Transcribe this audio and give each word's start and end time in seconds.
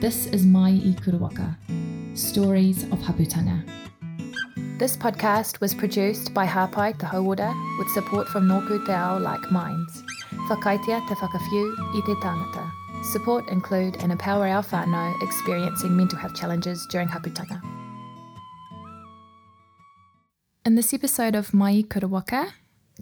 This 0.00 0.26
is 0.26 0.46
Mai 0.46 0.68
i 0.68 0.94
Kurawaka, 1.02 1.56
Stories 2.16 2.84
of 2.84 3.00
Haputanga. 3.00 3.68
This 4.78 4.96
podcast 4.96 5.60
was 5.60 5.74
produced 5.74 6.32
by 6.32 6.46
Hapai 6.46 6.96
Te 6.96 7.04
Hauora 7.04 7.52
with 7.78 7.88
support 7.88 8.28
from 8.28 8.46
Nōku 8.46 8.86
Te 8.86 8.92
Ao 8.92 9.18
Like 9.18 9.50
Minds. 9.50 10.04
Whakaitea 10.48 11.00
te 11.08 11.14
whakawhiu 11.16 11.64
i 11.96 12.02
te 12.06 12.14
tāngata. 12.22 12.70
Support 13.10 13.48
include 13.48 13.96
and 13.96 14.12
empower 14.12 14.46
our 14.46 14.62
whānau 14.62 15.20
experiencing 15.20 15.96
mental 15.96 16.16
health 16.20 16.36
challenges 16.36 16.86
during 16.92 17.08
haputanga. 17.08 17.60
In 20.64 20.76
this 20.76 20.94
episode 20.94 21.34
of 21.34 21.52
Mai 21.52 21.82
Kurawaka, 21.82 22.52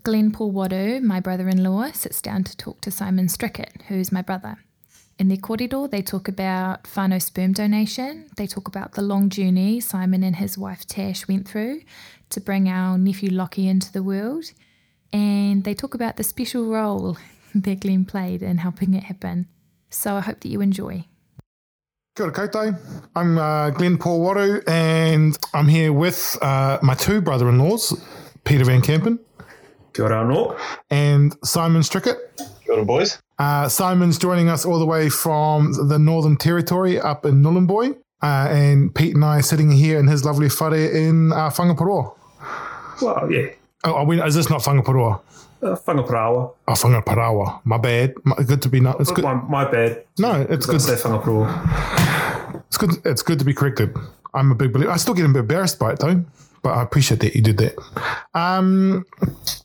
Glenn 0.02 0.32
Paul 0.32 0.54
Waru, 0.54 1.02
my 1.02 1.20
brother-in-law, 1.20 1.90
sits 1.92 2.22
down 2.22 2.42
to 2.44 2.56
talk 2.56 2.80
to 2.80 2.90
Simon 2.90 3.26
Strickett, 3.26 3.82
who's 3.88 4.10
my 4.10 4.22
brother. 4.22 4.56
In 5.18 5.28
their 5.28 5.38
kōrero, 5.38 5.90
they 5.90 6.02
talk 6.02 6.28
about 6.28 6.84
whānau 6.84 7.20
sperm 7.22 7.52
donation. 7.52 8.26
They 8.36 8.46
talk 8.46 8.68
about 8.68 8.93
the 8.93 9.00
long 9.02 9.30
journey 9.30 9.80
Simon 9.80 10.22
and 10.22 10.36
his 10.36 10.58
wife 10.58 10.86
Tash 10.86 11.26
went 11.26 11.48
through 11.48 11.80
to 12.29 12.40
bring 12.40 12.68
our 12.68 12.98
nephew 12.98 13.30
Lockie 13.30 13.66
into 13.66 13.90
the 13.90 14.02
world. 14.02 14.44
And 15.14 15.64
they 15.64 15.72
talk 15.72 15.94
about 15.94 16.18
the 16.18 16.24
special 16.24 16.66
role 16.66 17.16
that 17.54 17.80
Glenn 17.80 18.04
played 18.04 18.43
in 18.43 18.58
helping 18.58 18.93
it 18.93 19.04
happen. 19.04 19.46
So 19.88 20.16
I 20.16 20.21
hope 20.21 20.40
that 20.40 20.48
you 20.48 20.60
enjoy. 20.60 21.07
Kia 22.14 22.26
ora 22.26 22.32
koutou. 22.32 22.79
I'm 23.14 23.38
uh, 23.38 23.71
Glenn 23.71 23.96
Paul 23.96 24.21
Waru, 24.21 24.62
and 24.66 25.38
I'm 25.54 25.68
here 25.68 25.93
with 25.93 26.36
uh, 26.43 26.79
my 26.82 26.94
two 26.94 27.21
brother-in-laws, 27.21 27.98
Peter 28.44 28.64
Van 28.64 28.82
Campen 28.82 29.18
Kia 29.93 30.04
ora 30.04 30.24
anō. 30.24 30.58
and 30.90 31.36
Simon 31.43 31.82
Strickett. 31.82 32.16
Kia 32.66 32.75
ora, 32.75 32.84
boys. 32.84 33.19
Uh, 33.38 33.69
Simon's 33.69 34.19
joining 34.19 34.48
us 34.48 34.64
all 34.64 34.78
the 34.78 34.86
way 34.86 35.08
from 35.08 35.72
the 35.88 35.98
Northern 35.98 36.36
Territory 36.36 36.98
up 36.98 37.24
in 37.24 37.42
Nhulunbuy, 37.42 37.97
uh, 38.22 38.48
and 38.50 38.94
Pete 38.94 39.14
and 39.14 39.24
I 39.24 39.38
are 39.38 39.42
sitting 39.42 39.70
here 39.70 39.98
in 39.98 40.06
his 40.06 40.24
lovely 40.24 40.48
whare 40.48 40.91
in 40.91 41.32
uh, 41.32 41.50
Whangaparoa. 41.50 42.14
Well, 43.02 43.30
yeah. 43.30 43.50
Oh, 43.84 43.94
are 43.94 44.04
we, 44.04 44.20
is 44.22 44.34
this 44.34 44.50
not 44.50 44.62
Whangaparoa? 44.62 45.20
Uh, 45.62 45.74
whangaprawa. 45.74 46.52
Oh, 46.68 46.72
Whangaparawa. 46.72 47.60
My 47.64 47.78
bad. 47.78 48.14
My, 48.24 48.36
good 48.36 48.60
to 48.62 48.69
be 48.69 48.78
not. 48.80 49.00
It's 49.00 49.10
good. 49.10 49.24
My, 49.24 49.34
my 49.34 49.70
bad. 49.70 50.04
No, 50.19 50.46
it's 50.48 50.69
I 50.69 50.72
good. 50.72 50.82
say 50.82 50.94
whangaprawa. 50.94 52.62
It's 52.66 52.76
good. 52.76 52.91
It's 53.04 53.22
good 53.22 53.38
to 53.38 53.44
be 53.44 53.54
corrected. 53.54 53.94
I'm 54.34 54.52
a 54.52 54.54
big 54.54 54.72
believer. 54.72 54.91
I 54.91 54.96
still 54.98 55.14
get 55.14 55.24
a 55.24 55.28
bit 55.28 55.41
embarrassed 55.41 55.78
by 55.78 55.92
it 55.92 55.98
though, 55.98 56.22
but 56.67 56.77
I 56.77 56.83
appreciate 56.83 57.20
that 57.20 57.36
you 57.36 57.42
did 57.42 57.59
that. 57.59 57.77
Um, 58.34 59.06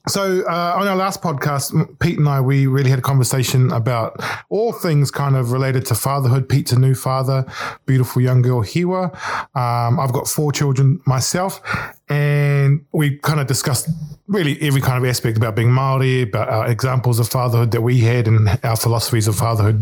so 0.08 0.44
uh, 0.48 0.76
on 0.78 0.88
our 0.88 0.96
last 0.96 1.20
podcast, 1.20 1.74
Pete 1.98 2.20
and 2.20 2.30
I 2.30 2.40
we 2.42 2.68
really 2.68 2.92
had 2.92 3.00
a 3.00 3.02
conversation 3.02 3.72
about 3.72 4.22
all 4.50 4.72
things 4.72 5.10
kind 5.10 5.36
of 5.36 5.52
related 5.52 5.84
to 5.88 5.96
fatherhood. 5.96 6.48
Pete's 6.48 6.72
a 6.72 6.80
new 6.80 6.94
father, 6.94 7.44
beautiful 7.88 8.22
young 8.22 8.44
girl 8.44 8.62
Hiwa. 8.62 9.06
Um, 9.56 10.00
I've 10.00 10.14
got 10.14 10.28
four 10.28 10.52
children 10.52 11.02
myself, 11.08 11.60
and 12.08 12.86
we 12.92 13.18
kind 13.18 13.40
of 13.40 13.48
discussed 13.48 13.90
really 14.28 14.62
every 14.62 14.80
kind 14.80 15.04
of 15.04 15.10
aspect 15.10 15.38
about 15.38 15.56
being 15.56 15.72
Maori, 15.72 16.22
about 16.22 16.50
our 16.50 16.68
examples 16.68 17.18
of 17.18 17.28
fatherhood 17.28 17.72
that 17.72 17.82
we 17.82 18.00
had, 18.00 18.28
and 18.28 18.48
our 18.64 18.76
philosophies 18.76 19.28
of 19.28 19.36
fatherhood 19.36 19.82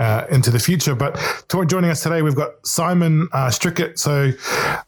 uh, 0.00 0.26
into 0.32 0.50
the 0.50 0.58
future. 0.58 0.96
But 0.96 1.14
to, 1.48 1.64
joining 1.64 1.90
us 1.90 2.02
today, 2.02 2.22
we've 2.22 2.34
got 2.34 2.66
Simon 2.66 3.28
uh, 3.32 3.50
Strickett. 3.50 4.00
So, 4.00 4.32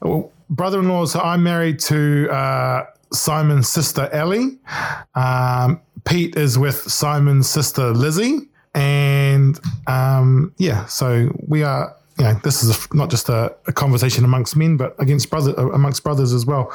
well, 0.01 0.33
brother-in-law. 0.51 1.07
So 1.07 1.21
I'm 1.21 1.43
married 1.43 1.79
to 1.81 2.29
uh, 2.31 2.87
Simon's 3.13 3.69
sister 3.69 4.09
Ellie. 4.13 4.59
Um, 5.15 5.81
Pete 6.05 6.37
is 6.37 6.59
with 6.59 6.77
Simon's 6.77 7.49
sister 7.49 7.91
Lizzie, 7.91 8.49
and 8.75 9.59
um, 9.87 10.55
yeah, 10.59 10.87
so 10.87 11.35
we 11.47 11.63
are. 11.63 11.95
You 12.19 12.25
know, 12.25 12.35
this 12.43 12.65
is 12.65 12.77
a, 12.77 12.97
not 12.97 13.11
just 13.11 13.29
a, 13.29 13.55
a 13.69 13.73
conversation 13.73 14.25
amongst 14.25 14.57
men, 14.57 14.77
but 14.77 14.97
against 14.99 15.31
brother 15.31 15.53
amongst 15.53 16.03
brothers 16.03 16.33
as 16.33 16.45
well. 16.45 16.73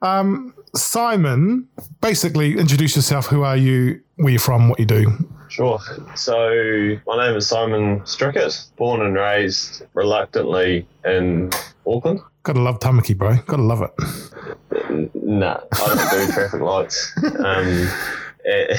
Um, 0.00 0.54
Simon, 0.76 1.68
basically, 2.00 2.56
introduce 2.56 2.94
yourself. 2.94 3.26
Who 3.26 3.42
are 3.42 3.56
you? 3.56 4.00
Where 4.16 4.32
you 4.32 4.38
from? 4.38 4.68
What 4.68 4.78
you 4.78 4.86
do? 4.86 5.10
Sure. 5.48 5.80
So, 6.14 6.98
my 7.06 7.26
name 7.26 7.36
is 7.36 7.48
Simon 7.48 8.00
Strickett, 8.00 8.66
born 8.76 9.00
and 9.00 9.14
raised 9.14 9.84
reluctantly 9.94 10.86
in 11.04 11.50
Auckland. 11.86 12.20
Gotta 12.46 12.60
love 12.60 12.78
Tamaki, 12.78 13.18
bro. 13.18 13.34
Gotta 13.44 13.62
love 13.64 13.82
it. 13.82 15.14
Nah, 15.14 15.58
I 15.72 15.88
don't 15.88 16.28
do 16.28 16.32
traffic 16.32 16.60
lights. 16.60 17.12
Um, 17.44 17.88
eh, 18.44 18.78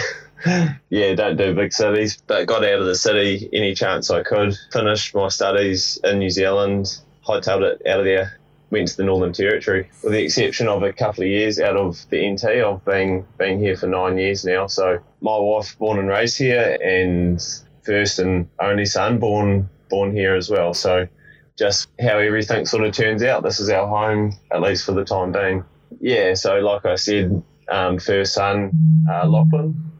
yeah, 0.89 1.13
don't 1.15 1.35
do 1.35 1.53
big 1.53 1.73
cities, 1.73 2.17
but 2.27 2.47
got 2.47 2.63
out 2.63 2.79
of 2.79 2.85
the 2.85 2.95
city 2.95 3.49
any 3.51 3.73
chance 3.73 4.09
I 4.09 4.23
could. 4.23 4.55
Finished 4.71 5.13
my 5.13 5.27
studies 5.27 5.99
in 6.05 6.19
New 6.19 6.29
Zealand, 6.29 6.97
hightailed 7.27 7.63
it 7.63 7.85
out 7.85 7.99
of 7.99 8.05
there, 8.05 8.39
went 8.71 8.87
to 8.87 8.95
the 8.95 9.03
Northern 9.03 9.33
Territory. 9.33 9.89
With 10.01 10.13
the 10.13 10.23
exception 10.23 10.69
of 10.69 10.81
a 10.83 10.93
couple 10.93 11.25
of 11.25 11.29
years 11.29 11.59
out 11.59 11.75
of 11.75 12.05
the 12.09 12.25
NT, 12.25 12.45
I've 12.45 12.85
been 12.85 13.25
been 13.37 13.59
here 13.59 13.75
for 13.75 13.87
nine 13.87 14.17
years 14.17 14.45
now. 14.45 14.67
So 14.67 14.99
my 15.19 15.37
wife 15.37 15.77
born 15.77 15.99
and 15.99 16.07
raised 16.07 16.37
here, 16.37 16.77
and 16.81 17.45
first 17.83 18.19
and 18.19 18.47
only 18.61 18.85
son 18.85 19.19
born 19.19 19.69
born 19.89 20.15
here 20.15 20.35
as 20.35 20.49
well. 20.49 20.73
So 20.73 21.09
just 21.57 21.89
how 21.99 22.19
everything 22.19 22.65
sort 22.65 22.83
of 22.83 22.93
turns 22.93 23.23
out. 23.23 23.43
This 23.43 23.59
is 23.59 23.69
our 23.69 23.87
home, 23.87 24.33
at 24.51 24.61
least 24.61 24.85
for 24.85 24.91
the 24.91 25.03
time 25.03 25.31
being. 25.31 25.63
Yeah, 25.99 26.33
so 26.33 26.59
like 26.59 26.85
I 26.85 26.95
said, 26.95 27.43
um, 27.69 27.99
first 27.99 28.33
son, 28.33 28.71
uh, 29.09 29.27
Lachlan, 29.27 29.91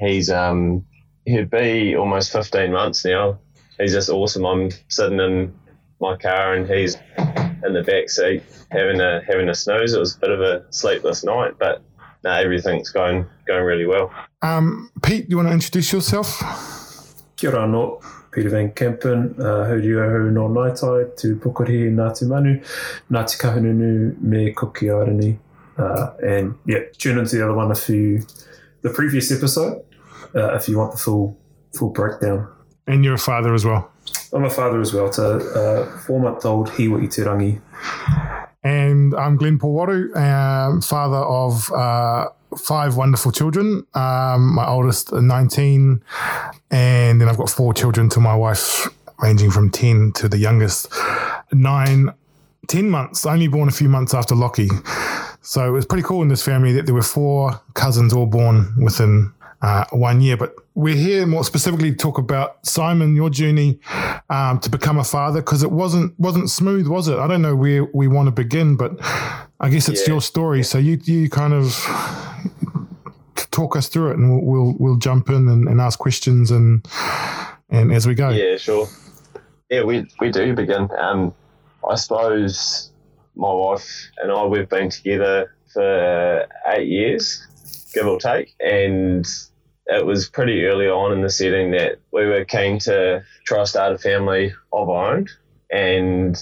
he's 0.00 0.30
um, 0.30 0.84
he'd 1.24 1.50
be 1.50 1.96
almost 1.96 2.32
15 2.32 2.72
months 2.72 3.04
now. 3.04 3.38
He's 3.78 3.92
just 3.92 4.10
awesome. 4.10 4.44
I'm 4.44 4.70
sitting 4.88 5.20
in 5.20 5.54
my 6.00 6.16
car 6.16 6.54
and 6.54 6.68
he's 6.68 6.96
in 7.16 7.72
the 7.72 7.82
back 7.86 8.08
seat 8.08 8.42
having 8.70 9.00
a 9.00 9.22
having 9.26 9.48
a 9.48 9.54
snooze. 9.54 9.94
It 9.94 10.00
was 10.00 10.16
a 10.16 10.18
bit 10.18 10.30
of 10.30 10.40
a 10.40 10.64
sleepless 10.70 11.24
night, 11.24 11.54
but 11.58 11.82
no, 12.24 12.32
everything's 12.32 12.90
going 12.90 13.26
going 13.46 13.64
really 13.64 13.86
well. 13.86 14.12
Um, 14.42 14.90
Pete, 15.02 15.28
do 15.28 15.30
you 15.30 15.36
want 15.36 15.48
to 15.48 15.54
introduce 15.54 15.92
yourself? 15.92 16.40
Kia 17.36 17.50
ora 17.50 17.66
anō. 17.66 18.17
Peter 18.30 18.50
Van 18.50 18.70
Kempen, 18.72 19.38
uh, 19.38 19.66
hauri 19.68 19.96
ahu 19.96 20.30
no 20.30 20.48
Naitai, 20.48 21.16
tu 21.16 21.36
Pukuri, 21.36 21.90
Ngāti 21.90 22.26
Manu, 22.26 22.60
Ngāti 23.10 23.38
Kahungunu, 23.38 24.20
me 24.20 24.52
Koki 24.52 24.86
Arani. 24.86 25.38
Uh, 25.78 26.12
and 26.22 26.54
yeah, 26.66 26.80
tune 26.98 27.18
into 27.18 27.36
the 27.36 27.44
other 27.44 27.54
one 27.54 27.70
if 27.70 27.88
you, 27.88 28.22
the 28.82 28.90
previous 28.90 29.30
episode, 29.30 29.82
uh, 30.34 30.54
if 30.54 30.68
you 30.68 30.78
want 30.78 30.92
the 30.92 30.98
full 30.98 31.36
full 31.74 31.90
breakdown. 31.90 32.48
And 32.86 33.04
you're 33.04 33.14
a 33.14 33.18
father 33.18 33.54
as 33.54 33.64
well. 33.64 33.90
I'm 34.32 34.44
a 34.44 34.50
father 34.50 34.80
as 34.80 34.92
well 34.92 35.10
to 35.10 35.36
uh, 35.36 35.98
four 36.00 36.20
month 36.20 36.44
old 36.44 36.68
Hiwa 36.68 37.02
i 37.02 37.06
te 37.06 37.22
rangi. 37.22 37.60
And 38.62 39.14
I'm 39.14 39.36
Glenn 39.36 39.58
Paul 39.58 39.76
Waru, 39.76 40.16
um, 40.16 40.80
father 40.80 41.16
of 41.16 41.70
uh, 41.72 42.26
five 42.56 42.96
wonderful 42.96 43.32
children. 43.32 43.86
Um, 43.94 44.54
my 44.54 44.66
oldest, 44.66 45.12
uh, 45.12 45.20
19, 45.20 46.02
and 46.70 47.20
then 47.20 47.28
I've 47.28 47.36
got 47.36 47.50
four 47.50 47.74
children 47.74 48.08
to 48.10 48.20
my 48.20 48.34
wife, 48.34 48.88
ranging 49.20 49.50
from 49.50 49.70
10 49.70 50.12
to 50.16 50.28
the 50.28 50.38
youngest, 50.38 50.92
nine, 51.52 52.12
10 52.68 52.90
months, 52.90 53.26
only 53.26 53.48
born 53.48 53.68
a 53.68 53.72
few 53.72 53.88
months 53.88 54.14
after 54.14 54.34
Lockie. 54.34 54.70
So 55.42 55.66
it 55.66 55.70
was 55.70 55.86
pretty 55.86 56.02
cool 56.02 56.22
in 56.22 56.28
this 56.28 56.42
family 56.42 56.72
that 56.72 56.86
there 56.86 56.94
were 56.94 57.02
four 57.02 57.58
cousins 57.74 58.12
all 58.12 58.26
born 58.26 58.74
within 58.76 59.32
uh, 59.62 59.84
one 59.90 60.20
year. 60.20 60.36
But 60.36 60.54
we're 60.78 60.94
here 60.94 61.26
more 61.26 61.42
specifically 61.42 61.90
to 61.90 61.96
talk 61.96 62.18
about 62.18 62.64
Simon, 62.64 63.16
your 63.16 63.30
journey 63.30 63.80
um, 64.30 64.60
to 64.60 64.70
become 64.70 64.96
a 64.96 65.02
father, 65.02 65.40
because 65.40 65.64
it 65.64 65.72
wasn't 65.72 66.16
wasn't 66.20 66.48
smooth, 66.48 66.86
was 66.86 67.08
it? 67.08 67.18
I 67.18 67.26
don't 67.26 67.42
know 67.42 67.56
where 67.56 67.84
we 67.92 68.06
want 68.06 68.28
to 68.28 68.30
begin, 68.30 68.76
but 68.76 68.92
I 69.58 69.70
guess 69.70 69.88
it's 69.88 70.06
Yeah. 70.06 70.14
your 70.14 70.20
story. 70.22 70.62
So 70.62 70.78
you 70.78 71.00
you 71.02 71.28
kind 71.28 71.52
of 71.52 71.74
talk 73.50 73.74
us 73.76 73.88
through 73.88 74.12
it, 74.12 74.18
and 74.18 74.30
we'll 74.30 74.44
we'll, 74.44 74.76
we'll 74.78 74.96
jump 74.98 75.28
in 75.30 75.48
and, 75.48 75.66
and 75.66 75.80
ask 75.80 75.98
questions 75.98 76.52
and 76.52 76.86
and 77.70 77.92
as 77.92 78.06
we 78.06 78.14
go. 78.14 78.28
Yeah, 78.30 78.56
sure. 78.56 78.86
Yeah, 79.70 79.82
we 79.82 80.06
we 80.20 80.30
do 80.30 80.54
begin. 80.54 80.88
Um, 80.96 81.34
I 81.90 81.96
suppose 81.96 82.90
my 83.34 83.52
wife 83.52 84.10
and 84.22 84.30
I 84.30 84.44
we've 84.44 84.68
been 84.68 84.90
together 84.90 85.52
for 85.72 86.46
eight 86.68 86.86
years, 86.86 87.44
give 87.94 88.06
or 88.06 88.20
take, 88.20 88.54
and 88.60 89.26
it 89.88 90.04
was 90.04 90.28
pretty 90.28 90.64
early 90.64 90.88
on 90.88 91.12
in 91.12 91.22
the 91.22 91.30
setting 91.30 91.70
that 91.72 91.98
we 92.12 92.26
were 92.26 92.44
keen 92.44 92.78
to 92.80 93.24
try 93.44 93.58
to 93.58 93.66
start 93.66 93.92
a 93.92 93.98
family 93.98 94.52
of 94.72 94.88
our 94.88 95.16
own, 95.16 95.26
and 95.70 96.36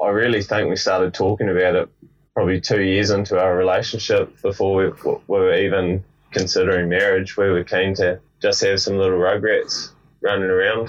I 0.00 0.08
really 0.08 0.42
think 0.42 0.68
we 0.68 0.76
started 0.76 1.14
talking 1.14 1.48
about 1.48 1.74
it 1.74 1.88
probably 2.34 2.60
two 2.60 2.82
years 2.82 3.10
into 3.10 3.38
our 3.38 3.56
relationship 3.56 4.40
before 4.42 4.74
we, 4.76 4.86
we 5.28 5.38
were 5.38 5.54
even 5.54 6.04
considering 6.32 6.88
marriage. 6.88 7.36
We 7.36 7.48
were 7.48 7.64
keen 7.64 7.94
to 7.94 8.20
just 8.42 8.62
have 8.64 8.80
some 8.80 8.98
little 8.98 9.18
rugrats 9.18 9.90
running 10.20 10.50
around 10.50 10.88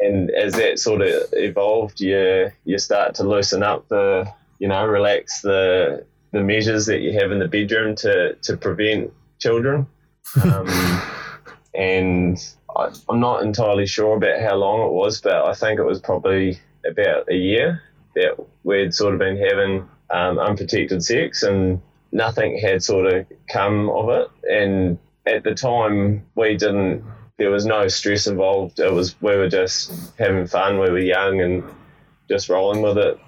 and 0.00 0.30
as 0.30 0.54
that 0.54 0.78
sort 0.78 1.02
of 1.02 1.24
evolved, 1.32 2.00
you 2.00 2.50
you 2.64 2.78
start 2.78 3.14
to 3.16 3.24
loosen 3.24 3.62
up 3.62 3.88
the 3.88 4.30
you 4.58 4.68
know 4.68 4.84
relax 4.86 5.40
the 5.40 6.04
the 6.32 6.42
measures 6.42 6.86
that 6.86 7.00
you 7.00 7.12
have 7.18 7.32
in 7.32 7.38
the 7.38 7.48
bedroom 7.48 7.94
to 7.96 8.34
to 8.42 8.56
prevent 8.56 9.12
children. 9.38 9.86
Um, 10.42 10.66
and 11.76 12.38
I, 12.76 12.92
I'm 13.08 13.20
not 13.20 13.42
entirely 13.42 13.86
sure 13.86 14.16
about 14.16 14.40
how 14.40 14.56
long 14.56 14.86
it 14.86 14.92
was, 14.92 15.20
but 15.20 15.44
I 15.44 15.52
think 15.54 15.78
it 15.78 15.84
was 15.84 16.00
probably 16.00 16.58
about 16.88 17.30
a 17.30 17.36
year 17.36 17.82
that 18.14 18.36
we'd 18.64 18.94
sort 18.94 19.12
of 19.12 19.18
been 19.20 19.36
having 19.36 19.88
um, 20.10 20.38
unprotected 20.38 21.04
sex 21.04 21.42
and 21.42 21.80
nothing 22.12 22.58
had 22.58 22.82
sort 22.82 23.12
of 23.12 23.26
come 23.48 23.90
of 23.90 24.08
it. 24.08 24.30
And 24.50 24.98
at 25.26 25.44
the 25.44 25.54
time, 25.54 26.24
we 26.34 26.56
didn't. 26.56 27.04
There 27.38 27.50
was 27.50 27.66
no 27.66 27.86
stress 27.88 28.26
involved. 28.26 28.80
It 28.80 28.92
was 28.92 29.20
we 29.20 29.36
were 29.36 29.48
just 29.48 29.92
having 30.18 30.46
fun. 30.46 30.78
We 30.78 30.90
were 30.90 30.98
young 30.98 31.40
and 31.40 31.64
just 32.28 32.48
rolling 32.48 32.82
with 32.82 32.96
it. 32.96 33.20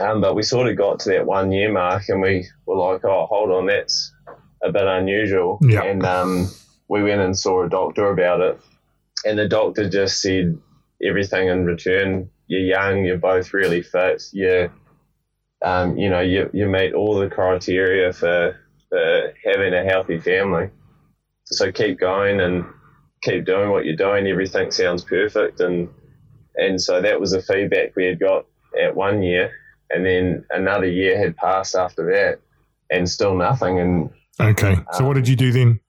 Um, 0.00 0.20
but 0.20 0.34
we 0.34 0.42
sort 0.42 0.68
of 0.68 0.76
got 0.76 1.00
to 1.00 1.10
that 1.10 1.26
one 1.26 1.52
year 1.52 1.70
mark, 1.70 2.08
and 2.08 2.22
we 2.22 2.46
were 2.64 2.76
like, 2.76 3.04
"Oh, 3.04 3.26
hold 3.26 3.50
on, 3.50 3.66
that's 3.66 4.12
a 4.62 4.72
bit 4.72 4.86
unusual." 4.86 5.58
Yeah. 5.62 5.82
And 5.82 6.04
um, 6.04 6.48
we 6.88 7.02
went 7.02 7.20
and 7.20 7.38
saw 7.38 7.64
a 7.64 7.68
doctor 7.68 8.10
about 8.10 8.40
it, 8.40 8.60
and 9.24 9.38
the 9.38 9.48
doctor 9.48 9.88
just 9.88 10.20
said 10.20 10.58
everything 11.02 11.48
in 11.48 11.66
return. 11.66 12.30
You're 12.46 12.60
young. 12.60 13.04
You're 13.04 13.18
both 13.18 13.52
really 13.52 13.82
fit. 13.82 14.22
You're 14.32 14.72
um, 15.62 15.96
you 15.96 16.10
know, 16.10 16.20
you, 16.20 16.50
you 16.52 16.66
meet 16.66 16.94
all 16.94 17.18
the 17.18 17.28
criteria 17.28 18.12
for, 18.12 18.56
for 18.88 19.34
having 19.44 19.74
a 19.74 19.84
healthy 19.84 20.20
family. 20.20 20.70
So 21.46 21.72
keep 21.72 21.98
going 21.98 22.40
and 22.40 22.64
keep 23.22 23.44
doing 23.44 23.70
what 23.70 23.84
you're 23.84 23.96
doing. 23.96 24.26
Everything 24.26 24.70
sounds 24.70 25.04
perfect. 25.04 25.60
And, 25.60 25.88
and 26.56 26.80
so 26.80 27.00
that 27.00 27.20
was 27.20 27.32
the 27.32 27.42
feedback 27.42 27.96
we 27.96 28.04
had 28.04 28.20
got 28.20 28.46
at 28.80 28.94
one 28.94 29.22
year. 29.22 29.52
And 29.90 30.04
then 30.04 30.44
another 30.50 30.88
year 30.88 31.16
had 31.18 31.36
passed 31.36 31.74
after 31.74 32.12
that 32.12 32.40
and 32.90 33.08
still 33.08 33.36
nothing. 33.36 33.78
And 33.80 34.10
Okay. 34.38 34.76
So 34.92 35.06
what 35.06 35.14
did 35.14 35.28
you 35.28 35.36
do 35.36 35.52
then? 35.52 35.80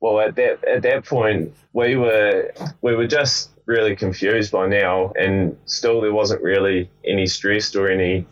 Well, 0.00 0.20
at 0.20 0.34
that 0.36 0.64
at 0.64 0.82
that 0.82 1.04
point, 1.04 1.54
we 1.72 1.96
were 1.96 2.52
we 2.80 2.94
were 2.94 3.06
just 3.06 3.50
really 3.66 3.94
confused 3.94 4.50
by 4.50 4.66
now, 4.66 5.12
and 5.12 5.56
still 5.66 6.00
there 6.00 6.12
wasn't 6.12 6.42
really 6.42 6.90
any 7.04 7.26
stress 7.26 7.74
or 7.76 7.88
any 7.88 8.26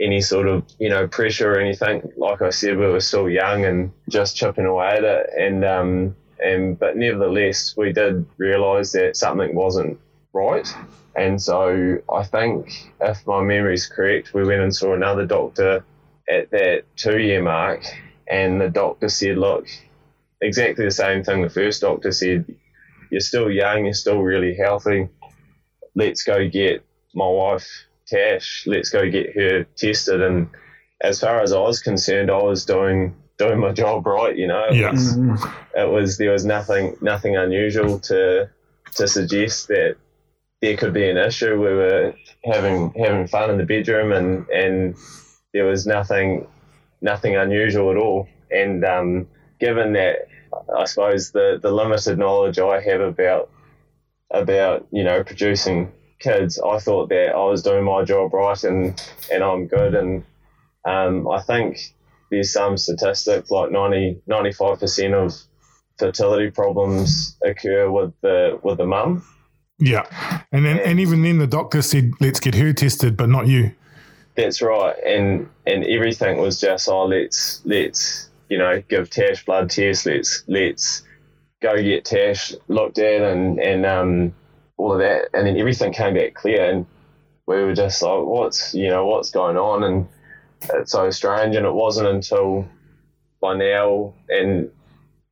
any 0.00 0.20
sort 0.20 0.48
of 0.48 0.64
you 0.78 0.88
know 0.88 1.06
pressure 1.06 1.52
or 1.52 1.60
anything. 1.60 2.12
Like 2.16 2.42
I 2.42 2.50
said, 2.50 2.76
we 2.76 2.86
were 2.86 3.00
still 3.00 3.28
young 3.28 3.64
and 3.64 3.92
just 4.08 4.36
chipping 4.36 4.66
away 4.66 4.88
at 4.88 5.04
it, 5.04 5.30
and 5.38 5.64
um 5.64 6.16
and 6.44 6.78
but 6.78 6.96
nevertheless, 6.96 7.74
we 7.76 7.92
did 7.92 8.26
realise 8.36 8.92
that 8.92 9.16
something 9.16 9.54
wasn't 9.54 9.98
right. 10.32 10.68
And 11.14 11.40
so 11.40 11.98
I 12.12 12.24
think, 12.24 12.90
if 13.00 13.26
my 13.26 13.42
memory 13.42 13.74
is 13.74 13.86
correct, 13.86 14.34
we 14.34 14.44
went 14.44 14.62
and 14.62 14.74
saw 14.74 14.94
another 14.94 15.26
doctor 15.26 15.84
at 16.28 16.50
that 16.50 16.84
two 16.96 17.18
year 17.18 17.42
mark, 17.42 17.84
and 18.26 18.60
the 18.60 18.68
doctor 18.68 19.08
said, 19.08 19.38
"Look, 19.38 19.66
exactly 20.42 20.84
the 20.84 20.90
same 20.90 21.22
thing 21.24 21.42
the 21.42 21.48
first 21.48 21.80
doctor 21.80 22.12
said. 22.12 22.44
You're 23.10 23.20
still 23.20 23.50
young, 23.50 23.84
you're 23.84 23.94
still 23.94 24.22
really 24.22 24.54
healthy. 24.54 25.08
Let's 25.94 26.22
go 26.22 26.48
get 26.48 26.84
my 27.14 27.26
wife, 27.28 27.66
Tash, 28.06 28.64
let's 28.66 28.90
go 28.90 29.08
get 29.10 29.34
her 29.34 29.64
tested. 29.76 30.22
And 30.22 30.48
as 31.02 31.20
far 31.20 31.40
as 31.40 31.52
I 31.52 31.58
was 31.60 31.80
concerned, 31.80 32.30
I 32.30 32.38
was 32.42 32.64
doing 32.64 33.14
doing 33.38 33.58
my 33.58 33.72
job 33.72 34.06
right, 34.06 34.36
you 34.36 34.46
know. 34.46 34.64
It 34.70 34.76
Yeah. 34.76 34.90
was, 34.92 35.16
it 35.76 35.88
was 35.90 36.18
there 36.18 36.32
was 36.32 36.44
nothing 36.44 36.96
nothing 37.00 37.36
unusual 37.36 37.98
to 38.00 38.48
to 38.96 39.08
suggest 39.08 39.68
that 39.68 39.96
there 40.60 40.76
could 40.76 40.92
be 40.94 41.08
an 41.08 41.16
issue. 41.16 41.52
We 41.60 41.74
were 41.74 42.14
having 42.44 42.92
having 42.96 43.26
fun 43.26 43.50
in 43.50 43.58
the 43.58 43.64
bedroom 43.66 44.12
and, 44.12 44.48
and 44.48 44.96
there 45.52 45.64
was 45.64 45.86
nothing 45.86 46.46
nothing 47.00 47.36
unusual 47.36 47.90
at 47.90 47.96
all. 47.96 48.28
And 48.50 48.84
um, 48.84 49.28
given 49.60 49.92
that 49.94 50.28
I 50.76 50.84
suppose 50.84 51.32
the, 51.32 51.58
the 51.60 51.70
limited 51.70 52.18
knowledge 52.18 52.58
I 52.58 52.80
have 52.80 53.00
about 53.00 53.50
about 54.30 54.86
you 54.90 55.04
know 55.04 55.22
producing 55.22 55.92
kids, 56.18 56.58
I 56.58 56.78
thought 56.78 57.08
that 57.10 57.34
I 57.34 57.44
was 57.44 57.62
doing 57.62 57.84
my 57.84 58.04
job 58.04 58.32
right 58.32 58.64
and 58.64 59.00
and 59.30 59.42
I'm 59.42 59.66
good. 59.66 59.94
And 59.94 60.24
um, 60.84 61.28
I 61.28 61.42
think 61.42 61.94
there's 62.30 62.52
some 62.52 62.76
statistics 62.76 63.50
like 63.50 63.70
95 63.70 64.78
percent 64.78 65.14
of 65.14 65.34
fertility 65.98 66.50
problems 66.50 67.36
occur 67.44 67.90
with 67.90 68.12
the 68.22 68.58
with 68.62 68.78
the 68.78 68.86
mum. 68.86 69.24
Yeah. 69.78 70.06
And 70.52 70.64
then 70.64 70.78
and 70.78 71.00
even 71.00 71.22
then 71.22 71.38
the 71.38 71.46
doctor 71.46 71.82
said 71.82 72.12
let's 72.20 72.40
get 72.40 72.54
her 72.54 72.72
tested 72.72 73.16
but 73.16 73.28
not 73.28 73.46
you. 73.46 73.72
That's 74.34 74.62
right, 74.62 74.96
and 75.04 75.46
and 75.66 75.84
everything 75.84 76.38
was 76.38 76.58
just 76.58 76.88
oh 76.88 77.04
let's 77.04 77.60
let's 77.66 78.30
you 78.52 78.58
know 78.58 78.82
give 78.86 79.08
Tash 79.08 79.46
blood 79.46 79.70
tests, 79.70 80.04
let's 80.04 80.44
let's 80.46 81.02
go 81.62 81.74
get 81.82 82.04
Tash 82.04 82.52
looked 82.68 82.98
at 82.98 83.22
and 83.22 83.58
and 83.58 83.86
um 83.86 84.34
all 84.76 84.92
of 84.92 84.98
that, 84.98 85.30
and 85.32 85.46
then 85.46 85.56
everything 85.56 85.90
came 85.94 86.12
back 86.14 86.34
clear, 86.34 86.70
and 86.70 86.84
we 87.46 87.62
were 87.62 87.74
just 87.74 88.02
like 88.02 88.24
what's 88.24 88.74
you 88.74 88.90
know 88.90 89.06
what's 89.06 89.30
going 89.30 89.56
on, 89.56 89.84
and 89.84 90.08
it's 90.74 90.92
so 90.92 91.08
strange, 91.08 91.56
and 91.56 91.64
it 91.64 91.72
wasn't 91.72 92.08
until 92.08 92.68
by 93.40 93.56
now, 93.56 94.12
and 94.28 94.70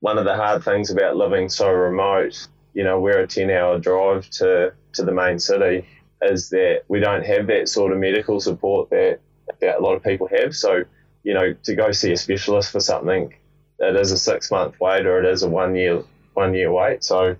one 0.00 0.16
of 0.16 0.24
the 0.24 0.34
hard 0.34 0.64
things 0.64 0.90
about 0.90 1.16
living 1.16 1.50
so 1.50 1.70
remote, 1.70 2.48
you 2.72 2.84
know, 2.84 2.98
we're 2.98 3.20
a 3.20 3.26
ten 3.26 3.50
hour 3.50 3.78
drive 3.78 4.30
to 4.30 4.72
to 4.94 5.04
the 5.04 5.12
main 5.12 5.38
city 5.38 5.86
is 6.22 6.48
that 6.50 6.84
we 6.88 7.00
don't 7.00 7.26
have 7.26 7.46
that 7.48 7.68
sort 7.68 7.92
of 7.92 7.98
medical 7.98 8.40
support 8.40 8.88
that, 8.90 9.20
that 9.60 9.78
a 9.78 9.80
lot 9.80 9.94
of 9.94 10.02
people 10.02 10.26
have. 10.28 10.54
So, 10.54 10.84
you 11.22 11.34
know, 11.34 11.52
to 11.52 11.74
go 11.74 11.92
see 11.92 12.12
a 12.12 12.16
specialist 12.16 12.72
for 12.72 12.80
something, 12.80 13.34
it 13.78 13.96
is 13.96 14.12
a 14.12 14.18
six 14.18 14.50
month 14.50 14.74
wait 14.80 15.06
or 15.06 15.22
it 15.22 15.26
is 15.30 15.42
a 15.42 15.48
one 15.48 15.74
year 15.74 16.02
one 16.34 16.54
year 16.54 16.72
wait. 16.72 17.04
So 17.04 17.36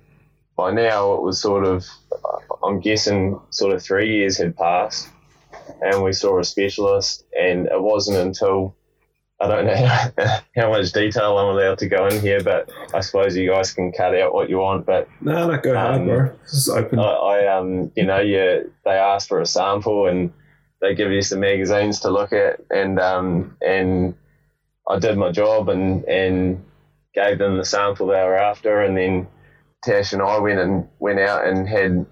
by 0.56 0.72
now 0.72 1.14
it 1.14 1.22
was 1.22 1.40
sort 1.40 1.64
of, 1.64 1.86
I'm 2.62 2.80
guessing, 2.80 3.40
sort 3.50 3.74
of 3.74 3.82
three 3.82 4.16
years 4.16 4.36
had 4.36 4.56
passed, 4.56 5.08
and 5.80 6.02
we 6.02 6.12
saw 6.12 6.38
a 6.38 6.44
specialist, 6.44 7.24
and 7.38 7.66
it 7.66 7.80
wasn't 7.80 8.18
until 8.18 8.74
I 9.40 9.48
don't 9.48 9.66
know 9.66 9.74
how, 10.56 10.70
much 10.70 10.92
detail 10.92 11.38
I'm 11.38 11.56
allowed 11.56 11.78
to 11.78 11.88
go 11.88 12.06
in 12.08 12.20
here, 12.20 12.42
but 12.42 12.70
I 12.92 13.00
suppose 13.00 13.34
you 13.34 13.48
guys 13.48 13.72
can 13.72 13.90
cut 13.90 14.14
out 14.14 14.34
what 14.34 14.50
you 14.50 14.58
want. 14.58 14.84
But 14.84 15.08
No, 15.22 15.48
no, 15.48 15.58
go 15.58 15.78
Um, 15.78 16.06
bro. 16.06 16.32
This 16.42 16.52
is 16.52 16.68
open. 16.68 16.98
I, 16.98 17.04
I 17.04 17.56
um, 17.58 17.90
you 17.96 18.04
know, 18.04 18.20
you 18.20 18.70
they 18.84 18.90
asked 18.90 19.28
for 19.28 19.40
a 19.40 19.46
sample 19.46 20.08
and 20.08 20.30
they 20.80 20.94
give 20.94 21.10
you 21.12 21.22
some 21.22 21.40
magazines 21.40 22.00
to 22.00 22.10
look 22.10 22.32
at, 22.32 22.60
and 22.70 22.98
um, 22.98 23.56
and 23.60 24.14
I 24.88 24.98
did 24.98 25.16
my 25.18 25.30
job 25.32 25.68
and 25.68 26.04
and 26.04 26.64
gave 27.14 27.38
them 27.38 27.56
the 27.56 27.64
sample 27.64 28.06
they 28.06 28.22
were 28.22 28.36
after, 28.36 28.80
and 28.82 28.96
then 28.96 29.26
Tash 29.82 30.12
and 30.12 30.22
I 30.22 30.38
went 30.38 30.58
and 30.60 30.88
went 30.98 31.18
out 31.20 31.46
and 31.46 31.68
had 31.68 32.06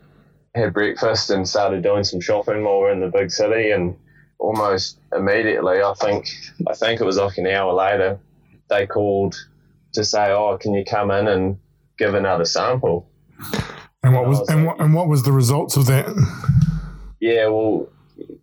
had 0.54 0.72
breakfast 0.74 1.30
and 1.30 1.48
started 1.48 1.82
doing 1.82 2.04
some 2.04 2.20
shopping 2.20 2.64
while 2.64 2.80
we're 2.80 2.92
in 2.92 3.00
the 3.00 3.08
big 3.08 3.30
city, 3.30 3.70
and 3.70 3.96
almost 4.38 4.98
immediately, 5.14 5.82
I 5.82 5.94
think 5.94 6.28
I 6.68 6.74
think 6.74 7.00
it 7.00 7.04
was 7.04 7.16
like 7.16 7.38
an 7.38 7.46
hour 7.46 7.72
later, 7.72 8.18
they 8.68 8.86
called 8.86 9.34
to 9.94 10.04
say, 10.04 10.30
"Oh, 10.30 10.58
can 10.58 10.74
you 10.74 10.84
come 10.84 11.10
in 11.10 11.26
and 11.28 11.58
give 11.98 12.14
another 12.14 12.44
sample?" 12.44 13.08
And 14.02 14.14
what 14.14 14.26
was 14.26 14.48
and 14.48 14.64
like- 14.66 14.76
what 14.78 14.84
and 14.84 14.94
what 14.94 15.08
was 15.08 15.22
the 15.22 15.32
results 15.32 15.76
of 15.76 15.86
that? 15.86 16.06
yeah, 17.20 17.46
well, 17.48 17.88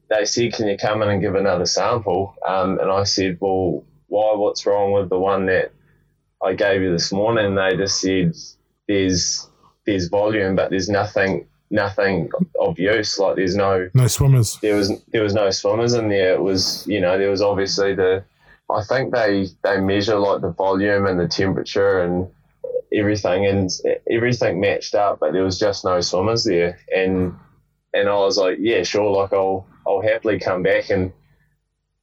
they 0.10 0.26
said, 0.26 0.54
can 0.54 0.68
you 0.68 0.78
come 0.78 1.02
in 1.02 1.10
and 1.10 1.22
give 1.22 1.36
another 1.36 1.66
sample? 1.66 2.36
Um, 2.48 2.80
and 2.80 2.92
I 2.92 3.04
said, 3.04 3.38
well, 3.40 3.84
why? 4.08 4.34
What's 4.36 4.66
wrong 4.66 4.92
with 4.92 5.10
the 5.10 5.18
one 5.20 5.48
that 5.48 5.72
I 6.44 6.54
gave 6.54 6.82
you 6.82 6.92
this 6.92 7.12
morning? 7.12 7.46
And 7.46 7.58
they 7.58 7.76
just 7.76 8.00
said, 8.00 8.34
there's 8.88 9.50
there's 9.86 10.08
volume, 10.10 10.56
but 10.56 10.70
there's 10.70 10.90
nothing 10.90 11.48
nothing 11.72 12.30
of 12.60 12.78
use. 12.78 13.18
Like 13.18 13.36
there's 13.36 13.56
no 13.56 13.90
No 13.94 14.08
swimmers. 14.08 14.58
there 14.62 14.76
was 14.76 15.04
there 15.08 15.24
was 15.24 15.34
no 15.34 15.50
swimmers 15.50 15.94
in 15.94 16.10
there. 16.10 16.34
It 16.34 16.42
was 16.42 16.86
you 16.88 17.02
know 17.02 17.18
there 17.18 17.32
was 17.32 17.42
obviously 17.42 17.96
the 17.96 18.24
I 18.70 18.84
think 18.84 19.14
they 19.14 19.48
they 19.64 19.80
measure 19.80 20.18
like 20.18 20.42
the 20.42 20.52
volume 20.52 21.08
and 21.08 21.20
the 21.20 21.28
temperature 21.28 22.02
and 22.02 22.28
everything 22.94 23.46
and 23.46 23.70
everything 24.10 24.60
matched 24.62 24.96
up, 24.96 25.20
but 25.20 25.34
there 25.34 25.44
was 25.44 25.60
just 25.60 25.84
no 25.84 26.00
swimmers 26.02 26.44
there. 26.44 26.80
And 26.96 27.36
and 27.94 28.08
I 28.10 28.16
was 28.16 28.38
like, 28.38 28.58
yeah, 28.60 28.84
sure, 28.84 29.10
like 29.12 29.34
I'll 29.34 29.68
I'll 29.88 30.02
happily 30.02 30.40
come 30.40 30.64
back 30.64 30.90
and 30.90 31.12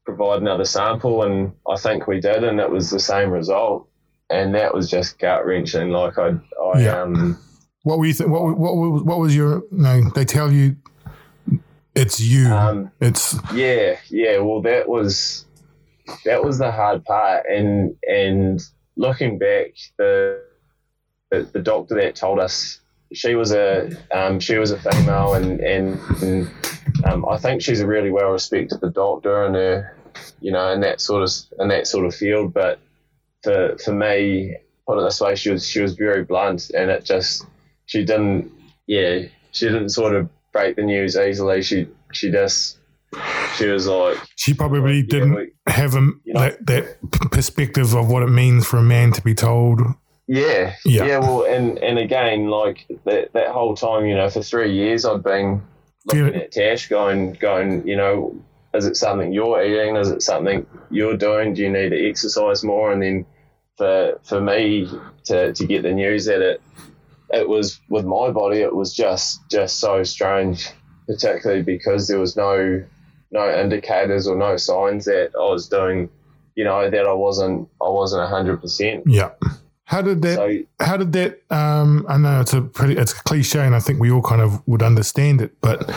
provide 0.05 0.41
another 0.43 0.65
sample. 0.65 1.23
And 1.23 1.53
I 1.69 1.77
think 1.77 2.07
we 2.07 2.21
did, 2.21 2.45
and 2.45 2.61
it 2.61 2.71
was 2.71 2.91
the 2.91 3.01
same 3.01 3.31
result. 3.31 3.89
And 4.31 4.55
that 4.55 4.75
was 4.75 4.91
just 4.91 5.19
gut 5.19 5.45
wrenching. 5.45 5.91
Like 5.91 6.19
I 6.19 6.29
I 6.63 6.81
Yeah. 6.81 7.03
um 7.03 7.39
What 7.83 7.99
were 7.99 8.07
you 8.07 8.15
th- 8.15 8.29
what 8.31 8.57
what 8.59 8.77
was 8.77 9.03
what 9.03 9.19
was 9.19 9.37
your 9.37 9.63
no, 9.71 10.01
they 10.15 10.25
tell 10.25 10.51
you 10.53 10.77
it's 11.95 12.19
you. 12.21 12.47
um 12.47 12.91
it's 13.01 13.37
Yeah, 13.53 13.99
yeah. 14.09 14.39
Well, 14.39 14.63
that 14.63 14.89
was 14.89 15.45
that 16.25 16.43
was 16.43 16.59
the 16.59 16.71
hard 16.71 17.05
part, 17.05 17.45
and 17.47 17.95
and 18.09 18.61
looking 18.97 19.39
back, 19.39 19.73
the 19.99 20.41
the, 21.31 21.43
the 21.53 21.61
doctor 21.61 21.95
that 21.97 22.15
told 22.15 22.39
us 22.39 22.81
she 23.15 23.35
was 23.35 23.53
a 23.53 23.91
um, 24.15 24.41
she 24.41 24.57
was 24.57 24.71
a 24.71 24.79
female, 24.79 25.35
and 25.35 25.61
and, 25.61 25.99
and 26.23 26.51
um, 27.05 27.27
I 27.29 27.37
think 27.39 27.63
she's 27.63 27.81
a 27.81 27.87
really 27.87 28.11
well 28.11 28.31
respected 28.31 28.81
doctor 28.95 29.45
in 29.47 29.55
her, 29.55 29.97
you 30.41 30.53
know, 30.53 30.73
in 30.73 30.81
that 30.81 31.01
sort 31.01 31.23
of 31.23 31.31
in 31.61 31.69
that 31.69 31.87
sort 31.87 32.07
of 32.07 32.15
field. 32.15 32.53
But 32.55 32.79
for 33.43 33.77
for 33.85 33.93
me, 33.93 34.57
put 34.87 34.99
it 35.01 35.05
this 35.05 35.21
way, 35.21 35.35
she 35.37 35.51
was 35.51 35.67
she 35.67 35.81
was 35.81 35.95
very 35.95 36.25
blunt, 36.25 36.71
and 36.71 36.91
it 36.91 37.05
just 37.05 37.47
she 37.87 38.05
didn't 38.05 38.51
yeah 38.87 39.21
she 39.53 39.67
didn't 39.67 39.91
sort 39.91 40.15
of 40.15 40.29
break 40.53 40.77
the 40.77 40.83
news 40.83 41.17
easily. 41.17 41.63
She 41.63 41.89
she 42.13 42.31
just 42.31 42.79
she 43.57 43.67
was 43.67 43.87
like 43.87 44.17
She 44.37 44.55
probably 44.55 44.97
Yeah, 44.99 45.05
didn't 45.09 45.35
we- 45.35 45.53
have 45.67 45.95
a, 45.95 46.01
you 46.25 46.33
know- 46.33 46.41
that, 46.41 46.67
that 46.67 47.31
perspective 47.31 47.95
of 47.95 48.09
what 48.11 48.23
it 48.23 48.29
means 48.31 48.67
for 48.67 48.79
a 48.79 48.83
man 48.83 49.13
to 49.13 49.23
be 49.23 49.35
told. 49.35 49.81
Yeah, 50.29 50.75
Yeah. 50.85 51.05
yeah. 51.05 51.19
Well, 51.19 51.45
and 51.45 51.79
and 51.79 51.99
again, 51.99 52.49
like 52.49 52.87
that 53.05 53.33
that 53.33 53.49
whole 53.49 53.75
time, 53.75 54.07
you 54.07 54.15
know, 54.15 54.31
for 54.31 54.43
three 54.43 54.73
years, 54.73 55.05
I'd 55.05 55.23
been 55.23 55.63
looking 56.07 56.35
at 56.35 56.53
Tash, 56.53 56.89
going, 56.89 57.35
going, 57.35 57.87
you 57.87 57.97
know, 57.97 58.35
is 58.75 58.87
it 58.87 58.97
something 58.97 59.33
you're 59.33 59.63
eating? 59.63 59.97
Is 59.97 60.11
it 60.11 60.23
something 60.23 60.67
you're 60.91 61.17
doing? 61.17 61.55
Do 61.55 61.63
you 61.63 61.71
need 61.71 61.91
to 61.91 62.09
exercise 62.09 62.65
more? 62.65 62.93
And 62.93 63.03
then 63.03 63.27
for 63.77 64.19
for 64.23 64.41
me 64.41 64.89
to 65.25 65.53
to 65.53 65.67
get 65.67 65.83
the 65.83 65.93
news 65.93 66.25
that 66.27 66.41
it 66.41 66.63
it 67.31 67.49
was 67.49 67.81
with 67.89 68.05
my 68.05 68.31
body, 68.31 68.61
it 68.61 68.75
was 68.75 68.95
just 68.95 69.41
just 69.51 69.81
so 69.81 70.03
strange, 70.03 70.71
particularly 71.07 71.63
because 71.63 72.09
there 72.09 72.19
was 72.19 72.37
no 72.37 72.83
no 73.31 73.61
indicators 73.61 74.27
or 74.27 74.37
no 74.37 74.57
signs 74.57 75.07
that 75.07 75.33
I 75.35 75.51
was 75.51 75.69
doing, 75.69 76.11
you 76.55 76.65
know, 76.65 76.89
that 76.91 77.07
I 77.07 77.13
wasn't 77.13 77.69
I 77.81 77.89
wasn't 77.89 78.29
hundred 78.29 78.61
percent. 78.61 79.05
Yeah. 79.07 79.31
How 79.93 80.01
did 80.01 80.23
that? 80.23 80.37
So 80.37 80.59
how 80.81 80.97
did 80.97 81.13
that? 81.13 81.43
Um, 81.51 82.07
I 82.09 82.17
know 82.17 82.41
it's 82.41 82.55
a 82.55 82.63
pretty, 82.63 82.97
it's 82.97 83.13
a 83.13 83.23
cliche, 83.25 83.61
and 83.61 83.75
I 83.75 83.79
think 83.81 84.01
we 84.01 84.11
all 84.11 84.23
kind 84.23 84.41
of 84.41 84.67
would 84.67 84.83
understand 84.83 85.43
it. 85.43 85.53
But 85.61 85.89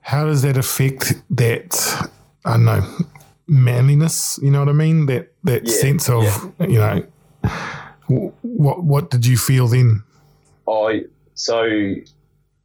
how 0.00 0.24
does 0.26 0.42
that 0.42 0.56
affect 0.56 1.14
that? 1.30 2.08
I 2.44 2.52
don't 2.52 2.64
know 2.64 2.82
manliness. 3.48 4.38
You 4.42 4.50
know 4.52 4.60
what 4.60 4.68
I 4.68 4.72
mean? 4.72 5.06
That 5.06 5.32
that 5.42 5.64
Yeah, 5.66 5.72
sense 5.74 6.08
of 6.08 6.52
you 6.60 6.78
know. 6.78 7.02
wh- 8.08 8.44
What 8.44 8.84
what 8.84 9.10
did 9.10 9.26
you 9.26 9.36
feel 9.36 9.66
then? 9.66 10.04
I 10.68 11.02
so 11.34 11.66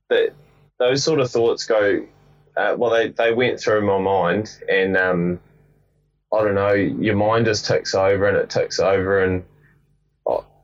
that 0.09 0.33
those 0.77 1.03
sort 1.03 1.19
of 1.19 1.31
thoughts 1.31 1.65
go. 1.65 2.05
Uh, 2.55 2.75
well, 2.77 2.91
they, 2.91 3.07
they 3.09 3.33
went 3.33 3.59
through 3.59 3.81
my 3.85 3.97
mind, 3.97 4.57
and 4.69 4.97
um, 4.97 5.39
I 6.33 6.43
don't 6.43 6.53
know. 6.55 6.73
Your 6.73 7.15
mind 7.15 7.45
just 7.45 7.65
ticks 7.65 7.95
over, 7.95 8.27
and 8.27 8.37
it 8.37 8.49
ticks 8.49 8.79
over, 8.79 9.23
and 9.23 9.43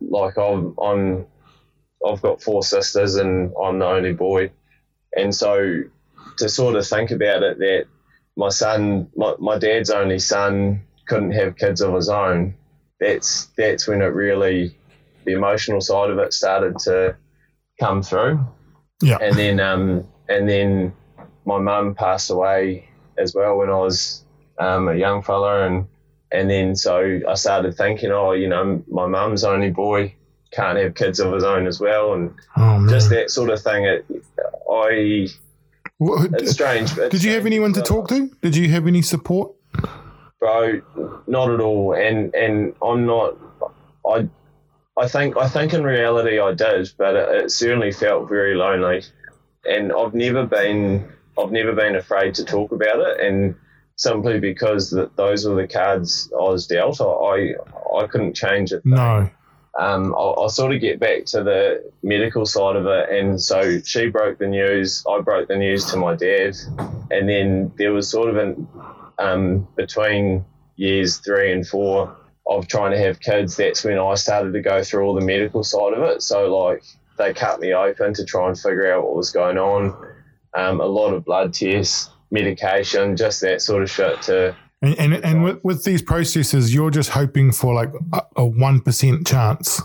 like 0.02 0.38
I'm, 0.38 0.76
I'm, 0.82 1.26
I've 2.06 2.22
got 2.22 2.42
four 2.42 2.64
sisters, 2.64 3.16
and 3.16 3.54
I'm 3.62 3.80
the 3.80 3.88
only 3.88 4.14
boy, 4.14 4.52
and 5.16 5.34
so 5.34 5.84
to 6.38 6.50
sort 6.50 6.76
of 6.76 6.88
think 6.88 7.12
about 7.12 7.44
it, 7.44 7.58
that 7.60 7.86
my 8.36 8.50
son, 8.50 9.10
my, 9.16 9.34
my 9.40 9.58
dad's 9.58 9.90
only 9.90 10.20
son, 10.20 10.84
couldn't 11.08 11.32
have 11.32 11.58
kids 11.58 11.82
of 11.82 11.94
his 11.96 12.10
own. 12.10 12.54
That's 13.00 13.48
that's 13.58 13.88
when 13.88 14.02
it 14.02 14.14
really 14.14 14.76
the 15.26 15.34
emotional 15.34 15.82
side 15.82 16.10
of 16.10 16.18
it 16.20 16.34
started 16.34 16.78
to 16.80 17.16
come 17.80 18.02
through. 18.02 18.46
Yeah. 19.02 19.18
And 19.22 19.36
then 19.36 19.60
um 19.60 20.08
and 20.30 20.50
then 20.50 20.94
my 21.46 21.60
mum 21.60 21.96
passed 21.96 22.30
away 22.30 22.90
as 23.18 23.34
well 23.34 23.58
when 23.58 23.70
I 23.70 23.78
was 23.78 24.24
um, 24.60 24.90
a 24.90 24.96
young 24.96 25.22
fella 25.22 25.66
and 25.66 25.88
and 26.32 26.50
then 26.50 26.76
so 26.76 27.20
I 27.28 27.34
started 27.36 27.76
thinking, 27.76 28.12
oh, 28.12 28.32
you 28.34 28.48
know, 28.48 28.84
my 28.90 29.06
mum's 29.08 29.44
only 29.44 29.70
boy 29.72 30.14
can't 30.52 30.78
have 30.78 30.96
kids 30.96 31.20
of 31.20 31.34
his 31.34 31.44
own 31.44 31.68
as 31.68 31.80
well 31.80 32.14
and 32.14 32.34
Oh 32.56 32.86
just 32.90 33.10
that 33.10 33.30
sort 33.32 33.50
of 33.50 33.62
thing. 33.62 33.86
It, 33.86 34.06
I 34.72 35.28
What- 35.98 36.32
it's 36.34 36.52
strange. 36.52 36.96
but 36.96 37.12
did 37.12 37.24
you 37.24 37.34
have 37.34 37.46
anyone 37.46 37.74
to 37.74 37.82
talk 37.82 38.08
to? 38.10 38.30
Did 38.42 38.56
you 38.56 38.70
have 38.70 38.88
any 38.88 39.02
support? 39.02 39.52
bro 40.40 40.80
not 41.26 41.50
at 41.50 41.60
all 41.60 41.94
and 41.94 42.34
and 42.36 42.72
i'm 42.84 43.08
not 43.08 43.36
i 44.08 44.28
i 44.96 45.08
think 45.08 45.36
i 45.36 45.48
think 45.50 45.74
in 45.74 45.84
reality 45.84 46.40
i 46.40 46.54
did 46.54 46.88
but 47.00 47.16
it, 47.16 47.46
it 47.46 47.52
certainly 47.52 47.92
felt 47.92 48.30
very 48.30 48.54
lonely 48.54 49.04
and 49.68 49.92
i've 49.92 50.14
never 50.14 50.46
been 50.46 51.08
i've 51.40 51.52
never 51.52 51.74
been 51.74 51.96
afraid 51.96 52.36
to 52.36 52.46
talk 52.46 52.72
about 52.72 53.00
it 53.00 53.20
and 53.20 53.56
simply 53.98 54.40
because 54.40 54.90
that 54.92 55.16
those 55.18 55.46
were 55.46 55.56
the 55.56 55.68
cards 55.68 56.32
i 56.40 56.44
was 56.44 56.66
dealt 56.68 57.02
i 57.02 57.54
i 57.96 58.08
couldn't 58.08 58.34
change 58.34 58.72
it 58.72 58.86
No. 58.86 59.30
um, 59.78 60.16
I'll, 60.18 60.36
I'll 60.38 60.50
sort 60.50 60.74
of 60.74 60.82
get 60.82 61.00
back 61.00 61.26
to 61.26 61.44
the 61.44 61.92
medical 62.02 62.46
side 62.48 62.76
of 62.76 62.88
it. 62.88 63.10
And 63.10 63.40
so 63.40 63.80
she 63.82 64.08
broke 64.10 64.40
the 64.40 64.48
news, 64.48 65.04
I 65.08 65.22
broke 65.22 65.48
the 65.50 65.56
news 65.58 65.86
to 65.92 65.98
my 65.98 66.16
dad. 66.16 66.56
And 67.12 67.30
then 67.30 67.72
there 67.78 67.94
was 67.94 68.10
sort 68.10 68.30
of 68.30 68.38
an, 68.38 68.68
um, 69.20 69.68
between 69.76 70.44
years 70.78 71.18
three 71.18 71.52
and 71.52 71.68
four 71.68 72.16
of 72.48 72.68
trying 72.68 72.92
to 72.92 72.98
have 72.98 73.20
kids, 73.20 73.56
that's 73.56 73.84
when 73.84 74.00
I 74.00 74.16
started 74.16 74.54
to 74.54 74.62
go 74.62 74.82
through 74.84 75.06
all 75.06 75.14
the 75.14 75.26
medical 75.26 75.64
side 75.64 75.94
of 75.94 76.02
it. 76.04 76.24
So, 76.24 76.56
like, 76.56 76.84
they 77.20 77.34
cut 77.34 77.60
me 77.60 77.74
open 77.74 78.14
to 78.16 78.26
try 78.26 78.48
and 78.48 78.58
figure 78.58 78.92
out 78.92 79.04
what 79.06 79.16
was 79.16 79.32
going 79.32 79.58
on. 79.60 79.96
Um, 80.56 80.82
a 80.82 80.86
lot 80.86 81.14
of 81.14 81.24
blood 81.24 81.54
tests, 81.54 82.10
medication, 82.32 83.16
just 83.16 83.42
that 83.42 83.62
sort 83.62 83.84
of 83.84 83.90
shit 83.90 84.22
to 84.24 84.56
And 84.82 84.98
and, 85.00 85.14
and 85.26 85.44
with, 85.44 85.64
with 85.64 85.84
these 85.84 86.02
processes, 86.02 86.74
you're 86.74 86.92
just 86.92 87.10
hoping 87.10 87.52
for 87.52 87.74
like 87.74 87.92
a 88.36 88.46
one 88.46 88.80
percent 88.82 89.26
chance. 89.26 89.82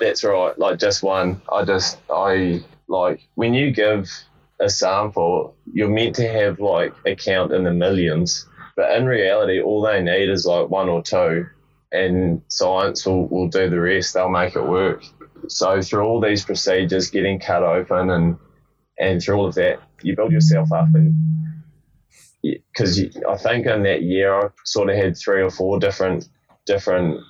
That's 0.00 0.24
right. 0.24 0.58
Like 0.58 0.78
just 0.78 1.02
one. 1.02 1.40
I 1.50 1.64
just 1.64 1.98
I 2.10 2.60
like 2.88 3.20
when 3.36 3.54
you 3.54 3.70
give 3.70 4.10
a 4.58 4.68
sample, 4.68 5.54
you're 5.72 5.88
meant 5.88 6.16
to 6.16 6.28
have 6.28 6.58
like 6.58 6.92
a 7.06 7.14
count 7.14 7.52
in 7.52 7.64
the 7.64 7.72
millions, 7.72 8.46
but 8.76 8.90
in 8.96 9.06
reality, 9.06 9.60
all 9.60 9.82
they 9.82 10.02
need 10.02 10.28
is 10.28 10.44
like 10.44 10.68
one 10.70 10.88
or 10.88 11.02
two, 11.02 11.46
and 11.92 12.42
science 12.48 13.06
will, 13.06 13.28
will 13.28 13.48
do 13.48 13.70
the 13.70 13.80
rest. 13.80 14.14
They'll 14.14 14.28
make 14.28 14.56
it 14.56 14.64
work. 14.64 15.04
So 15.48 15.82
through 15.82 16.04
all 16.04 16.20
these 16.20 16.44
procedures, 16.44 17.10
getting 17.10 17.38
cut 17.38 17.62
open 17.62 18.10
and 18.10 18.36
and 18.98 19.22
through 19.22 19.36
all 19.36 19.46
of 19.46 19.54
that, 19.54 19.80
you 20.02 20.16
build 20.16 20.32
yourself 20.32 20.70
up 20.72 20.88
and 20.94 21.14
because 22.42 23.00
I 23.28 23.36
think 23.36 23.66
in 23.66 23.82
that 23.84 24.02
year 24.02 24.34
I 24.34 24.48
sort 24.64 24.90
of 24.90 24.96
had 24.96 25.16
three 25.16 25.42
or 25.42 25.50
four 25.50 25.78
different 25.78 26.28
different 26.66 27.20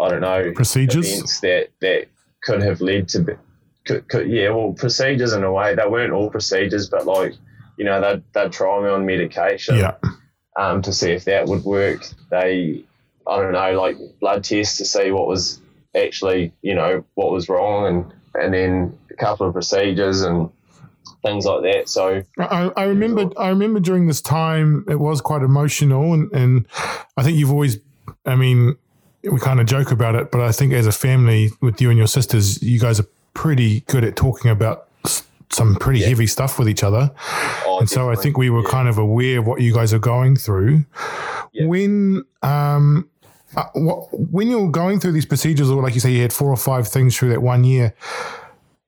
I 0.00 0.08
don't 0.08 0.20
know 0.20 0.52
Procedures? 0.54 1.40
that 1.40 1.68
that 1.80 2.06
could 2.42 2.62
have 2.62 2.80
led 2.80 3.08
to 3.08 3.38
could, 3.86 4.08
could, 4.08 4.28
yeah 4.30 4.50
well 4.50 4.72
procedures 4.74 5.32
in 5.32 5.44
a 5.44 5.52
way 5.52 5.74
they 5.74 5.86
weren't 5.88 6.12
all 6.12 6.30
procedures 6.30 6.88
but 6.88 7.06
like 7.06 7.34
you 7.78 7.84
know 7.84 8.00
they'd, 8.00 8.22
they'd 8.34 8.52
try 8.52 8.80
me 8.82 8.88
on 8.88 9.06
medication 9.06 9.76
Yeah. 9.76 9.94
um, 10.56 10.82
to 10.82 10.92
see 10.92 11.10
if 11.12 11.24
that 11.24 11.46
would 11.46 11.64
work 11.64 12.06
they 12.30 12.84
I 13.26 13.36
don't 13.36 13.52
know 13.52 13.80
like 13.80 13.96
blood 14.20 14.44
tests 14.44 14.76
to 14.78 14.84
see 14.84 15.10
what 15.10 15.26
was 15.26 15.60
actually 15.96 16.52
you 16.62 16.74
know 16.74 17.04
what 17.14 17.32
was 17.32 17.48
wrong 17.48 17.86
and 17.86 18.12
and 18.42 18.54
then 18.54 18.98
a 19.10 19.14
couple 19.14 19.46
of 19.46 19.54
procedures 19.54 20.22
and 20.22 20.50
things 21.22 21.44
like 21.44 21.62
that. 21.62 21.88
So 21.88 22.22
I, 22.38 22.70
I 22.76 22.84
remember 22.84 23.30
I 23.36 23.48
remember 23.48 23.80
during 23.80 24.06
this 24.06 24.20
time 24.20 24.84
it 24.88 25.00
was 25.00 25.20
quite 25.20 25.42
emotional 25.42 26.12
and, 26.14 26.30
and 26.32 26.66
I 27.16 27.22
think 27.22 27.36
you've 27.38 27.50
always 27.50 27.78
I 28.24 28.36
mean 28.36 28.76
we 29.24 29.40
kind 29.40 29.60
of 29.60 29.66
joke 29.66 29.90
about 29.90 30.14
it 30.14 30.30
but 30.30 30.40
I 30.40 30.52
think 30.52 30.72
as 30.72 30.86
a 30.86 30.92
family 30.92 31.50
with 31.60 31.80
you 31.80 31.90
and 31.90 31.98
your 31.98 32.06
sisters 32.06 32.62
you 32.62 32.78
guys 32.78 33.00
are 33.00 33.06
pretty 33.34 33.80
good 33.80 34.04
at 34.04 34.14
talking 34.16 34.50
about 34.50 34.88
some 35.50 35.74
pretty 35.76 36.02
heavy 36.02 36.26
stuff 36.26 36.58
with 36.58 36.68
each 36.68 36.82
other. 36.84 37.10
Oh, 37.66 37.78
and 37.80 37.88
so 37.88 38.10
I 38.10 38.14
think 38.16 38.36
we 38.36 38.50
were 38.50 38.62
Yeah. 38.62 38.70
kind 38.70 38.86
of 38.88 38.98
aware 38.98 39.38
of 39.38 39.46
what 39.46 39.60
you 39.62 39.72
guys 39.72 39.92
are 39.94 39.98
going 39.98 40.36
through. 40.36 40.84
Yeah. 41.52 41.66
when 41.66 42.24
um 42.42 43.08
uh, 43.56 43.64
what, 43.72 44.08
when 44.12 44.48
you're 44.48 44.70
going 44.70 45.00
through 45.00 45.12
these 45.12 45.24
procedures 45.26 45.70
or 45.70 45.82
like 45.82 45.94
you 45.94 46.00
say 46.00 46.12
you 46.12 46.20
had 46.20 46.32
four 46.34 46.50
or 46.50 46.56
five 46.56 46.86
things 46.86 47.16
through 47.16 47.30
that 47.30 47.40
one 47.42 47.64
year 47.64 47.94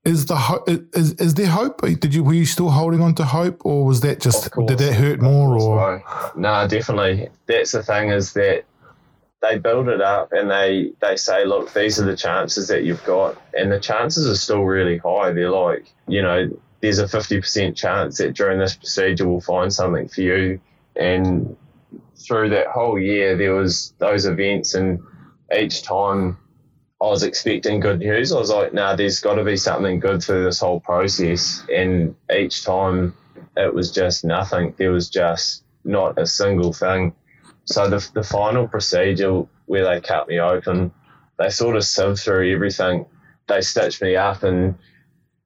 is 0.04 0.26
the 0.26 0.36
ho- 0.36 0.64
is 0.66 1.12
is 1.14 1.34
there 1.34 1.48
hope? 1.48 1.82
Did 1.82 2.14
you 2.14 2.24
were 2.24 2.32
you 2.32 2.46
still 2.46 2.70
holding 2.70 3.02
on 3.02 3.14
to 3.16 3.24
hope, 3.24 3.64
or 3.66 3.84
was 3.84 4.00
that 4.00 4.20
just 4.20 4.50
course. 4.50 4.68
did 4.68 4.78
that 4.78 4.94
hurt 4.94 5.20
more? 5.20 5.54
Or 5.54 6.02
So, 6.02 6.40
no, 6.40 6.66
definitely. 6.66 7.28
That's 7.46 7.72
the 7.72 7.82
thing 7.82 8.08
is 8.08 8.32
that 8.32 8.64
they 9.42 9.58
build 9.58 9.88
it 9.88 10.00
up 10.00 10.32
and 10.32 10.50
they 10.50 10.92
they 11.00 11.16
say, 11.16 11.44
look, 11.44 11.72
these 11.74 12.00
are 12.00 12.06
the 12.06 12.16
chances 12.16 12.68
that 12.68 12.84
you've 12.84 13.04
got, 13.04 13.40
and 13.52 13.70
the 13.70 13.80
chances 13.80 14.26
are 14.26 14.36
still 14.36 14.62
really 14.64 14.96
high. 14.98 15.32
They're 15.32 15.50
like, 15.50 15.92
you 16.08 16.22
know, 16.22 16.48
there's 16.80 16.98
a 16.98 17.08
fifty 17.08 17.38
percent 17.38 17.76
chance 17.76 18.18
that 18.18 18.34
during 18.34 18.58
this 18.58 18.74
procedure 18.74 19.28
we'll 19.28 19.42
find 19.42 19.72
something 19.72 20.08
for 20.08 20.22
you, 20.22 20.60
and 20.96 21.56
through 22.16 22.50
that 22.50 22.68
whole 22.68 22.98
year 22.98 23.36
there 23.36 23.54
was 23.54 23.92
those 23.98 24.24
events, 24.24 24.72
and 24.74 25.00
each 25.54 25.82
time. 25.82 26.38
I 27.02 27.06
was 27.06 27.22
expecting 27.22 27.80
good 27.80 28.00
news. 28.00 28.30
I 28.30 28.38
was 28.38 28.50
like, 28.50 28.74
nah, 28.74 28.94
there's 28.94 29.20
got 29.20 29.34
to 29.34 29.44
be 29.44 29.56
something 29.56 30.00
good 30.00 30.22
through 30.22 30.44
this 30.44 30.60
whole 30.60 30.80
process. 30.80 31.64
And 31.74 32.14
each 32.30 32.62
time 32.62 33.14
it 33.56 33.72
was 33.72 33.90
just 33.90 34.24
nothing. 34.24 34.74
There 34.76 34.92
was 34.92 35.08
just 35.08 35.64
not 35.84 36.18
a 36.18 36.26
single 36.26 36.74
thing. 36.74 37.14
So 37.64 37.88
the, 37.88 38.06
the 38.12 38.22
final 38.22 38.68
procedure 38.68 39.44
where 39.66 39.84
they 39.84 40.00
cut 40.00 40.28
me 40.28 40.40
open, 40.40 40.92
they 41.38 41.48
sort 41.48 41.76
of 41.76 41.82
sieved 41.84 42.20
through 42.20 42.52
everything. 42.52 43.06
They 43.46 43.62
stitched 43.62 44.02
me 44.02 44.16
up 44.16 44.42
and 44.42 44.74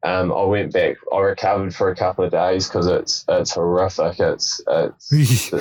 um, 0.04 0.30
I 0.32 0.42
went 0.44 0.72
back. 0.72 0.96
I 1.12 1.18
recovered 1.20 1.74
for 1.74 1.90
a 1.90 1.96
couple 1.96 2.24
of 2.24 2.30
days 2.30 2.68
because 2.68 2.86
it's 2.86 3.24
it's 3.28 3.52
horrific. 3.52 4.20
It's 4.20 4.60
it's 4.68 5.08
the, 5.10 5.56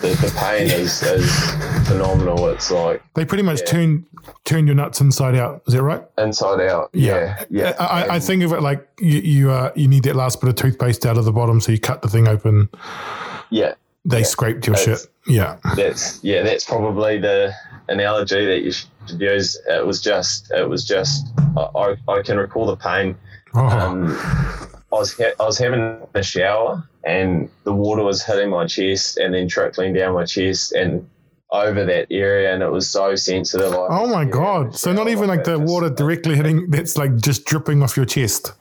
the, 0.00 0.08
the, 0.08 0.34
pain 0.38 0.68
is, 0.70 1.02
is 1.02 1.50
phenomenal. 1.88 2.46
It's 2.48 2.70
like 2.70 3.02
they 3.14 3.24
pretty 3.24 3.42
much 3.42 3.60
Yeah. 3.60 3.66
turn 3.66 4.06
turn 4.44 4.66
your 4.66 4.76
nuts 4.76 5.00
inside 5.00 5.34
out. 5.34 5.62
Is 5.66 5.74
that 5.74 5.82
right? 5.82 6.02
inside 6.16 6.60
out. 6.60 6.90
Yeah, 6.92 7.42
yeah. 7.50 7.74
I, 7.78 7.84
I- 8.04 8.14
I 8.16 8.20
think 8.20 8.42
of 8.44 8.52
it 8.52 8.62
like 8.62 8.88
you 9.00 9.18
you, 9.18 9.50
uh, 9.50 9.72
you 9.74 9.88
need 9.88 10.04
that 10.04 10.16
last 10.16 10.40
bit 10.40 10.48
of 10.48 10.54
toothpaste 10.56 11.04
out 11.04 11.18
of 11.18 11.24
the 11.24 11.32
bottom, 11.32 11.60
so 11.60 11.72
you 11.72 11.80
cut 11.80 12.02
the 12.02 12.08
thing 12.08 12.28
open. 12.28 12.68
yeah. 13.50 13.74
They 14.04 14.22
scraped 14.22 14.66
your 14.66 14.76
shit. 14.76 15.00
Yeah. 15.26 15.56
That's 15.76 16.22
yeah. 16.24 16.42
That's 16.42 16.64
probably 16.64 17.18
the 17.18 17.52
analogy 17.88 18.46
that 18.46 18.62
you 18.62 18.70
should 18.72 19.20
use. 19.20 19.58
It 19.68 19.84
was 19.84 20.00
just. 20.00 20.50
It 20.50 20.66
was 20.66 20.86
just. 20.86 21.26
I, 21.56 21.96
I 22.08 22.22
can 22.22 22.38
recall 22.38 22.64
the 22.66 22.76
pain. 22.76 23.16
Oh, 23.58 23.66
Um, 23.66 24.18
I 24.92 24.96
was 24.96 25.12
ha- 25.18 25.34
I 25.40 25.44
was 25.44 25.58
having 25.58 25.98
a 26.14 26.22
shower 26.22 26.82
and 27.04 27.48
the 27.64 27.72
water 27.72 28.02
was 28.02 28.22
hitting 28.24 28.50
my 28.50 28.66
chest 28.66 29.18
and 29.18 29.34
then 29.34 29.48
trickling 29.48 29.92
down 29.94 30.14
my 30.14 30.24
chest 30.24 30.72
and 30.72 31.06
over 31.50 31.84
that 31.84 32.06
area 32.10 32.52
and 32.52 32.62
it 32.62 32.70
was 32.70 32.88
so 32.90 33.14
sensitive. 33.14 33.72
I- 33.72 33.86
oh 33.90 34.06
my 34.06 34.24
god! 34.24 34.76
So 34.76 34.92
not 34.92 35.08
even 35.08 35.28
like 35.28 35.44
that 35.44 35.58
the 35.58 35.58
water 35.58 35.90
directly 35.90 36.36
hitting. 36.36 36.70
That's 36.70 36.96
like 36.96 37.16
just 37.16 37.44
dripping 37.44 37.82
off 37.82 37.96
your 37.96 38.06
chest. 38.06 38.52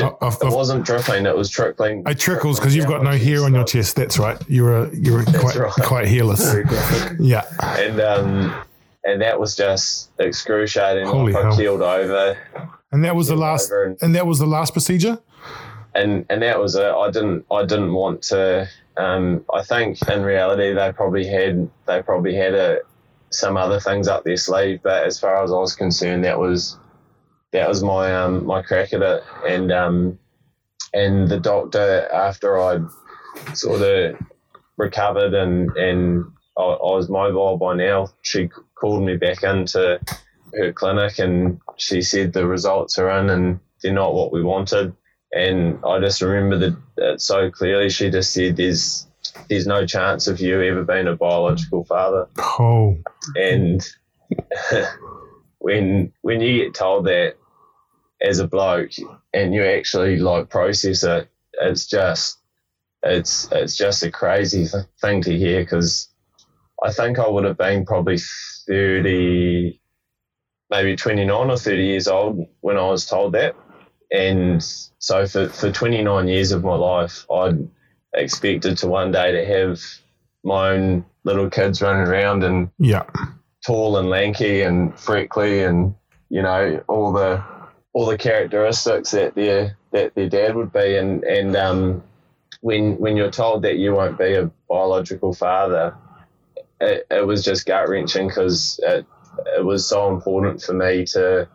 Off- 0.00 0.40
It 0.42 0.46
off- 0.46 0.54
wasn't 0.54 0.84
dripping. 0.86 1.26
It 1.26 1.36
was 1.36 1.50
trickling. 1.50 2.04
It 2.06 2.18
trickles 2.20 2.60
because 2.60 2.74
you've 2.76 2.86
got 2.86 3.02
no 3.02 3.10
hair 3.12 3.42
on 3.44 3.52
your 3.54 3.64
chest. 3.64 3.96
That's 3.96 4.16
right. 4.18 4.38
You're 4.48 4.92
you're 4.94 5.24
quite 5.24 5.56
right. 5.56 5.72
quite 5.82 6.06
hairless. 6.08 6.54
Yeah. 7.18 7.42
and 7.60 8.00
um, 8.00 8.54
and 9.04 9.20
that 9.22 9.40
was 9.40 9.56
just 9.56 10.10
excruciating. 10.20 11.06
Holy 11.06 11.32
like 11.32 11.42
hell. 11.42 11.52
I 11.52 11.56
keeled 11.56 11.82
over, 11.82 12.36
And 12.92 13.04
that 13.04 13.14
was 13.16 13.28
the 13.28 13.36
last. 13.36 13.70
and- 13.70 13.98
And 14.02 14.14
that 14.14 14.26
was 14.26 14.38
the 14.38 14.46
last 14.46 14.72
procedure. 14.72 15.18
and 15.94 16.24
and 16.30 16.42
that 16.42 16.58
was 16.60 16.74
it. 16.74 16.82
I 16.84 17.10
didn't 17.10 17.44
I 17.50 17.64
didn't 17.64 17.92
want 17.92 18.22
to. 18.24 18.68
Um, 18.96 19.44
I 19.54 19.62
think 19.62 19.96
in 20.08 20.22
reality 20.22 20.72
they 20.74 20.92
probably 20.92 21.26
had 21.26 21.68
they 21.86 22.02
probably 22.02 22.34
had 22.34 22.54
a, 22.54 22.78
some 23.30 23.56
other 23.56 23.80
things 23.80 24.06
up 24.08 24.24
their 24.24 24.36
sleeve, 24.36 24.80
but 24.82 25.04
as 25.04 25.18
far 25.20 25.42
as 25.42 25.50
I 25.52 25.56
was 25.56 25.74
concerned, 25.74 26.24
that 26.24 26.38
was 26.38 26.78
that 27.52 27.68
was 27.68 27.82
my 27.82 28.14
um, 28.14 28.44
my 28.46 28.62
crack 28.62 28.92
at 28.92 29.02
it. 29.02 29.22
And 29.48 29.72
um, 29.72 30.18
and 30.94 31.28
the 31.28 31.40
doctor 31.40 32.08
after 32.12 32.58
I 32.60 32.78
sort 33.54 33.82
of 33.82 34.16
recovered 34.76 35.34
and 35.34 35.70
and 35.76 36.24
I, 36.58 36.62
I 36.62 36.94
was 36.94 37.08
mobile 37.08 37.56
by 37.56 37.74
now, 37.74 38.08
she 38.22 38.50
called 38.74 39.02
me 39.04 39.16
back 39.16 39.42
into 39.42 40.00
her 40.54 40.72
clinic 40.72 41.18
and 41.18 41.60
she 41.76 42.02
said 42.02 42.32
the 42.32 42.46
results 42.46 42.98
are 42.98 43.10
in 43.18 43.30
and 43.30 43.60
they're 43.82 43.92
not 43.92 44.14
what 44.14 44.32
we 44.32 44.42
wanted. 44.42 44.94
And 45.32 45.78
I 45.84 46.00
just 46.00 46.22
remember 46.22 46.58
that 46.58 46.76
that 46.96 47.20
so 47.20 47.50
clearly. 47.50 47.90
She 47.90 48.10
just 48.10 48.32
said, 48.32 48.56
"There's, 48.56 49.06
there's 49.48 49.66
no 49.66 49.84
chance 49.84 50.26
of 50.26 50.40
you 50.40 50.62
ever 50.62 50.84
being 50.84 51.06
a 51.06 51.16
biological 51.16 51.84
father." 51.84 52.28
Oh, 52.38 52.96
And 53.36 53.86
when 55.58 56.12
when 56.22 56.40
you 56.40 56.64
get 56.64 56.74
told 56.74 57.06
that 57.06 57.36
as 58.22 58.38
a 58.38 58.48
bloke, 58.48 58.92
and 59.34 59.54
you 59.54 59.64
actually 59.64 60.16
like 60.16 60.48
process 60.48 61.04
it, 61.04 61.28
it's 61.60 61.86
just 61.86 62.38
it's 63.02 63.48
it's 63.52 63.76
just 63.76 64.02
a 64.02 64.10
crazy 64.10 64.66
thing 65.00 65.22
to 65.22 65.36
hear. 65.36 65.60
Because 65.60 66.08
I 66.82 66.92
think 66.92 67.18
I 67.18 67.28
would 67.28 67.44
have 67.44 67.58
been 67.58 67.84
probably 67.84 68.18
thirty, 68.66 69.80
maybe 70.70 70.96
twenty 70.96 71.24
nine 71.24 71.50
or 71.50 71.56
thirty 71.56 71.86
years 71.86 72.08
old 72.08 72.46
when 72.60 72.76
I 72.76 72.88
was 72.88 73.06
told 73.06 73.32
that. 73.34 73.54
And 74.10 74.62
so 74.98 75.26
for, 75.26 75.48
for 75.50 75.70
29 75.70 76.28
years 76.28 76.52
of 76.52 76.64
my 76.64 76.74
life, 76.74 77.26
I'd 77.30 77.68
expected 78.14 78.78
to 78.78 78.88
one 78.88 79.12
day 79.12 79.32
to 79.32 79.44
have 79.44 79.80
my 80.44 80.70
own 80.70 81.04
little 81.24 81.50
kids 81.50 81.82
running 81.82 82.06
around 82.08 82.42
and 82.42 82.70
yeah. 82.78 83.04
tall 83.66 83.98
and 83.98 84.08
lanky 84.08 84.62
and 84.62 84.98
freckly 84.98 85.62
and 85.62 85.94
you 86.30 86.40
know 86.40 86.82
all 86.88 87.12
the 87.12 87.42
all 87.92 88.06
the 88.06 88.16
characteristics 88.16 89.10
that 89.10 89.34
their 89.34 89.76
that 89.92 90.14
their 90.14 90.28
dad 90.28 90.54
would 90.54 90.72
be 90.72 90.96
and 90.96 91.22
and 91.24 91.56
um, 91.56 92.02
when 92.60 92.96
when 92.98 93.16
you're 93.16 93.30
told 93.30 93.62
that 93.62 93.76
you 93.76 93.94
won't 93.94 94.18
be 94.18 94.34
a 94.34 94.50
biological 94.68 95.34
father, 95.34 95.94
it, 96.80 97.06
it 97.10 97.26
was 97.26 97.44
just 97.44 97.66
gut 97.66 97.88
wrenching 97.88 98.28
because 98.28 98.80
it 98.82 99.06
it 99.56 99.64
was 99.64 99.88
so 99.88 100.08
important 100.12 100.62
for 100.62 100.72
me 100.74 101.04
to 101.06 101.48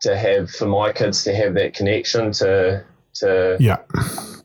to 0.00 0.16
have 0.16 0.50
for 0.50 0.66
my 0.66 0.92
kids 0.92 1.24
to 1.24 1.34
have 1.34 1.54
that 1.54 1.74
connection 1.74 2.30
to 2.32 2.84
to 3.14 3.56
Yeah. 3.58 3.78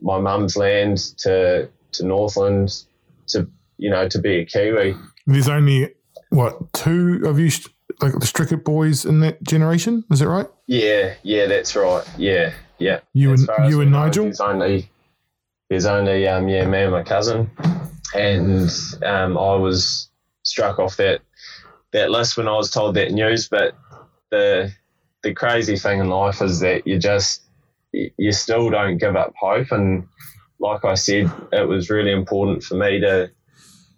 my 0.01 0.19
mum's 0.19 0.57
land 0.57 0.97
to 1.19 1.69
to 1.93 2.05
Northland 2.05 2.83
to 3.27 3.47
you 3.77 3.89
know 3.89 4.07
to 4.07 4.19
be 4.19 4.37
a 4.39 4.45
Kiwi. 4.45 4.95
There's 5.27 5.47
only 5.49 5.93
what 6.29 6.73
two 6.73 7.21
of 7.25 7.39
you, 7.39 7.49
like 8.01 8.13
the 8.13 8.25
Strickett 8.25 8.63
boys 8.63 9.05
in 9.05 9.19
that 9.19 9.41
generation. 9.43 10.03
Is 10.11 10.19
that 10.19 10.27
right? 10.27 10.47
Yeah, 10.67 11.13
yeah, 11.21 11.45
that's 11.45 11.75
right. 11.75 12.03
Yeah, 12.17 12.53
yeah. 12.79 13.01
You 13.13 13.33
As 13.33 13.47
and 13.47 13.71
you 13.71 13.81
and 13.81 13.91
know, 13.91 14.05
Nigel. 14.05 14.23
There's 14.25 14.41
only 14.41 14.89
there's 15.69 15.85
only 15.85 16.27
um 16.27 16.47
yeah 16.47 16.65
me 16.65 16.81
and 16.81 16.91
my 16.91 17.03
cousin, 17.03 17.49
and 18.15 18.69
um 19.03 19.37
I 19.37 19.55
was 19.55 20.09
struck 20.43 20.79
off 20.79 20.97
that 20.97 21.21
that 21.93 22.11
list 22.11 22.37
when 22.37 22.47
I 22.47 22.55
was 22.55 22.69
told 22.69 22.95
that 22.95 23.11
news. 23.11 23.47
But 23.47 23.75
the 24.29 24.71
the 25.23 25.33
crazy 25.33 25.77
thing 25.77 25.99
in 25.99 26.09
life 26.09 26.41
is 26.41 26.59
that 26.59 26.85
you 26.85 26.99
just 26.99 27.41
you 27.91 28.31
still 28.31 28.69
don't 28.69 28.97
give 28.97 29.15
up 29.15 29.33
hope. 29.39 29.71
And 29.71 30.07
like 30.59 30.83
I 30.83 30.95
said, 30.95 31.31
it 31.51 31.67
was 31.67 31.89
really 31.89 32.11
important 32.11 32.63
for 32.63 32.75
me 32.75 32.99
to 32.99 33.31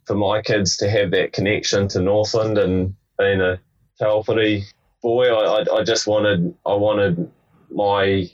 for 0.06 0.16
my 0.16 0.42
kids 0.42 0.78
to 0.78 0.90
have 0.90 1.12
that 1.12 1.34
connection 1.34 1.88
to 1.90 2.00
Northland 2.00 2.58
and 2.58 2.96
being 3.18 3.42
a 3.42 3.60
Taupiri 4.00 4.64
boy. 5.02 5.34
I, 5.34 5.66
I 5.74 5.84
just 5.84 6.08
wanted 6.08 6.54
I 6.66 6.74
wanted 6.74 7.32
my 7.72 8.30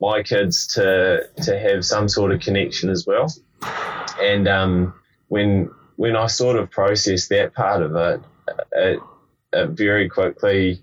my 0.00 0.22
kids 0.22 0.66
to 0.74 1.28
to 1.42 1.58
have 1.58 1.84
some 1.84 2.08
sort 2.08 2.32
of 2.32 2.40
connection 2.40 2.90
as 2.90 3.06
well. 3.06 3.32
And 4.20 4.46
um, 4.46 4.94
when 5.28 5.70
when 5.96 6.16
I 6.16 6.26
sort 6.26 6.56
of 6.56 6.70
processed 6.70 7.30
that 7.30 7.54
part 7.54 7.82
of 7.82 7.96
it, 7.96 8.20
it, 8.72 9.00
it 9.52 9.70
very 9.70 10.08
quickly 10.08 10.80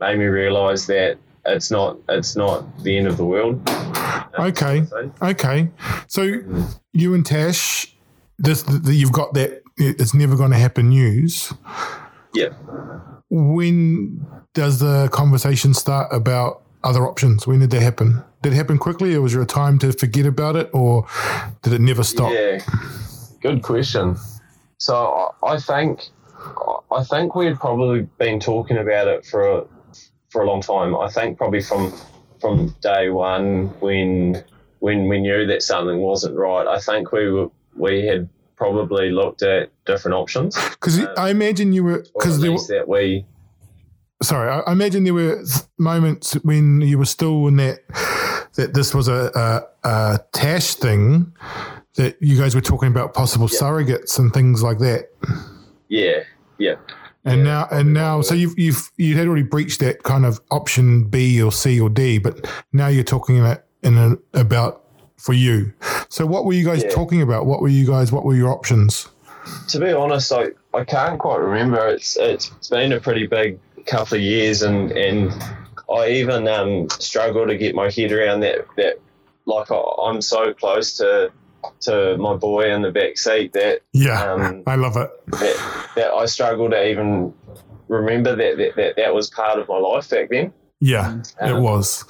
made 0.00 0.18
me 0.18 0.26
realise 0.26 0.86
that 0.86 1.18
it's 1.46 1.70
not 1.70 1.98
it's 2.08 2.36
not 2.36 2.64
the 2.82 2.96
end 2.96 3.06
of 3.06 3.16
the 3.16 3.24
world. 3.24 3.60
Okay. 4.38 4.86
Okay. 5.22 5.68
So 6.08 6.22
you 6.92 7.14
and 7.14 7.24
Tash, 7.24 7.94
this 8.38 8.62
the, 8.62 8.94
you've 8.94 9.12
got 9.12 9.34
that. 9.34 9.62
It's 9.76 10.14
never 10.14 10.36
going 10.36 10.52
to 10.52 10.56
happen. 10.56 10.88
News. 10.90 11.52
Yeah. 12.32 12.50
When 13.30 14.24
does 14.54 14.78
the 14.78 15.08
conversation 15.12 15.74
start 15.74 16.08
about 16.12 16.62
other 16.84 17.06
options? 17.06 17.46
When 17.46 17.60
did 17.60 17.70
that 17.70 17.82
happen? 17.82 18.22
Did 18.42 18.52
it 18.52 18.56
happen 18.56 18.78
quickly, 18.78 19.14
or 19.14 19.22
was 19.22 19.32
there 19.32 19.42
a 19.42 19.46
time 19.46 19.78
to 19.80 19.92
forget 19.92 20.26
about 20.26 20.54
it, 20.54 20.70
or 20.72 21.06
did 21.62 21.72
it 21.72 21.80
never 21.80 22.04
stop? 22.04 22.32
Yeah, 22.32 22.60
good 23.40 23.62
question. 23.62 24.16
So 24.78 25.32
I 25.42 25.54
I 25.54 25.58
think 25.58 26.08
I 26.94 27.04
think 27.04 27.34
we 27.34 27.46
had 27.46 27.58
probably 27.58 28.02
been 28.18 28.40
talking 28.40 28.78
about 28.78 29.08
it 29.08 29.26
for 29.26 29.58
a, 29.58 29.64
for 30.30 30.42
a 30.42 30.46
long 30.46 30.60
time. 30.60 30.96
I 30.96 31.08
think 31.08 31.38
probably 31.38 31.60
from 31.60 31.92
from 32.40 32.74
day 32.80 33.08
one 33.08 33.68
when 33.80 34.44
when 34.80 35.08
we 35.08 35.18
knew 35.18 35.46
that 35.46 35.62
something 35.62 35.98
wasn't 35.98 36.36
right. 36.36 36.66
I 36.66 36.78
think 36.78 37.12
we 37.12 37.30
were 37.30 37.50
we 37.76 38.06
had 38.06 38.28
probably 38.56 39.10
looked 39.10 39.42
at 39.42 39.70
different 39.86 40.14
options. 40.14 40.56
Because 40.70 41.00
I 41.16 41.30
imagine 41.30 41.72
you 41.72 41.84
were 41.84 42.04
because 42.14 42.40
there. 42.40 42.52
Were, 42.52 42.58
that 42.68 42.88
we 42.88 43.24
sorry, 44.22 44.50
I, 44.50 44.60
I 44.60 44.72
imagine 44.72 45.04
there 45.04 45.14
were 45.14 45.42
moments 45.78 46.34
when 46.44 46.80
you 46.80 46.98
were 46.98 47.04
still 47.04 47.46
in 47.48 47.56
that 47.56 47.80
that 48.54 48.74
this 48.74 48.94
was 48.94 49.08
a, 49.08 49.30
a, 49.34 49.88
a 49.88 50.20
Tash 50.32 50.74
thing 50.74 51.32
that 51.96 52.16
you 52.20 52.36
guys 52.38 52.54
were 52.54 52.60
talking 52.60 52.88
about 52.88 53.14
possible 53.14 53.48
surrogates 53.48 54.18
and 54.18 54.32
things 54.32 54.62
like 54.62 54.78
that. 54.78 55.10
yeah 55.88 56.22
yeah 56.58 56.74
And 57.24 57.38
Yeah, 57.38 57.44
now, 57.44 57.68
and 57.70 57.94
now, 57.94 58.20
so 58.22 58.34
you've 58.34 58.58
you've 58.58 58.90
you 58.96 59.16
had 59.16 59.26
already 59.26 59.42
breached 59.44 59.80
that 59.80 60.02
kind 60.02 60.24
of 60.26 60.40
option 60.50 61.04
B 61.04 61.40
or 61.42 61.50
C 61.52 61.80
or 61.80 61.88
D, 61.88 62.18
but 62.18 62.46
now 62.72 62.88
you're 62.88 63.02
talking 63.04 63.36
in 63.36 63.44
a, 63.44 63.62
in 63.82 63.96
a, 63.96 64.38
about 64.38 64.82
for 65.16 65.32
you. 65.32 65.72
So, 66.10 66.26
what 66.26 66.44
were 66.44 66.52
you 66.52 66.64
guys 66.66 66.82
Yeah. 66.82 66.90
talking 66.90 67.22
about? 67.22 67.46
What 67.46 67.62
were 67.62 67.68
you 67.68 67.86
guys? 67.86 68.12
What 68.12 68.24
were 68.24 68.34
your 68.34 68.50
options? 68.52 69.08
to 69.68 69.78
be 69.78 69.92
honest, 69.92 70.32
I, 70.32 70.48
I 70.72 70.84
can't 70.84 71.18
quite 71.18 71.40
remember. 71.40 71.86
It's 71.88 72.16
it's 72.18 72.68
been 72.68 72.92
a 72.92 73.00
pretty 73.00 73.26
big 73.26 73.58
couple 73.86 74.16
of 74.16 74.22
years, 74.22 74.62
and, 74.62 74.90
and 74.92 75.32
I 75.90 76.08
even 76.08 76.46
um, 76.48 76.88
struggle 76.90 77.46
to 77.46 77.56
get 77.56 77.74
my 77.74 77.90
head 77.90 78.12
around 78.12 78.40
that. 78.40 78.66
That 78.76 79.00
like 79.46 79.70
I, 79.70 79.80
I'm 80.06 80.20
so 80.22 80.52
close 80.54 80.96
to 80.98 81.30
to 81.80 82.16
my 82.18 82.34
boy 82.34 82.72
in 82.72 82.82
the 82.82 82.90
back 82.90 83.16
seat 83.18 83.52
that 83.54 83.80
Yeah, 83.92 84.22
um, 84.32 84.62
I 84.66 84.76
love 84.76 84.96
it. 84.96 85.10
that, 85.28 85.88
that 85.96 86.10
I 86.12 86.26
struggle 86.26 86.70
to 86.70 86.88
even 86.90 87.32
remember 87.88 88.34
that 88.36 88.56
that, 88.56 88.76
that 88.76 88.96
that 88.96 89.14
was 89.14 89.30
part 89.30 89.58
of 89.58 89.68
my 89.68 89.76
life 89.78 90.08
back 90.10 90.30
then. 90.30 90.52
Yeah, 90.80 91.18
it 91.40 91.50
Um, 91.52 91.62
was. 91.62 92.04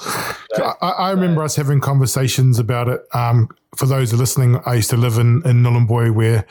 but- 0.51 0.77
I, 0.83 0.89
I 0.89 1.11
remember 1.11 1.43
us 1.45 1.55
having 1.55 1.81
conversations 1.81 2.59
about 2.59 2.89
it. 2.89 3.03
Um, 3.13 3.49
for 3.77 3.87
those 3.87 4.13
listening, 4.13 4.61
I 4.67 4.75
used 4.75 4.91
to 4.91 4.97
live 4.97 5.19
in, 5.19 5.43
in 5.45 5.63
Nhulunbuy 5.63 6.13
where 6.15 6.45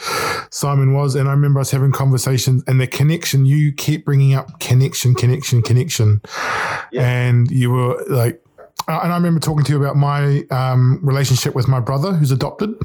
Simon 0.52 0.94
was, 0.94 1.16
and 1.16 1.28
I 1.28 1.32
remember 1.32 1.60
us 1.62 1.72
having 1.72 1.92
conversations 1.92 2.64
and 2.68 2.80
the 2.80 2.88
connection. 2.88 3.46
You 3.46 3.72
keep 3.74 4.06
bringing 4.06 4.34
up 4.36 4.60
connection, 4.60 5.16
connection, 5.16 5.62
connection, 5.62 6.22
Yeah. 6.92 7.02
and 7.10 7.50
you 7.52 7.72
were 7.72 8.04
like. 8.10 8.43
Uh, 8.88 9.00
And 9.04 9.12
I 9.12 9.16
remember 9.16 9.40
talking 9.40 9.64
to 9.66 9.72
you 9.72 9.82
about 9.84 9.96
my 9.96 10.44
um, 10.52 11.00
relationship 11.04 11.56
with 11.56 11.68
my 11.68 11.80
brother, 11.80 12.14
who's 12.14 12.32
adopted, 12.32 12.76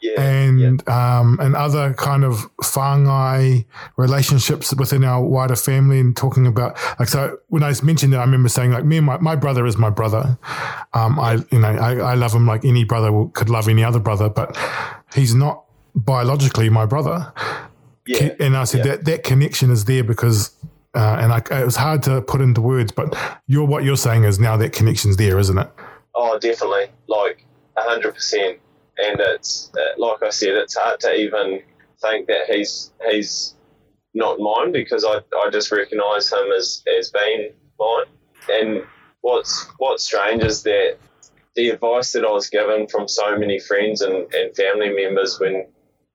Yeah, 0.00 0.20
and 0.20 0.88
um, 0.88 1.38
and 1.40 1.56
other 1.56 1.94
kind 1.94 2.24
of 2.24 2.46
whāngai 2.58 3.64
relationships 3.96 4.74
within 4.74 5.04
our 5.04 5.22
wider 5.22 5.56
family, 5.56 5.98
and 6.00 6.16
talking 6.16 6.46
about 6.46 6.78
like 6.98 7.08
so. 7.08 7.38
When 7.48 7.62
I 7.62 7.72
mentioned 7.82 8.14
it, 8.14 8.18
I 8.18 8.20
remember 8.24 8.48
saying 8.48 8.72
like 8.72 8.84
me 8.84 8.98
and 8.98 9.06
my, 9.06 9.18
my 9.18 9.36
brother 9.36 9.66
is 9.66 9.76
my 9.76 9.90
brother. 9.90 10.38
Um, 10.94 11.18
I 11.18 11.34
you 11.50 11.58
know 11.58 11.68
I, 11.68 11.96
I 11.96 12.14
love 12.14 12.32
him 12.34 12.46
like 12.46 12.64
any 12.64 12.84
brother 12.84 13.10
will- 13.12 13.28
could 13.28 13.48
love 13.50 13.68
any 13.68 13.82
other 13.84 13.98
brother, 14.00 14.28
but 14.28 14.56
he's 15.14 15.34
not 15.34 15.64
biologically 15.94 16.68
my 16.70 16.86
brother. 16.86 17.32
yeah, 18.06 18.34
And 18.38 18.56
I 18.56 18.64
said 18.64 18.84
Yeah. 18.84 18.92
that 18.96 19.04
that 19.06 19.24
connection 19.24 19.70
is 19.70 19.84
there 19.86 20.04
because. 20.04 20.50
Uh, 20.96 21.18
and 21.20 21.30
I, 21.30 21.60
it 21.60 21.64
was 21.64 21.76
hard 21.76 22.02
to 22.04 22.22
put 22.22 22.40
into 22.40 22.62
words, 22.62 22.90
but 22.90 23.14
you're 23.46 23.66
what 23.66 23.84
you're 23.84 23.98
saying 23.98 24.24
is 24.24 24.40
now 24.40 24.56
that 24.56 24.72
connection's 24.72 25.18
there, 25.18 25.38
isn't 25.38 25.58
it? 25.58 25.70
Oh, 26.14 26.38
definitely, 26.38 26.86
like 27.06 27.44
hundred 27.76 28.14
percent. 28.14 28.58
And 28.96 29.20
it's 29.20 29.70
uh, 29.78 30.00
like 30.00 30.22
I 30.22 30.30
said, 30.30 30.54
it's 30.54 30.74
hard 30.74 30.98
to 31.00 31.14
even 31.14 31.60
think 32.00 32.28
that 32.28 32.46
he's 32.48 32.92
he's 33.10 33.54
not 34.14 34.38
mine 34.38 34.72
because 34.72 35.04
I, 35.04 35.18
I 35.36 35.50
just 35.50 35.70
recognise 35.70 36.32
him 36.32 36.50
as 36.56 36.82
as 36.98 37.10
being 37.10 37.52
mine. 37.78 38.06
And 38.48 38.84
what's 39.20 39.66
what's 39.76 40.04
strange 40.04 40.42
is 40.42 40.62
that 40.62 40.96
the 41.56 41.68
advice 41.70 42.12
that 42.12 42.24
I 42.24 42.30
was 42.30 42.48
given 42.48 42.86
from 42.86 43.06
so 43.06 43.36
many 43.36 43.58
friends 43.58 44.00
and, 44.00 44.32
and 44.32 44.56
family 44.56 44.90
members 44.90 45.38
when 45.38 45.66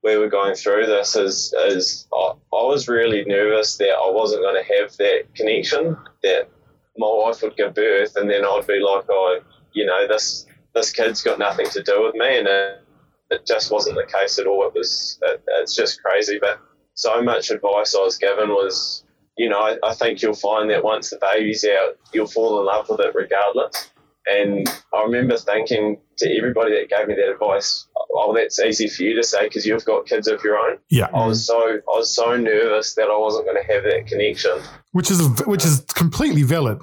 we 0.04 0.18
were 0.18 0.30
going 0.30 0.56
through 0.56 0.86
this 0.88 1.16
is 1.16 1.54
is 1.68 2.08
I, 2.14 2.34
I 2.54 2.64
was 2.64 2.88
really 2.88 3.24
nervous 3.26 3.78
that 3.78 3.92
I 3.92 4.10
wasn't 4.10 4.42
going 4.42 4.64
to 4.64 4.80
have 4.80 4.98
that 4.98 5.34
connection 5.36 5.98
that 6.24 6.50
my 6.98 7.08
wife 7.08 7.42
would 7.42 7.56
give 7.56 7.74
birth 7.74 8.16
and 8.16 8.30
then 8.30 8.44
I'd 8.46 8.68
be 8.68 8.80
like, 8.80 9.06
oh, 9.10 9.40
you 9.74 9.86
know, 9.86 10.08
this 10.08 10.46
this 10.74 10.92
kid's 10.92 11.22
got 11.22 11.40
nothing 11.40 11.68
to 11.70 11.84
do 11.84 12.04
with 12.04 12.16
me, 12.16 12.40
and 12.40 12.48
it, 12.48 12.84
it 13.30 13.46
just 13.46 13.72
wasn't 13.72 13.96
the 13.96 14.06
case 14.06 14.40
at 14.40 14.48
all. 14.48 14.66
It 14.68 14.74
was, 14.74 15.20
it, 15.24 15.44
it's 15.48 15.76
just 15.76 16.02
crazy. 16.02 16.38
But 16.40 16.60
so 16.94 17.22
much 17.22 17.50
advice 17.50 17.96
I 17.96 18.04
was 18.04 18.18
given 18.18 18.50
was, 18.50 19.04
you 19.38 19.50
know, 19.50 19.60
I, 19.60 19.78
I 19.84 19.94
think 19.94 20.22
you'll 20.22 20.34
find 20.34 20.70
that 20.70 20.84
once 20.84 21.10
the 21.10 21.20
baby's 21.22 21.66
out, 21.66 21.98
you'll 22.14 22.28
fall 22.28 22.60
in 22.60 22.66
love 22.66 22.88
with 22.90 23.00
it 23.00 23.16
regardless. 23.16 23.90
And 24.28 24.68
I 24.94 25.04
remember 25.04 25.38
thinking 25.38 25.98
to 26.20 26.38
everybody 26.38 26.72
that 26.74 26.90
gave 26.96 27.08
me 27.08 27.16
that 27.16 27.32
advice, 27.32 27.88
oh, 28.13 28.34
that's 28.34 28.60
easy 28.60 28.88
for 28.88 29.04
you 29.04 29.15
to 29.15 29.24
say 29.24 29.47
because 29.47 29.65
you've 29.65 29.86
got 29.86 30.06
kids 30.06 30.28
of 30.28 30.43
your 30.43 30.58
own. 30.58 30.78
Yeah. 30.89 31.08
I 31.13 31.26
was 31.26 31.45
so 31.45 31.60
I 31.60 31.82
was 31.88 32.13
so 32.13 32.36
nervous 32.36 32.95
that 32.95 33.10
I 33.10 33.17
wasn't 33.17 33.45
going 33.45 33.58
to 33.62 33.74
have 33.74 33.84
that 33.84 34.08
connection. 34.08 34.60
Which 34.91 35.12
is 35.12 35.21
which 35.45 35.65
is 35.65 35.82
completely 35.93 36.43
valid. 36.43 36.80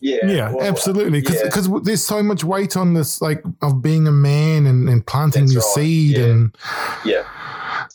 Yeah, 0.00 0.26
Yeah, 0.26 0.52
well, 0.52 0.66
absolutely. 0.66 1.20
Because 1.20 1.68
yeah. 1.68 1.78
there's 1.82 2.04
so 2.04 2.22
much 2.22 2.42
weight 2.42 2.76
on 2.76 2.94
this, 2.94 3.20
like 3.20 3.44
of 3.60 3.82
being 3.82 4.06
a 4.06 4.12
man 4.12 4.66
and, 4.66 4.88
and 4.88 5.06
planting 5.06 5.42
That's 5.42 5.52
your 5.52 5.62
right, 5.62 5.74
seed 5.74 6.16
yeah. 6.16 6.24
and 6.24 6.56
yeah, 7.04 7.28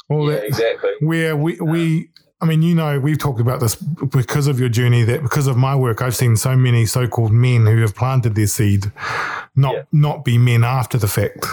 all 0.08 0.30
yeah, 0.30 0.38
that. 0.38 0.46
exactly. 0.46 0.92
Where 1.00 1.36
we 1.36 1.60
we, 1.60 1.98
um, 1.98 2.10
I 2.46 2.48
mean, 2.48 2.62
you 2.62 2.76
know, 2.76 3.00
we've 3.00 3.18
talked 3.18 3.40
about 3.40 3.60
this 3.60 3.74
because 3.76 4.46
of 4.46 4.60
your 4.60 4.70
journey. 4.70 5.02
That 5.04 5.24
because 5.24 5.48
of 5.48 5.58
my 5.58 5.76
work, 5.76 6.04
I've 6.04 6.16
seen 6.16 6.36
so 6.36 6.56
many 6.56 6.86
so-called 6.86 7.32
men 7.32 7.66
who 7.66 7.82
have 7.82 7.96
planted 7.96 8.36
their 8.36 8.46
seed, 8.46 8.92
not 9.56 9.74
Yeah. 9.74 9.84
not 9.92 10.24
be 10.24 10.38
men 10.38 10.64
after 10.64 11.00
the 11.00 11.08
fact, 11.08 11.44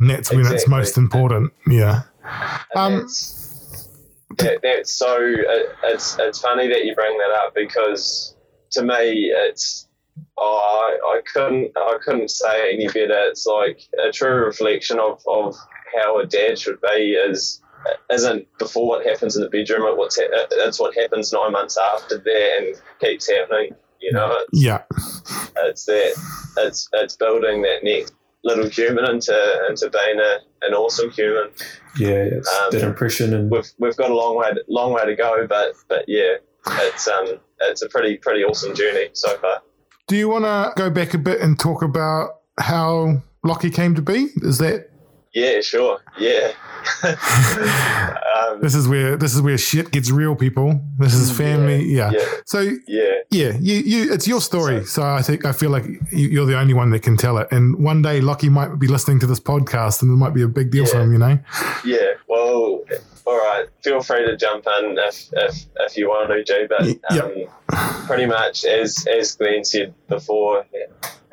and 0.00 0.10
that's 0.10 0.32
when 0.32 0.44
it's 0.46 0.66
most 0.66 0.96
important. 0.98 1.52
Yeah. 1.68 2.02
Um, 2.74 2.98
that's, 2.98 3.88
that, 4.38 4.58
that's 4.64 4.90
so. 4.90 5.16
It, 5.16 5.68
it's 5.84 6.18
it's 6.18 6.40
funny 6.40 6.66
that 6.66 6.84
you 6.84 6.94
bring 6.96 7.16
that 7.18 7.30
up 7.30 7.54
because 7.54 8.34
to 8.72 8.82
me, 8.82 9.30
it's. 9.32 9.86
Oh, 10.36 10.98
I, 11.04 11.18
I 11.18 11.20
couldn't 11.32 11.70
I 11.76 11.98
couldn't 12.04 12.30
say 12.30 12.70
it 12.70 12.74
any 12.74 12.86
better. 12.88 13.28
It's 13.28 13.46
like 13.46 13.80
a 14.04 14.10
true 14.10 14.44
reflection 14.44 14.98
of, 14.98 15.22
of 15.28 15.54
how 15.94 16.18
a 16.18 16.26
dad 16.26 16.58
should 16.58 16.80
be. 16.80 17.12
Is 17.12 17.61
isn't 18.10 18.46
before 18.58 18.86
what 18.88 19.06
happens 19.06 19.36
in 19.36 19.42
the 19.42 19.48
bedroom. 19.50 19.86
It 19.86 19.96
what's 19.96 20.18
ha- 20.18 20.28
it's 20.50 20.78
what 20.80 20.96
happens 20.96 21.32
nine 21.32 21.52
months 21.52 21.78
after 21.94 22.18
that 22.18 22.50
and 22.58 22.76
keeps 23.00 23.30
happening. 23.30 23.74
You 24.00 24.12
know, 24.12 24.36
it's, 24.40 24.48
Yeah. 24.64 24.82
it's 25.58 25.84
that 25.86 26.14
it's 26.58 26.88
it's 26.92 27.16
building 27.16 27.62
that 27.62 27.84
next 27.84 28.12
little 28.44 28.68
human 28.68 29.04
into 29.04 29.66
into 29.68 29.88
being 29.90 30.18
a, 30.20 30.38
an 30.66 30.74
awesome 30.74 31.10
human. 31.10 31.50
Yeah, 31.98 32.24
it's 32.38 32.48
Um, 32.48 32.70
that 32.72 32.82
impression 32.82 33.32
and 33.34 33.50
we've 33.50 33.70
we've 33.78 33.96
got 33.96 34.10
a 34.10 34.14
long 34.14 34.36
way 34.36 34.50
long 34.68 34.92
way 34.92 35.04
to 35.06 35.14
go, 35.14 35.46
but 35.48 35.74
but 35.88 36.04
yeah, 36.08 36.34
it's 36.66 37.06
um 37.08 37.38
it's 37.62 37.82
a 37.82 37.88
pretty 37.88 38.16
pretty 38.16 38.42
awesome 38.44 38.74
journey 38.74 39.08
so 39.12 39.36
far. 39.38 39.62
Do 40.08 40.16
you 40.16 40.28
want 40.28 40.44
to 40.44 40.72
go 40.76 40.90
back 40.90 41.14
a 41.14 41.18
bit 41.18 41.40
and 41.40 41.58
talk 41.58 41.82
about 41.82 42.40
how 42.58 43.22
Lockie 43.44 43.70
came 43.70 43.94
to 43.94 44.02
be? 44.02 44.28
Is 44.42 44.58
that 44.58 44.90
Yeah, 45.34 45.60
sure. 45.62 45.98
Yeah. 46.18 46.52
um, 47.04 48.60
this 48.60 48.74
is 48.74 48.86
where 48.88 49.16
this 49.16 49.34
is 49.34 49.40
where 49.40 49.56
shit 49.58 49.90
gets 49.90 50.10
real, 50.10 50.34
people. 50.36 50.80
This 50.98 51.14
is 51.14 51.30
family. 51.36 51.84
Yeah. 51.84 52.10
yeah, 52.12 52.24
So 52.44 52.60
yeah, 52.86 53.14
yeah, 53.30 53.52
you 53.60 53.76
you 53.76 54.12
it's 54.12 54.26
your 54.28 54.40
story. 54.40 54.84
So 54.84 55.02
I 55.02 55.22
think 55.22 55.44
I 55.44 55.52
feel 55.52 55.70
like 55.70 55.84
you- 56.10 56.28
you're 56.28 56.46
the 56.46 56.58
only 56.58 56.74
one 56.74 56.90
that 56.90 57.02
can 57.02 57.16
tell 57.16 57.38
it. 57.38 57.48
And 57.50 57.76
one 57.82 58.02
day 58.02 58.20
Lockie 58.20 58.48
might 58.50 58.78
be 58.78 58.88
listening 58.88 59.20
to 59.20 59.26
this 59.26 59.40
podcast, 59.40 60.02
and 60.02 60.10
it 60.10 60.16
might 60.16 60.34
be 60.34 60.42
a 60.42 60.48
big 60.48 60.70
deal 60.70 60.86
for 60.86 61.00
him. 61.00 61.12
You 61.12 61.18
know. 61.18 61.38
yeah. 61.84 62.12
Well, 62.28 62.82
all 63.26 63.38
right. 63.38 63.66
Feel 63.82 64.02
free 64.02 64.26
to 64.26 64.36
jump 64.36 64.66
in 64.80 64.96
if 64.98 65.28
if, 65.32 65.64
if 65.80 65.96
you 65.96 66.08
want 66.08 66.30
to, 66.30 66.44
G. 66.44 66.66
But 66.68 66.86
Yeah. 67.14 67.22
um, 67.72 68.06
pretty 68.06 68.26
much 68.26 68.64
as 68.64 69.06
as 69.06 69.34
Glenn 69.36 69.64
said 69.64 69.94
before, 70.08 70.66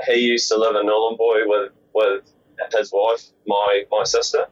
he 0.06 0.16
used 0.20 0.48
to 0.50 0.58
live 0.58 0.76
in 0.76 0.86
Nhulunbuy 0.88 1.48
with 1.48 1.72
with 1.94 2.24
his 2.74 2.92
wife, 2.94 3.24
my 3.48 3.84
my 3.92 4.04
sister, 4.04 4.46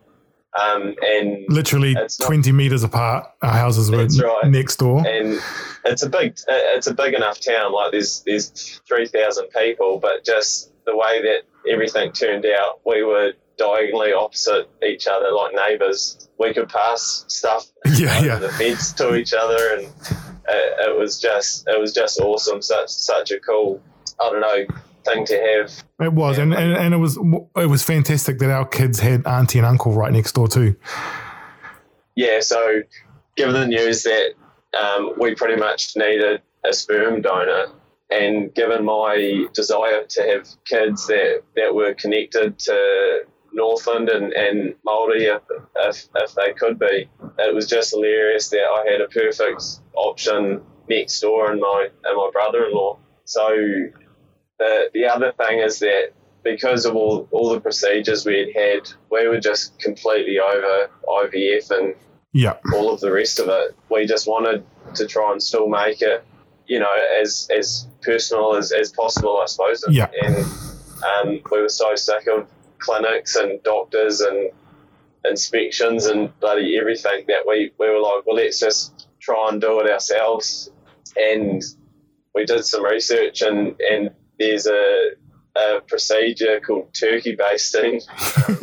um, 0.61 0.95
and 1.01 1.45
Literally 1.49 1.93
It's 1.97 2.19
not- 2.19 2.27
twenty 2.27 2.51
meters 2.51 2.83
apart. 2.83 3.27
Our 3.41 3.51
houses 3.51 3.91
were 3.91 4.05
right. 4.05 4.45
next 4.51 4.77
door. 4.77 5.05
and 5.07 5.39
it's 5.85 6.03
a 6.03 6.09
big 6.09 6.37
it's 6.47 6.87
a 6.87 6.93
big 6.93 7.13
enough 7.13 7.39
town 7.39 7.71
like 7.71 7.91
there's 7.91 8.21
there's 8.25 8.81
3000 8.89 9.47
people 9.55 9.99
but 10.01 10.25
just 10.25 10.71
the 10.85 10.93
way 10.95 11.21
that 11.21 11.43
everything 11.71 12.11
turned 12.11 12.45
out 12.45 12.81
we 12.85 13.03
were 13.03 13.31
diagonally 13.57 14.11
opposite 14.11 14.69
each 14.85 15.07
other 15.07 15.31
like 15.31 15.53
neighbors 15.55 16.27
we 16.39 16.53
could 16.53 16.67
pass 16.67 17.23
stuff 17.29 17.67
Yeah, 17.95 18.17
over 18.17 18.25
yeah. 18.27 18.35
the 18.39 18.49
fence 18.49 18.91
to 18.93 19.15
each 19.15 19.33
other 19.33 19.75
and 19.77 19.83
it, 20.49 20.89
it 20.89 20.99
was 20.99 21.19
just 21.21 21.65
it 21.69 21.79
was 21.79 21.93
just 21.93 22.19
awesome 22.19 22.61
such 22.61 22.89
such 22.89 23.31
a 23.31 23.39
cool 23.39 23.81
i 24.21 24.29
don't 24.29 24.41
know 24.41 24.65
thing 25.07 25.25
to 25.25 25.35
have 25.35 25.83
It 25.99 26.13
was, 26.13 26.37
and, 26.37 26.53
and 26.53 26.73
and 26.73 26.93
it 26.93 26.97
was 26.97 27.17
it 27.55 27.69
was 27.69 27.83
fantastic 27.83 28.39
that 28.39 28.49
our 28.49 28.65
kids 28.65 28.99
had 28.99 29.25
auntie 29.25 29.59
and 29.59 29.65
uncle 29.65 29.93
right 29.93 30.11
next 30.11 30.33
door 30.33 30.47
too. 30.47 30.75
yeah, 32.15 32.39
so 32.41 32.81
given 33.35 33.53
the 33.53 33.67
news 33.67 34.03
that 34.03 34.33
um, 34.77 35.13
we 35.17 35.35
pretty 35.35 35.55
much 35.55 35.95
needed 35.95 36.41
a 36.65 36.73
sperm 36.73 37.21
donor, 37.21 37.67
and 38.09 38.53
given 38.53 38.85
my 38.85 39.45
desire 39.53 40.03
to 40.09 40.21
have 40.23 40.47
kids 40.65 41.07
that, 41.07 41.43
that 41.55 41.73
were 41.73 41.93
connected 41.93 42.57
to 42.59 43.21
Northland 43.53 44.09
and, 44.09 44.33
and 44.33 44.75
Māori 44.85 45.35
if, 45.35 45.41
if, 45.75 46.07
if 46.15 46.35
they 46.35 46.53
could 46.53 46.79
be, 46.79 47.09
it 47.39 47.55
was 47.55 47.67
just 47.67 47.91
hilarious 47.91 48.49
that 48.49 48.61
I 48.61 48.89
had 48.91 49.01
a 49.01 49.07
perfect 49.07 49.63
option 49.95 50.61
next 50.89 51.19
door 51.19 51.51
in 51.51 51.59
my, 51.59 51.87
in 52.09 52.15
my 52.15 52.29
brother-in-law. 52.31 52.97
So 53.25 53.49
the, 54.59 54.89
the 54.93 55.05
other 55.05 55.31
thing 55.33 55.59
is 55.59 55.79
that 55.79 56.11
because 56.43 56.85
of 56.85 56.95
all, 56.95 57.27
all 57.31 57.49
the 57.49 57.59
procedures 57.59 58.25
we 58.25 58.37
had 58.39 58.55
had, 58.55 58.89
we 59.11 59.27
were 59.27 59.39
just 59.39 59.77
completely 59.79 60.39
over 60.39 60.89
IVF 61.07 61.71
and 61.71 61.95
Yeah, 62.33 62.57
all 62.73 62.93
of 62.93 62.99
the 62.99 63.11
rest 63.11 63.39
of 63.39 63.47
it. 63.49 63.75
We 63.89 64.05
just 64.05 64.27
wanted 64.27 64.63
to 64.95 65.05
try 65.07 65.31
and 65.31 65.41
still 65.41 65.67
make 65.67 66.01
it, 66.01 66.23
you 66.65 66.79
know, 66.79 66.95
as 67.21 67.49
as 67.55 67.87
personal 68.01 68.55
as, 68.55 68.71
as 68.71 68.91
possible, 68.91 69.39
I 69.41 69.45
suppose. 69.45 69.83
And, 69.83 69.95
Yeah. 69.95 70.09
and 70.21 70.35
um, 70.37 71.41
we 71.51 71.61
were 71.61 71.69
so 71.69 71.95
sick 71.95 72.27
of 72.27 72.47
clinics 72.79 73.35
and 73.35 73.61
doctors 73.63 74.21
and 74.21 74.51
inspections 75.25 76.05
and 76.05 76.37
bloody 76.39 76.77
everything 76.79 77.25
that 77.27 77.45
we, 77.47 77.71
we 77.79 77.89
were 77.89 77.99
like, 77.99 78.25
well, 78.25 78.35
let's 78.35 78.59
just 78.59 79.07
try 79.19 79.49
and 79.49 79.59
do 79.59 79.79
it 79.81 79.91
ourselves. 79.91 80.69
And 81.15 81.61
we 82.33 82.45
did 82.45 82.63
some 82.65 82.83
research 82.83 83.41
and, 83.41 83.75
and 83.81 84.11
there's 84.39 84.67
a, 84.67 85.09
a 85.55 85.81
procedure 85.87 86.59
called 86.59 86.93
turkey 86.93 87.35
basting, 87.35 88.01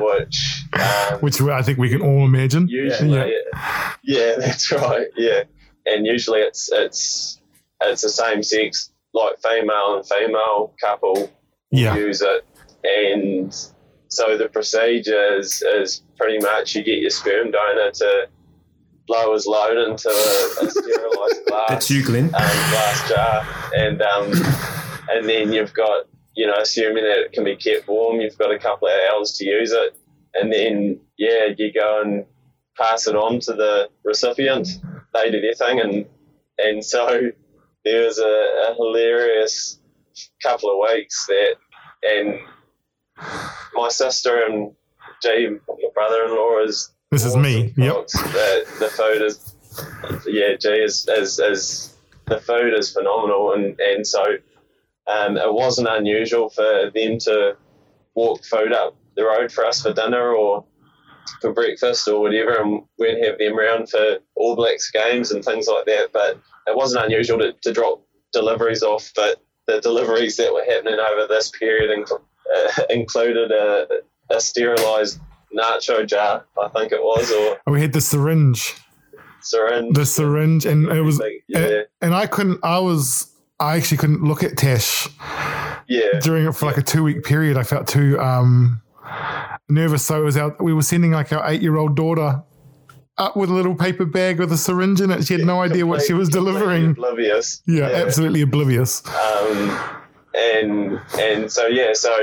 which 0.00 0.64
um, 0.72 1.18
which 1.20 1.40
I 1.40 1.62
think 1.62 1.78
we 1.78 1.88
can 1.88 2.02
all 2.02 2.24
imagine. 2.24 2.68
Usually, 2.68 3.32
Yeah. 3.54 3.92
yeah. 4.02 4.34
that's 4.38 4.70
right. 4.72 5.06
Yeah, 5.16 5.44
and 5.86 6.06
usually 6.06 6.40
it's 6.40 6.70
it's 6.72 7.40
it's 7.82 8.02
the 8.02 8.08
same 8.10 8.42
sex 8.42 8.90
like 9.14 9.34
female 9.42 9.96
and 9.96 10.06
female 10.06 10.74
couple 10.80 11.30
Yeah. 11.70 11.94
use 11.96 12.22
it, 12.22 12.44
and 12.84 13.52
so 14.08 14.36
the 14.36 14.48
procedure 14.48 15.38
is, 15.38 15.62
is 15.62 16.02
pretty 16.18 16.38
much 16.38 16.74
you 16.74 16.82
get 16.82 16.98
your 16.98 17.10
sperm 17.10 17.50
donor 17.52 17.90
to 17.92 18.28
blow 19.06 19.32
his 19.34 19.46
load 19.46 19.76
into 19.88 20.08
a, 20.08 20.64
a 20.64 20.70
sterilized 20.70 21.46
glass 21.46 21.68
That's 21.68 21.90
you, 21.90 22.04
Glenn. 22.04 22.24
um, 22.26 22.30
glass 22.30 23.08
jar, 23.08 23.46
and 23.74 24.00
um, 24.02 24.30
and 25.10 25.28
then 25.28 25.52
you've 25.52 25.74
got 25.74 26.06
you 26.34 26.46
know 26.46 26.56
assuming 26.60 27.04
that 27.04 27.18
it 27.18 27.32
can 27.32 27.44
be 27.44 27.56
kept 27.56 27.88
warm, 27.88 28.20
you've 28.20 28.38
got 28.38 28.52
a 28.52 28.58
couple 28.58 28.88
of 28.88 28.94
hours 29.10 29.32
to 29.32 29.44
use 29.44 29.72
it, 29.72 29.96
and 30.34 30.52
then 30.52 31.00
yeah, 31.18 31.46
you 31.56 31.72
go 31.72 32.02
and 32.02 32.24
pass 32.76 33.06
it 33.06 33.16
on 33.16 33.40
to 33.40 33.52
the 33.52 33.90
recipient. 34.04 34.68
They 35.12 35.30
do 35.30 35.40
their 35.40 35.54
thing, 35.54 35.80
and 35.80 36.06
and 36.58 36.84
so 36.94 37.30
there 37.84 38.04
was 38.04 38.18
a, 38.18 38.70
a 38.70 38.74
hilarious 38.74 39.78
couple 40.42 40.70
of 40.70 40.90
weeks 40.90 41.26
that, 41.26 41.54
and 42.02 42.38
my 43.74 43.88
sister 43.88 44.44
and 44.44 44.72
Jay, 45.22 45.48
my 45.48 45.74
brother-in-law, 45.94 46.64
is 46.64 46.90
This 47.10 47.24
is 47.24 47.36
me. 47.36 47.72
Yep. 47.76 48.06
The, 48.08 48.64
the 48.80 48.88
food 48.88 49.22
is, 49.22 49.54
yeah, 50.26 50.56
Jay 50.56 50.82
is, 50.82 51.06
is, 51.08 51.38
is 51.38 51.96
the 52.26 52.38
food 52.38 52.74
is 52.74 52.92
phenomenal, 52.92 53.52
and 53.52 53.78
and 53.80 54.06
so 54.06 54.22
um, 55.10 55.36
it 55.36 55.52
wasn't 55.52 55.88
unusual 55.88 56.50
for 56.50 56.90
them 56.94 57.18
to 57.20 57.56
walk 58.14 58.44
food 58.44 58.72
up 58.72 58.96
the 59.16 59.24
road 59.24 59.50
for 59.52 59.64
us 59.64 59.82
for 59.82 59.92
dinner 59.92 60.32
or 60.32 60.64
for 61.40 61.52
breakfast 61.52 62.08
or 62.08 62.20
whatever, 62.20 62.60
and 62.60 62.82
we'd 62.98 63.24
have 63.24 63.38
them 63.38 63.58
around 63.58 63.88
for 63.88 64.18
All 64.36 64.56
Blacks 64.56 64.90
games 64.90 65.30
and 65.30 65.44
things 65.44 65.66
like 65.68 65.86
that. 65.86 66.08
But 66.12 66.38
it 66.66 66.76
wasn't 66.76 67.04
unusual 67.04 67.38
to, 67.38 67.52
to 67.52 67.72
drop 67.72 68.02
deliveries 68.32 68.82
off, 68.82 69.10
but 69.14 69.42
the 69.66 69.80
deliveries 69.80 70.36
that 70.36 70.52
were 70.52 70.64
happening 70.64 70.98
over 70.98 71.26
this 71.28 71.50
period 71.50 71.90
inc- 71.90 72.10
uh, 72.12 72.82
included 72.90 73.52
a, 73.52 73.86
a 74.30 74.40
sterilised 74.40 75.20
nacho 75.56 76.06
jar, 76.06 76.44
I 76.60 76.68
think 76.68 76.92
it 76.92 77.02
was, 77.02 77.30
or 77.32 77.72
We 77.72 77.80
had 77.80 77.92
the 77.92 78.00
syringe, 78.00 78.74
syringe. 79.40 79.94
the 79.94 80.06
syringe, 80.06 80.66
and 80.66 80.88
it 80.88 81.02
was, 81.02 81.20
yeah, 81.48 81.82
and 82.00 82.14
I 82.14 82.26
couldn't. 82.26 82.60
I 82.62 82.78
was. 82.78 83.26
I 83.60 83.76
actually 83.76 83.98
couldn't 83.98 84.22
look 84.22 84.42
at 84.42 84.56
Tash 84.56 85.06
yeah, 85.86 86.18
during 86.20 86.46
it 86.46 86.52
for 86.52 86.66
like 86.66 86.78
a 86.78 86.82
two 86.82 87.02
week 87.02 87.24
period. 87.24 87.56
I 87.58 87.62
felt 87.62 87.86
too 87.86 88.18
um, 88.18 88.80
nervous. 89.68 90.06
So 90.06 90.20
it 90.20 90.24
was 90.24 90.36
out. 90.36 90.62
We 90.62 90.72
were 90.72 90.82
sending 90.82 91.12
like 91.12 91.32
our 91.32 91.48
eight 91.50 91.60
year 91.60 91.76
old 91.76 91.94
daughter 91.94 92.42
up 93.18 93.36
with 93.36 93.50
a 93.50 93.52
little 93.52 93.74
paper 93.74 94.06
bag 94.06 94.38
with 94.38 94.50
a 94.50 94.56
syringe 94.56 95.00
in 95.00 95.10
it. 95.10 95.26
She 95.26 95.34
had 95.34 95.44
no 95.44 95.60
idea 95.60 95.86
what 95.86 96.02
she 96.02 96.14
was 96.14 96.30
delivering. 96.30 96.92
Oblivious. 96.92 97.62
Yeah, 97.66 97.84
absolutely 97.84 98.40
oblivious. 98.40 99.06
Um, 99.06 99.78
and 100.34 101.00
and 101.18 101.52
so 101.52 101.66
yeah, 101.66 101.92
so 101.92 102.16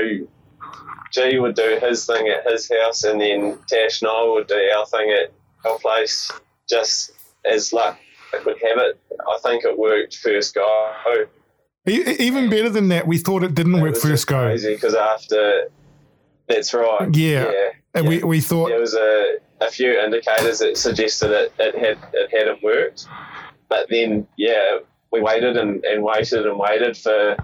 G 1.12 1.38
would 1.38 1.54
do 1.54 1.78
his 1.80 2.04
thing 2.04 2.26
at 2.28 2.50
his 2.50 2.68
house, 2.82 3.04
and 3.04 3.20
then 3.20 3.58
Tash 3.68 4.02
and 4.02 4.10
I 4.10 4.24
would 4.24 4.48
do 4.48 4.70
our 4.76 4.86
thing 4.86 5.10
at 5.10 5.32
our 5.70 5.78
place. 5.78 6.32
Just 6.68 7.12
as 7.44 7.72
luck 7.72 7.98
would 8.44 8.58
have 8.62 8.78
it, 8.78 9.00
I 9.20 9.38
think 9.42 9.64
it 9.64 9.78
worked 9.78 10.16
first 10.16 10.54
go. 10.54 10.92
Even 11.86 12.50
better 12.50 12.68
than 12.68 12.88
that, 12.88 13.06
we 13.06 13.18
thought 13.18 13.42
it 13.42 13.54
didn't 13.54 13.76
It 13.76 13.82
work 13.82 13.96
first 13.96 14.26
go. 14.26 14.44
Crazy 14.44 14.74
because 14.74 14.94
after 14.94 15.68
that's 16.48 16.74
right. 16.74 17.14
Yeah. 17.14 17.50
yeah. 17.50 17.70
And 17.94 18.06
we, 18.06 18.22
we 18.22 18.40
thought, 18.40 18.68
there 18.68 18.80
was 18.80 18.94
a, 18.94 19.36
a 19.60 19.70
few 19.70 19.98
indicators 19.98 20.58
that 20.58 20.76
suggested 20.76 21.30
it, 21.30 21.52
it 21.58 21.74
had 21.74 21.98
it 22.12 22.30
hadn't 22.30 22.62
worked. 22.62 23.06
But 23.68 23.88
then 23.88 24.26
yeah, 24.36 24.78
we 25.12 25.20
waited 25.20 25.56
and, 25.56 25.84
and 25.84 26.02
waited 26.02 26.46
and 26.46 26.58
waited 26.58 26.96
for 26.96 27.36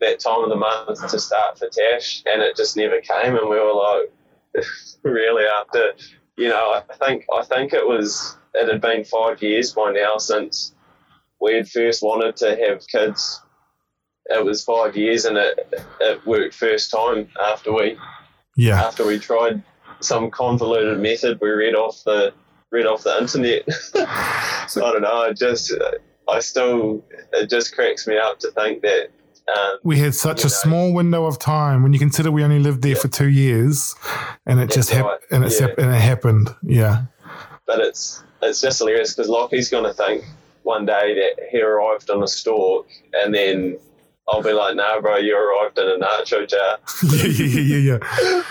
that 0.00 0.20
time 0.20 0.42
of 0.42 0.48
the 0.48 0.56
month 0.56 1.06
to 1.08 1.18
start 1.18 1.58
for 1.58 1.68
Tash 1.68 2.22
and 2.26 2.42
it 2.42 2.56
just 2.56 2.76
never 2.76 3.00
came 3.00 3.36
and 3.36 3.48
we 3.48 3.56
were 3.56 3.74
like 3.74 4.64
really 5.02 5.44
after 5.44 5.92
you 6.40 6.48
know, 6.48 6.80
I 6.88 6.94
think 6.94 7.26
I 7.32 7.44
think 7.44 7.74
it 7.74 7.86
was 7.86 8.36
it 8.54 8.66
had 8.66 8.80
been 8.80 9.04
five 9.04 9.42
years 9.42 9.74
by 9.74 9.92
now 9.92 10.16
since 10.16 10.74
we 11.38 11.54
had 11.54 11.68
first 11.68 12.02
wanted 12.02 12.36
to 12.36 12.56
have 12.56 12.86
kids. 12.88 13.42
It 14.26 14.42
was 14.42 14.64
five 14.64 14.96
years 14.96 15.26
and 15.26 15.36
it 15.36 15.68
it 16.00 16.26
worked 16.26 16.54
first 16.54 16.90
time 16.90 17.28
after 17.44 17.74
we 17.74 17.98
yeah, 18.56 18.82
after 18.82 19.06
we 19.06 19.18
tried 19.18 19.62
some 20.00 20.30
convoluted 20.30 20.98
method 20.98 21.38
we 21.42 21.50
read 21.50 21.74
off 21.74 22.02
the 22.04 22.32
read 22.70 22.86
off 22.86 23.02
the 23.02 23.18
internet. 23.18 23.68
I 23.96 24.66
don't 24.74 25.02
know. 25.02 25.24
It 25.24 25.36
just 25.36 25.74
I 26.26 26.40
still 26.40 27.04
it 27.34 27.50
just 27.50 27.74
cracks 27.74 28.06
me 28.06 28.16
up 28.16 28.38
to 28.40 28.50
think 28.52 28.80
that. 28.80 29.10
Um, 29.48 29.78
we 29.82 29.98
had 29.98 30.14
such 30.14 30.40
a 30.42 30.44
know. 30.44 30.48
small 30.48 30.92
window 30.92 31.24
of 31.26 31.38
time 31.38 31.82
when 31.82 31.92
you 31.92 31.98
consider 31.98 32.30
we 32.30 32.44
only 32.44 32.58
lived 32.60 32.82
there 32.82 32.96
for 32.96 33.08
two 33.08 33.28
years, 33.28 33.94
and 34.46 34.60
it 34.60 34.64
That's 34.64 34.74
just 34.76 34.90
hap- 34.90 35.04
right. 35.06 35.20
and 35.30 35.44
it 35.44 35.52
Yeah. 35.58 35.66
hap- 35.68 35.78
and 35.78 35.90
it 35.94 36.00
happened. 36.00 36.54
Yeah, 36.62 37.02
but 37.66 37.80
it's 37.80 38.22
it's 38.42 38.60
just 38.60 38.78
hilarious 38.78 39.14
because 39.14 39.28
Lockie's 39.28 39.68
going 39.68 39.84
to 39.84 39.92
think 39.92 40.24
one 40.62 40.86
day 40.86 41.14
that 41.14 41.46
he 41.50 41.60
arrived 41.60 42.10
on 42.10 42.22
a 42.22 42.28
stalk, 42.28 42.86
and 43.14 43.34
then 43.34 43.76
I'll 44.28 44.42
be 44.42 44.52
like, 44.52 44.76
"No, 44.76 45.00
bro, 45.00 45.16
you 45.16 45.36
arrived 45.36 45.78
in 45.78 45.84
a 45.88 45.98
nacho 45.98 46.46
jar." 46.48 46.78
yeah, 47.02 47.26
yeah, 47.26 47.60
yeah, 47.60 47.98
yeah. 47.98 48.42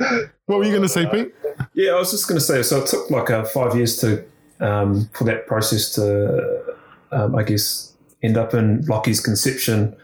yeah. 0.00 0.18
what 0.46 0.58
were 0.58 0.64
you 0.64 0.70
going 0.70 0.82
to 0.82 0.88
say, 0.88 1.06
Pete? 1.06 1.34
Yeah, 1.72 1.92
I 1.92 1.98
was 1.98 2.10
just 2.10 2.28
going 2.28 2.38
to 2.38 2.44
say. 2.44 2.62
So 2.62 2.82
it 2.82 2.86
took 2.88 3.10
like 3.10 3.30
uh, 3.30 3.44
five 3.44 3.74
years 3.74 3.96
to 3.98 4.22
um, 4.60 5.08
for 5.14 5.24
that 5.24 5.46
process 5.46 5.92
to, 5.94 6.76
um, 7.12 7.34
I 7.34 7.42
guess, 7.42 7.92
end 8.22 8.36
up 8.36 8.54
in 8.54 8.82
Lockie's 8.86 9.20
conception. 9.20 9.96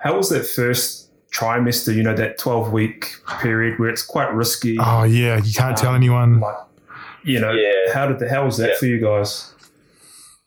How 0.00 0.16
was 0.16 0.28
that 0.30 0.46
first 0.46 1.10
trimester? 1.30 1.94
You 1.94 2.02
know, 2.02 2.14
that 2.14 2.38
twelve 2.38 2.72
week 2.72 3.12
period 3.40 3.78
where 3.78 3.90
it's 3.90 4.02
quite 4.02 4.32
risky. 4.32 4.76
Oh 4.80 5.04
yeah, 5.04 5.36
you 5.42 5.52
can't 5.52 5.76
tell 5.76 5.90
Um, 5.90 5.96
anyone. 5.96 6.40
Like, 6.40 6.56
you 7.24 7.40
know, 7.40 7.52
Yeah. 7.52 7.92
how 7.92 8.06
did 8.06 8.18
the 8.18 8.28
how 8.28 8.44
was 8.46 8.56
that 8.58 8.70
Yeah. 8.70 8.76
for 8.78 8.86
you 8.86 9.00
guys? 9.00 9.52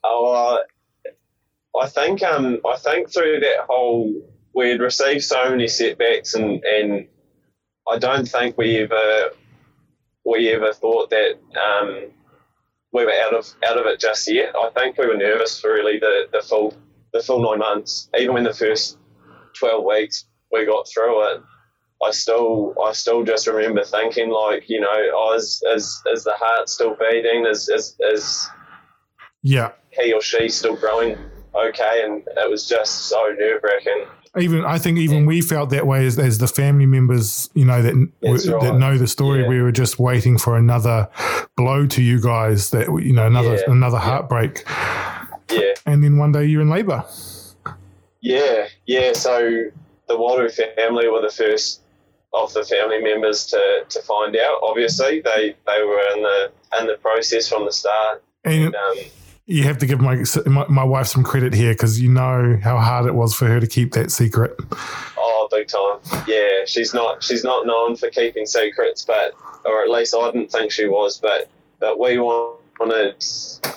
Oh, 0.03 0.31
uh, 0.33 1.77
I 1.79 1.87
think 1.87 2.23
um, 2.23 2.59
I 2.65 2.77
think 2.77 3.11
through 3.11 3.39
that 3.41 3.65
whole 3.69 4.11
we'd 4.53 4.81
received 4.81 5.23
so 5.23 5.49
many 5.49 5.67
setbacks, 5.67 6.33
and, 6.33 6.63
and 6.63 7.07
I 7.89 7.97
don't 7.97 8.27
think 8.27 8.57
we 8.57 8.77
ever 8.77 9.29
we 10.25 10.49
ever 10.49 10.73
thought 10.73 11.09
that 11.11 11.37
um, 11.59 12.05
we 12.91 13.05
were 13.05 13.13
out 13.25 13.33
of 13.33 13.47
out 13.67 13.77
of 13.77 13.85
it 13.85 13.99
just 13.99 14.29
yet. 14.31 14.53
I 14.55 14.69
think 14.71 14.97
we 14.97 15.05
were 15.07 15.15
nervous 15.17 15.59
for 15.59 15.71
really 15.71 15.99
the, 15.99 16.27
the 16.31 16.41
full 16.41 16.73
the 17.13 17.21
full 17.21 17.41
nine 17.41 17.59
months. 17.59 18.09
Even 18.17 18.33
when 18.35 18.43
the 18.43 18.53
first 18.53 18.97
twelve 19.53 19.83
weeks 19.83 20.25
we 20.51 20.65
got 20.65 20.87
through 20.87 21.33
it, 21.33 21.41
I 22.03 22.11
still 22.11 22.73
I 22.83 22.91
still 22.93 23.23
just 23.23 23.47
remember 23.47 23.83
thinking 23.83 24.29
like 24.29 24.69
you 24.69 24.79
know, 24.81 25.09
oh, 25.13 25.33
is 25.35 25.63
is, 25.75 26.01
is 26.07 26.23
the 26.23 26.33
heart 26.35 26.69
still 26.69 26.95
beating? 26.99 27.45
Is 27.45 27.69
is 27.69 27.95
is 27.99 28.49
Yeah, 29.43 29.71
he 29.91 30.13
or 30.13 30.21
she 30.21 30.49
still 30.49 30.75
growing 30.75 31.17
okay, 31.53 32.03
and 32.05 32.23
it 32.37 32.49
was 32.49 32.67
just 32.67 33.09
so 33.09 33.33
nerve 33.37 33.61
wracking. 33.63 34.05
even 34.39 34.63
I 34.63 34.77
think 34.77 34.97
even 34.97 35.25
we 35.25 35.41
felt 35.41 35.69
that 35.71 35.85
way 35.85 36.05
as, 36.05 36.17
as 36.17 36.37
the 36.37 36.47
family 36.47 36.85
members, 36.85 37.49
you 37.53 37.65
know 37.65 37.81
that 37.81 38.09
That's 38.21 38.45
that 38.45 38.77
know 38.77 38.97
the 38.97 39.07
story. 39.07 39.41
Yeah. 39.41 39.49
We 39.49 39.61
were 39.61 39.71
just 39.73 39.99
waiting 39.99 40.37
for 40.37 40.55
another 40.55 41.09
blow 41.57 41.85
to 41.87 42.01
you 42.01 42.21
guys. 42.21 42.69
That 42.71 42.87
you 43.03 43.13
know 43.13 43.27
another 43.27 43.55
Yeah. 43.55 43.71
another 43.71 43.97
heartbreak, 43.97 44.63
Yeah, 45.51 45.73
and 45.85 46.03
then 46.03 46.17
one 46.17 46.31
day 46.31 46.45
you're 46.45 46.61
in 46.61 46.69
labour. 46.69 47.03
yeah, 48.21 48.67
yeah. 48.85 49.13
So 49.13 49.63
the 50.07 50.13
Waru 50.15 50.51
family 50.75 51.07
were 51.07 51.21
the 51.21 51.29
first 51.31 51.81
of 52.33 52.53
the 52.53 52.63
family 52.63 53.01
members 53.01 53.45
to, 53.47 53.83
to 53.89 54.01
find 54.03 54.35
out. 54.37 54.59
Obviously, 54.63 55.21
they 55.21 55.55
they 55.67 55.83
were 55.83 56.01
in 56.15 56.23
the 56.23 56.51
in 56.79 56.87
the 56.87 56.97
process 57.01 57.47
from 57.49 57.65
the 57.65 57.71
start. 57.71 58.23
And 58.43 58.75
Um, 58.75 58.97
you 59.45 59.63
have 59.63 59.77
to 59.79 59.85
give 59.85 59.99
my 59.99 60.23
my, 60.45 60.65
my 60.67 60.83
wife 60.83 61.07
some 61.07 61.23
credit 61.23 61.53
here 61.53 61.73
because 61.73 61.99
you 61.99 62.09
know 62.09 62.57
how 62.63 62.77
hard 62.77 63.05
it 63.05 63.15
was 63.15 63.33
for 63.35 63.47
her 63.47 63.59
to 63.59 63.67
keep 63.67 63.91
that 63.93 64.11
secret. 64.11 64.55
oh, 65.17 65.47
big 65.51 65.67
time. 65.67 65.99
Yeah, 66.27 66.65
she's 66.65 66.93
not 66.93 67.23
she's 67.23 67.43
not 67.43 67.65
known 67.65 67.95
for 67.95 68.09
keeping 68.09 68.45
secrets, 68.45 69.03
but 69.03 69.33
or 69.65 69.81
at 69.83 69.89
least 69.89 70.15
I 70.15 70.31
didn't 70.31 70.51
think 70.51 70.71
she 70.71 70.87
was. 70.87 71.17
But 71.17 71.49
but 71.79 71.99
we 71.99 72.17
wanted 72.79 73.23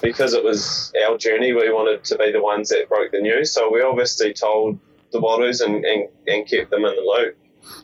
because 0.03 0.33
it 0.35 0.43
was 0.45 0.93
our 1.07 1.17
journey. 1.19 1.53
We 1.53 1.71
wanted 1.73 2.05
to 2.05 2.19
be 2.19 2.33
the 2.33 2.43
ones 2.43 2.69
that 2.71 2.89
broke 2.89 3.13
the 3.13 3.21
news. 3.21 3.53
So 3.53 3.71
we 3.73 3.83
obviously 3.83 4.33
told 4.33 4.79
the 5.13 5.21
Warus 5.21 5.65
and, 5.65 5.85
and, 5.85 6.09
and 6.27 6.49
kept 6.49 6.71
them 6.71 6.85
in 6.85 6.95
the 6.95 7.03
loop. 7.03 7.37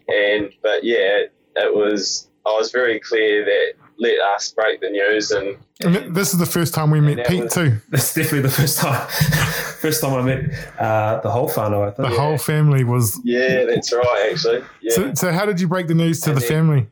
And 0.08 0.52
but 0.62 0.84
yeah, 0.84 1.24
it 1.56 1.74
was 1.74 2.28
I 2.46 2.50
was 2.50 2.70
very 2.72 3.00
clear 3.00 3.44
that 3.44 3.72
let 3.98 4.18
us 4.34 4.50
break 4.52 4.80
the 4.80 4.88
news 4.88 5.30
and 5.30 5.58
And 5.84 5.94
th- 5.94 6.06
this 6.14 6.32
is 6.32 6.38
the 6.38 6.46
first 6.46 6.72
time 6.74 6.90
we 6.90 7.00
met 7.00 7.26
Pete 7.26 7.44
was- 7.44 7.54
too. 7.54 7.76
That's 7.90 8.14
definitely 8.14 8.42
the 8.42 8.48
first 8.50 8.78
time. 8.78 9.06
first 9.80 10.00
time 10.02 10.14
I 10.14 10.22
met 10.22 10.44
uh, 10.78 11.20
the 11.20 11.30
whole 11.30 11.48
family. 11.48 11.78
I 11.82 11.84
think. 11.86 11.96
The 11.96 12.02
think. 12.08 12.18
whole 12.18 12.38
family 12.38 12.84
was. 12.84 13.18
yeah, 13.24 13.64
that's 13.64 13.92
right 13.92 14.28
actually. 14.32 14.62
Yeah. 14.82 14.92
So, 14.94 15.14
so 15.14 15.32
how 15.32 15.44
did 15.46 15.60
you 15.60 15.68
break 15.68 15.86
the 15.88 15.94
news 15.94 16.20
to 16.22 16.30
And 16.30 16.36
the 16.36 16.40
then- 16.40 16.48
family? 16.48 16.88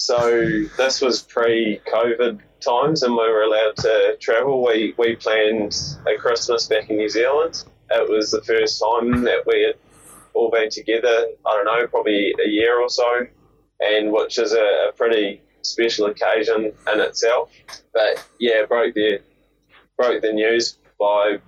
So 0.00 0.64
this 0.76 1.00
was 1.00 1.22
pre-COVID 1.22 2.40
times, 2.60 3.02
and 3.02 3.12
we 3.12 3.28
were 3.28 3.42
allowed 3.42 3.76
to 3.78 4.16
travel. 4.18 4.64
We 4.64 4.94
we 4.96 5.16
planned 5.16 5.76
a 6.06 6.16
Christmas 6.16 6.66
back 6.66 6.88
in 6.88 6.96
New 6.96 7.08
Zealand, 7.08 7.64
it 7.90 8.08
was 8.08 8.30
the 8.30 8.42
first 8.42 8.80
time 8.80 9.22
that 9.24 9.44
we 9.46 9.62
had 9.62 9.74
all 10.32 10.50
been 10.50 10.70
together. 10.70 11.26
I 11.46 11.54
don't 11.54 11.64
know, 11.64 11.86
probably 11.88 12.34
a 12.44 12.48
year 12.48 12.80
or 12.80 12.88
so, 12.88 13.26
and 13.80 14.12
which 14.12 14.38
is 14.38 14.52
a, 14.52 14.88
a 14.88 14.92
pretty 14.96 15.42
special 15.62 16.06
occasion 16.06 16.72
in 16.92 17.00
itself. 17.00 17.50
But 17.92 18.24
yeah, 18.38 18.64
broke 18.66 18.94
the 18.94 19.20
broke 19.96 20.22
the 20.22 20.32
news 20.32 20.78
by 20.98 21.38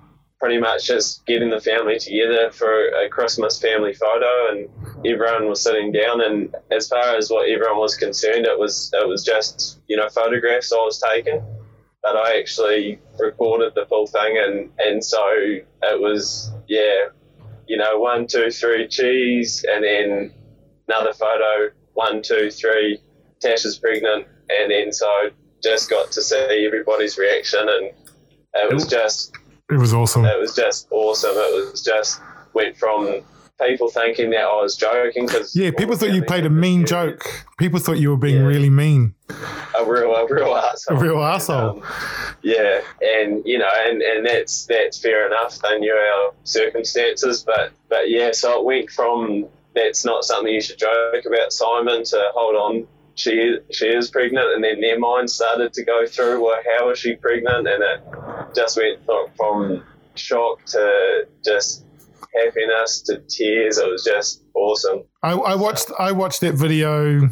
pretty 0.43 0.59
much 0.59 0.89
just 0.89 1.25
getting 1.25 1.51
the 1.51 1.61
family 1.61 2.01
together 2.01 2.51
for 2.51 2.89
a 2.89 3.09
Christmas 3.09 3.61
family 3.61 3.95
photo, 3.95 4.51
and 4.51 4.69
everyone 5.07 5.49
was 5.49 5.63
sitting 5.63 5.93
down. 5.93 6.21
And 6.21 6.53
as 6.73 6.89
far 6.89 7.15
as 7.15 7.31
what 7.31 7.49
everyone 7.49 7.79
was 7.79 7.95
concerned, 7.95 8.45
it 8.47 8.59
was 8.59 8.91
it 8.93 9.07
was 9.07 9.25
just 9.25 9.79
you 9.87 9.97
know 9.97 10.09
photographs 10.09 10.73
I 10.73 10.77
was 10.79 11.01
taking, 11.01 11.41
but 12.03 12.17
I 12.17 12.41
actually 12.41 12.99
recorded 13.21 13.77
the 13.77 13.87
full 13.87 14.09
thing, 14.09 14.37
and 14.37 14.71
and 14.81 15.05
so 15.05 15.25
it 15.31 16.01
was 16.01 16.51
yeah, 16.67 17.07
you 17.69 17.77
know 17.77 18.01
one 18.01 18.27
two 18.27 18.51
three 18.51 18.89
cheese, 18.89 19.65
and 19.73 19.85
then 19.85 20.35
another 20.89 21.13
photo 21.13 21.71
one 21.95 22.21
two 22.21 22.51
three 22.51 23.01
Tash 23.41 23.65
is 23.65 23.79
pregnant, 23.79 24.27
and 24.51 24.73
then 24.73 24.93
so 24.93 25.07
just 25.63 25.89
got 25.89 26.11
to 26.11 26.21
see 26.21 26.67
everybody's 26.67 27.17
reaction, 27.17 27.61
and 27.61 27.93
it 28.55 28.75
was 28.75 28.89
just 28.89 29.37
It 29.73 29.79
was 29.79 29.95
awesome. 29.95 30.25
it 30.25 30.39
was 30.39 30.55
just 30.55 30.87
awesome. 30.91 31.33
It 31.35 31.71
was 31.71 31.83
just 31.83 32.21
went 32.55 32.77
from 32.77 33.23
people 33.61 33.89
thinking 33.89 34.31
that 34.31 34.41
I 34.43 34.61
was 34.61 34.77
joking 34.77 35.27
because 35.27 35.55
Yeah, 35.55 35.71
people 35.71 35.97
thought 35.97 36.13
you 36.13 36.23
played 36.23 36.45
a 36.47 36.51
mean 36.51 36.85
joke. 36.85 37.25
People 37.59 37.79
thought 37.79 37.99
you 37.99 38.11
were 38.11 38.17
being 38.17 38.41
Yeah. 38.43 38.47
really 38.47 38.71
mean. 38.71 39.15
a 39.79 39.85
real 39.85 40.15
a 40.15 40.27
real 40.29 40.55
asshole. 40.55 40.97
A 40.97 41.01
real 41.01 41.23
asshole. 41.23 41.71
Um, 41.71 41.83
yeah, 42.43 42.81
and 43.01 43.43
you 43.47 43.59
know, 43.59 43.71
and, 43.87 44.03
and 44.03 44.27
that's 44.27 44.67
that's 44.67 44.99
fair 44.99 45.27
enough. 45.27 45.59
They 45.61 45.79
knew 45.79 45.95
our 45.95 46.33
circumstances, 46.45 47.43
but 47.45 47.73
but 47.89 48.11
yeah, 48.11 48.33
so 48.33 48.59
it 48.59 48.65
went 48.65 48.91
from 48.91 49.47
that's 49.75 50.05
not 50.05 50.25
something 50.25 50.53
you 50.53 50.61
should 50.61 50.79
joke 50.79 51.25
about, 51.25 51.53
Simon, 51.53 52.05
to 52.05 52.23
hold 52.35 52.57
on. 52.57 52.87
She 53.23 53.57
she 53.71 53.87
is 53.87 54.11
pregnant, 54.11 54.49
and 54.55 54.65
then 54.65 54.81
their 54.81 54.99
mind 54.99 55.31
started 55.31 55.73
to 55.75 55.85
go 55.85 56.07
through, 56.07 56.43
well, 56.45 56.61
how 56.77 56.91
is 56.91 56.99
she 56.99 57.15
pregnant? 57.15 57.69
And 57.69 57.83
it 57.83 58.01
just 58.55 58.77
went 58.77 59.05
from, 59.05 59.27
from 59.37 59.85
shock 60.17 60.65
to 60.67 61.29
just 61.45 61.85
happiness 62.35 63.01
to 63.03 63.21
tears. 63.29 63.79
It 63.79 63.89
was 63.89 64.03
just 64.05 64.43
awesome. 64.55 65.05
I, 65.23 65.33
I 65.35 65.55
watched 65.55 65.93
I 66.01 66.11
watched 66.11 66.41
that 66.41 66.55
video 66.55 67.29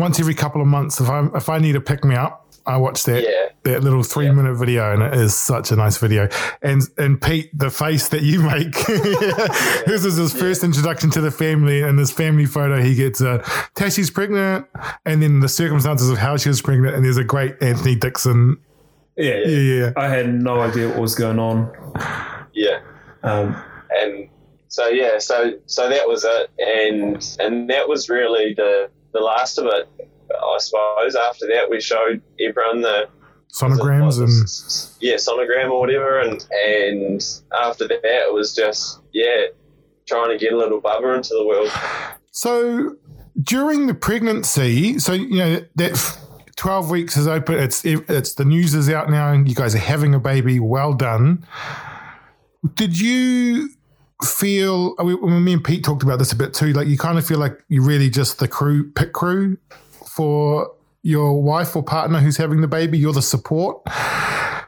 once 0.00 0.18
every 0.18 0.34
couple 0.34 0.60
of 0.60 0.66
months. 0.66 1.00
If 1.00 1.08
I 1.08 1.26
if 1.34 1.48
I 1.48 1.58
need 1.58 1.72
to 1.72 1.80
pick 1.80 2.04
me 2.04 2.14
up, 2.16 2.46
I 2.66 2.76
watch 2.76 3.04
that 3.04 3.22
Yeah. 3.22 3.30
that 3.64 3.82
little 3.84 4.02
three 4.02 4.26
Yeah. 4.26 4.32
minute 4.32 4.54
video, 4.54 4.92
and 4.92 5.02
it 5.02 5.14
is 5.14 5.34
such 5.34 5.70
a 5.70 5.76
nice 5.76 5.98
video. 5.98 6.28
And 6.62 6.82
and 6.98 7.20
Pete, 7.20 7.56
the 7.56 7.70
face 7.70 8.08
that 8.08 8.22
you 8.22 8.40
make, 8.40 8.74
this 9.86 10.04
is 10.04 10.16
his 10.16 10.32
first 10.32 10.64
introduction 10.64 11.10
to 11.10 11.20
the 11.20 11.30
family. 11.30 11.82
And 11.82 11.98
this 11.98 12.10
family 12.10 12.46
photo, 12.46 12.80
he 12.82 12.94
gets 12.94 13.20
uh, 13.20 13.38
Tashi's 13.74 14.10
pregnant, 14.10 14.66
and 15.04 15.22
then 15.22 15.40
the 15.40 15.48
circumstances 15.48 16.10
of 16.10 16.18
how 16.18 16.36
she 16.36 16.48
was 16.48 16.60
pregnant. 16.62 16.94
And 16.96 17.04
there's 17.04 17.16
a 17.18 17.24
great 17.24 17.54
Anthony 17.62 17.94
Dixon. 17.94 18.58
Yeah, 19.16 19.34
yeah. 19.34 19.46
Yeah, 19.46 19.84
yeah. 19.84 19.92
I 19.96 20.08
had 20.08 20.32
no 20.32 20.60
idea 20.60 20.88
what 20.88 20.98
was 20.98 21.14
going 21.14 21.38
on. 21.38 21.70
Yeah. 22.52 22.80
Um, 23.22 23.54
and 23.90 24.28
so 24.68 24.88
yeah, 24.88 25.18
so 25.18 25.52
so 25.66 25.88
that 25.88 26.06
was 26.08 26.24
it, 26.24 26.50
and 26.58 27.36
and 27.40 27.68
that 27.70 27.88
was 27.88 28.08
really 28.08 28.54
the 28.54 28.88
the 29.12 29.20
last 29.20 29.58
of 29.58 29.66
it. 29.66 29.88
I 30.30 30.58
suppose 30.58 31.16
after 31.16 31.46
that 31.48 31.68
we 31.68 31.80
showed 31.80 32.22
everyone 32.40 32.82
the 32.82 33.08
sonograms 33.52 34.18
and 34.18 35.02
yeah 35.02 35.16
sonogram 35.16 35.70
or 35.70 35.80
whatever, 35.80 36.20
and 36.20 36.46
and 36.52 37.40
after 37.60 37.88
that 37.88 38.04
it 38.04 38.32
was 38.32 38.54
just 38.54 39.00
yeah 39.12 39.46
trying 40.06 40.30
to 40.30 40.38
get 40.38 40.52
a 40.52 40.56
little 40.56 40.80
bubba 40.80 41.16
into 41.16 41.30
the 41.30 41.44
world. 41.44 41.70
So 42.30 42.96
during 43.42 43.86
the 43.86 43.94
pregnancy, 43.94 44.98
so 44.98 45.12
you 45.12 45.38
know 45.38 45.64
that 45.76 45.92
f- 45.92 46.18
twelve 46.56 46.90
weeks 46.90 47.16
is 47.16 47.26
open. 47.26 47.56
It's 47.56 47.84
it's 47.84 48.34
the 48.34 48.44
news 48.44 48.74
is 48.74 48.88
out 48.88 49.10
now, 49.10 49.32
and 49.32 49.48
you 49.48 49.54
guys 49.54 49.74
are 49.74 49.78
having 49.78 50.14
a 50.14 50.20
baby. 50.20 50.60
Well 50.60 50.94
done. 50.94 51.46
Did 52.74 53.00
you 53.00 53.70
feel? 54.24 54.94
I 54.98 55.04
mean, 55.04 55.44
me 55.44 55.52
and 55.54 55.64
Pete 55.64 55.84
talked 55.84 56.02
about 56.02 56.18
this 56.18 56.32
a 56.32 56.36
bit 56.36 56.54
too. 56.54 56.72
Like 56.72 56.88
you 56.88 56.98
kind 56.98 57.18
of 57.18 57.26
feel 57.26 57.38
like 57.38 57.62
you're 57.68 57.84
really 57.84 58.10
just 58.10 58.38
the 58.38 58.48
crew, 58.48 58.90
pit 58.92 59.12
crew 59.12 59.58
for 60.14 60.70
your 61.02 61.42
wife 61.42 61.74
or 61.74 61.82
partner 61.82 62.18
who's 62.20 62.36
having 62.36 62.60
the 62.60 62.68
baby. 62.68 62.98
You're 62.98 63.12
the 63.12 63.22
support. 63.22 63.82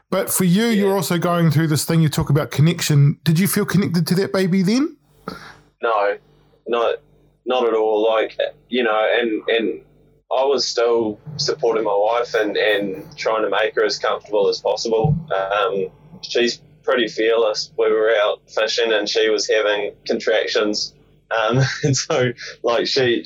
But 0.09 0.29
for 0.29 0.43
you, 0.43 0.65
you're 0.65 0.95
also 0.95 1.17
going 1.17 1.49
through 1.49 1.67
this 1.67 1.85
thing. 1.85 2.01
You 2.01 2.07
talk 2.07 2.29
about 2.29 2.51
connection. 2.51 3.19
Did 3.23 3.39
you 3.39 3.47
feel 3.47 3.65
connected 3.65 4.05
to 4.05 4.15
that 4.15 4.31
baby 4.31 4.61
then? 4.61 4.95
No, 5.81 6.17
not 6.67 6.97
not 7.45 7.67
at 7.67 7.73
all. 7.73 8.03
Like 8.03 8.37
you 8.69 8.83
know, 8.83 9.09
and 9.19 9.41
and 9.47 9.81
I 10.31 10.45
was 10.45 10.67
still 10.67 11.19
supporting 11.37 11.83
my 11.83 11.95
wife 11.95 12.33
and 12.35 12.55
and 12.57 13.17
trying 13.17 13.41
to 13.41 13.49
make 13.49 13.73
her 13.73 13.83
as 13.83 13.97
comfortable 13.97 14.49
as 14.49 14.59
possible. 14.59 15.17
Um, 15.35 15.87
she's 16.21 16.61
pretty 16.83 17.07
fearless. 17.07 17.71
We 17.77 17.91
were 17.91 18.11
out 18.21 18.41
fishing 18.49 18.91
and 18.93 19.07
she 19.07 19.29
was 19.29 19.47
having 19.49 19.93
contractions, 20.05 20.93
um, 21.31 21.59
and 21.83 21.95
so 21.95 22.31
like 22.63 22.87
she. 22.87 23.25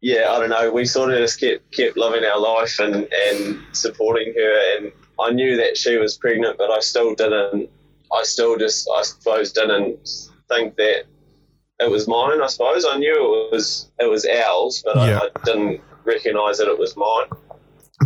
yeah, 0.00 0.30
I 0.30 0.38
don't 0.40 0.50
know. 0.50 0.70
We 0.70 0.84
sort 0.84 1.10
of 1.12 1.18
just 1.18 1.40
kept 1.40 1.70
kept 1.72 1.96
living 1.96 2.24
our 2.24 2.38
life 2.40 2.78
and, 2.78 3.08
and 3.28 3.60
supporting 3.72 4.34
her, 4.34 4.76
and 4.76 4.92
I 5.20 5.30
knew 5.32 5.56
that 5.56 5.76
she 5.76 5.96
was 5.96 6.16
pregnant, 6.16 6.58
but 6.58 6.70
I 6.70 6.80
still 6.80 7.14
didn't. 7.14 7.68
I 8.12 8.22
still 8.24 8.58
just, 8.58 8.88
I 8.94 9.02
suppose, 9.02 9.52
didn't 9.52 10.06
think 10.48 10.76
that 10.76 11.04
it 11.80 11.90
was 11.90 12.06
mine. 12.06 12.42
I 12.42 12.46
suppose 12.48 12.84
I 12.84 12.96
knew 12.98 13.46
it 13.46 13.52
was 13.52 13.90
it 13.98 14.08
was 14.10 14.26
ours, 14.26 14.82
but 14.84 14.96
Yeah. 14.96 15.18
I, 15.22 15.26
I 15.26 15.44
didn't 15.44 15.80
recognise 16.04 16.58
that 16.58 16.68
it 16.68 16.78
was 16.78 16.96
mine. 16.96 17.28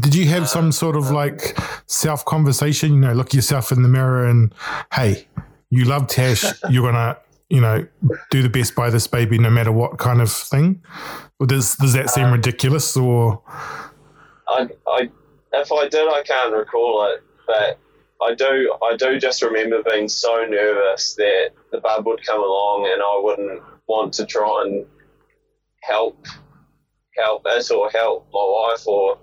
Did 0.01 0.15
you 0.15 0.27
have 0.27 0.49
some 0.49 0.73
sort 0.73 0.97
of 0.97 1.09
um, 1.09 1.15
like 1.15 1.57
self 1.87 2.25
conversation? 2.25 2.95
You 2.95 3.01
know, 3.01 3.13
look 3.13 3.33
yourself 3.33 3.73
in 3.73 3.83
the 3.83 3.89
mirror 3.89 4.27
and, 4.27 4.53
hey, 4.93 5.27
you 5.71 5.85
love 5.85 6.07
Tash. 6.07 6.45
You're 6.71 6.91
gonna, 6.91 7.19
you 7.49 7.61
know, 7.61 7.87
do 8.31 8.43
the 8.43 8.49
best 8.49 8.75
by 8.75 8.91
this 8.91 9.07
baby, 9.07 9.39
no 9.39 9.51
matter 9.51 9.73
what 9.73 9.99
kind 9.99 10.21
of 10.21 10.31
thing. 10.31 10.83
Or 11.39 11.47
does 11.47 11.77
does 11.77 11.93
that 11.93 12.11
seem 12.11 12.27
um, 12.27 12.33
ridiculous? 12.33 12.97
Or 12.97 13.43
I, 14.49 14.69
I, 14.87 15.11
if 15.53 15.73
I 15.73 15.89
did, 15.89 16.09
I 16.09 16.23
can't 16.23 16.53
recall 16.53 17.13
it, 17.13 17.23
but 17.47 17.79
I 18.23 18.35
do. 18.35 18.75
I 18.83 18.97
do 18.97 19.19
just 19.19 19.43
remember 19.43 19.83
being 19.83 20.09
so 20.09 20.45
nervous 20.49 21.15
that 21.15 21.51
the 21.71 21.81
bub 21.81 22.07
would 22.07 22.25
come 22.27 22.41
along 22.41 22.91
and 22.93 23.03
I 23.03 23.21
wouldn't 23.23 23.63
want 23.87 24.13
to 24.15 24.27
try 24.27 24.65
and 24.67 24.87
help, 25.83 26.27
help 27.17 27.43
it 27.47 27.71
or 27.71 27.91
help 27.91 28.27
my 28.33 28.69
wife, 28.73 28.87
or 28.87 29.19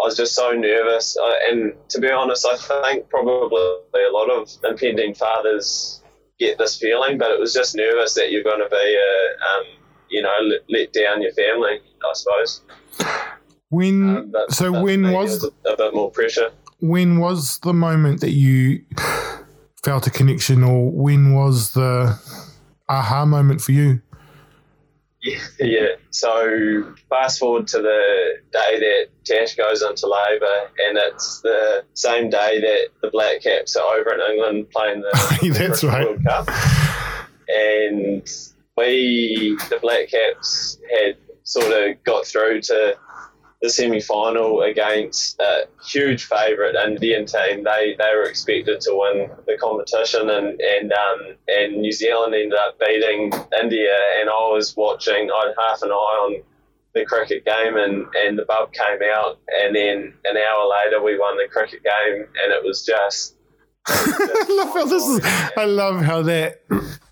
I 0.00 0.06
was 0.06 0.16
just 0.16 0.34
so 0.34 0.52
nervous. 0.52 1.16
Uh, 1.16 1.34
and 1.50 1.72
to 1.88 2.00
be 2.00 2.08
honest, 2.10 2.46
I 2.46 2.56
think 2.92 3.08
probably 3.08 3.58
a 3.94 4.12
lot 4.12 4.30
of 4.30 4.48
impending 4.64 5.14
fathers 5.14 6.02
get 6.38 6.56
this 6.58 6.78
feeling, 6.78 7.18
but 7.18 7.32
it 7.32 7.40
was 7.40 7.52
just 7.52 7.74
nervous 7.74 8.14
that 8.14 8.30
you're 8.30 8.44
going 8.44 8.60
to 8.60 8.68
be 8.70 8.76
a, 8.76 9.44
um, 9.44 9.64
you 10.08 10.22
know, 10.22 10.34
let, 10.42 10.60
let 10.68 10.92
down 10.92 11.20
your 11.20 11.32
family. 11.32 11.80
I 12.00 12.12
suppose. 12.14 12.62
when? 13.70 14.16
Um, 14.16 14.30
but- 14.30 14.52
so 14.52 14.72
but 14.72 14.82
when 14.82 15.10
was 15.10 15.44
a, 15.44 15.70
a 15.70 15.76
bit 15.76 15.94
more 15.94 16.10
pressure? 16.10 16.50
when 16.80 17.18
was 17.18 17.58
the 17.58 17.74
moment 17.74 18.20
that 18.20 18.30
you 18.30 18.84
felt 19.82 20.06
a 20.06 20.10
connection, 20.10 20.62
or 20.62 20.92
when 20.92 21.34
was 21.34 21.72
the 21.72 22.16
aha 22.88 23.24
moment 23.24 23.60
for 23.60 23.72
you? 23.72 24.00
Yeah. 25.58 25.96
So 26.10 26.94
fast 27.08 27.38
forward 27.38 27.66
to 27.68 27.78
the 27.78 28.34
day 28.52 28.78
that 28.78 29.06
Tash 29.24 29.54
goes 29.56 29.82
into 29.82 30.06
labour, 30.06 30.70
and 30.78 30.98
it's 30.98 31.40
the 31.40 31.84
same 31.94 32.30
day 32.30 32.60
that 32.60 32.88
the 33.02 33.10
Black 33.10 33.42
Caps 33.42 33.76
are 33.76 33.96
over 33.96 34.14
in 34.14 34.20
England 34.32 34.70
playing 34.70 35.00
the, 35.00 35.50
That's 35.58 35.84
right. 35.84 36.04
World 36.04 36.24
Cup, 36.24 36.48
and 37.48 38.28
we, 38.76 39.56
the 39.68 39.78
Black 39.80 40.08
Caps, 40.08 40.78
had 40.90 41.16
sort 41.44 41.72
of 41.72 42.02
got 42.04 42.26
through 42.26 42.60
to 42.62 42.96
the 43.60 43.68
semi-final 43.68 44.62
against 44.62 45.40
a 45.40 45.66
huge 45.84 46.24
favourite 46.24 46.76
Indian 46.76 47.26
team. 47.26 47.64
They 47.64 47.96
they 47.98 48.12
were 48.14 48.24
expected 48.24 48.80
to 48.82 48.90
win 48.92 49.30
the 49.46 49.56
competition, 49.58 50.30
and 50.30 50.60
and 50.60 50.92
um, 50.92 51.36
and 51.48 51.76
New 51.78 51.92
Zealand 51.92 52.34
ended 52.34 52.58
up 52.58 52.78
beating 52.78 53.32
India. 53.60 53.96
And 54.20 54.30
I 54.30 54.48
was 54.52 54.76
watching. 54.76 55.30
I 55.30 55.46
had 55.46 55.54
half 55.58 55.82
an 55.82 55.90
eye 55.90 55.92
on 55.92 56.42
the 56.94 57.04
cricket 57.04 57.44
game, 57.44 57.76
and 57.76 58.06
and 58.14 58.38
the 58.38 58.44
bub 58.44 58.72
came 58.72 59.00
out, 59.12 59.38
and 59.48 59.74
then 59.74 60.14
an 60.24 60.36
hour 60.36 60.68
later 60.68 61.02
we 61.02 61.18
won 61.18 61.36
the 61.36 61.48
cricket 61.50 61.82
game, 61.82 62.26
and 62.42 62.52
it 62.52 62.64
was 62.64 62.84
just. 62.84 63.34
I 63.88 64.46
love 64.50 64.74
how 64.74 64.84
this 64.86 65.02
is. 65.02 65.20
I 65.56 65.64
love 65.64 66.02
how 66.02 66.22
that 66.22 66.62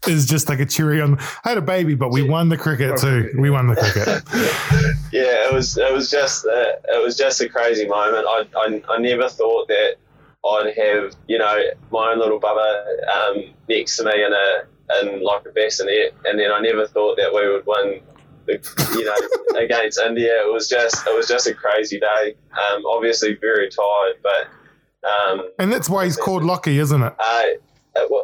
is 0.06 0.26
just 0.26 0.48
like 0.48 0.60
a 0.60 0.66
cherry 0.66 1.00
on. 1.00 1.18
I 1.44 1.50
had 1.50 1.58
a 1.58 1.62
baby, 1.62 1.94
but 1.94 2.10
we 2.10 2.22
won 2.22 2.48
the 2.48 2.56
cricket 2.56 2.98
too. 2.98 3.32
We 3.38 3.50
won 3.50 3.68
the 3.68 3.76
cricket. 3.76 4.22
yeah, 5.12 5.48
it 5.48 5.52
was 5.52 5.76
it 5.78 5.92
was 5.92 6.10
just 6.10 6.46
uh, 6.46 6.76
it 6.88 7.02
was 7.02 7.16
just 7.16 7.40
a 7.40 7.48
crazy 7.48 7.86
moment. 7.86 8.26
I, 8.26 8.44
I, 8.56 8.82
I 8.94 8.98
never 8.98 9.28
thought 9.28 9.68
that 9.68 9.96
I'd 10.44 10.74
have 10.76 11.14
you 11.26 11.38
know 11.38 11.58
my 11.90 12.12
own 12.12 12.18
little 12.18 12.40
bubba 12.40 12.84
um, 13.08 13.54
next 13.68 13.96
to 13.98 14.04
me 14.04 14.24
in 14.24 14.32
a 14.32 15.02
in 15.02 15.22
like 15.22 15.46
a 15.46 15.50
bassinet, 15.50 16.14
and 16.24 16.38
then 16.38 16.52
I 16.52 16.60
never 16.60 16.86
thought 16.86 17.16
that 17.16 17.32
we 17.32 17.50
would 17.50 17.66
win. 17.66 18.02
The, 18.46 18.62
you 18.92 19.04
know, 19.04 19.60
against 19.60 19.98
India, 19.98 20.46
it 20.46 20.52
was 20.52 20.68
just 20.68 21.06
it 21.06 21.16
was 21.16 21.26
just 21.26 21.48
a 21.48 21.54
crazy 21.54 21.98
day. 21.98 22.36
Um, 22.52 22.84
obviously 22.86 23.34
very 23.34 23.68
tired, 23.68 24.18
but 24.22 24.48
um, 25.06 25.48
And 25.58 25.72
that's 25.72 25.88
why 25.88 26.04
he's 26.04 26.16
called 26.16 26.42
Lockie, 26.44 26.78
isn't 26.78 27.02
it? 27.02 27.14
uh, 27.18 27.42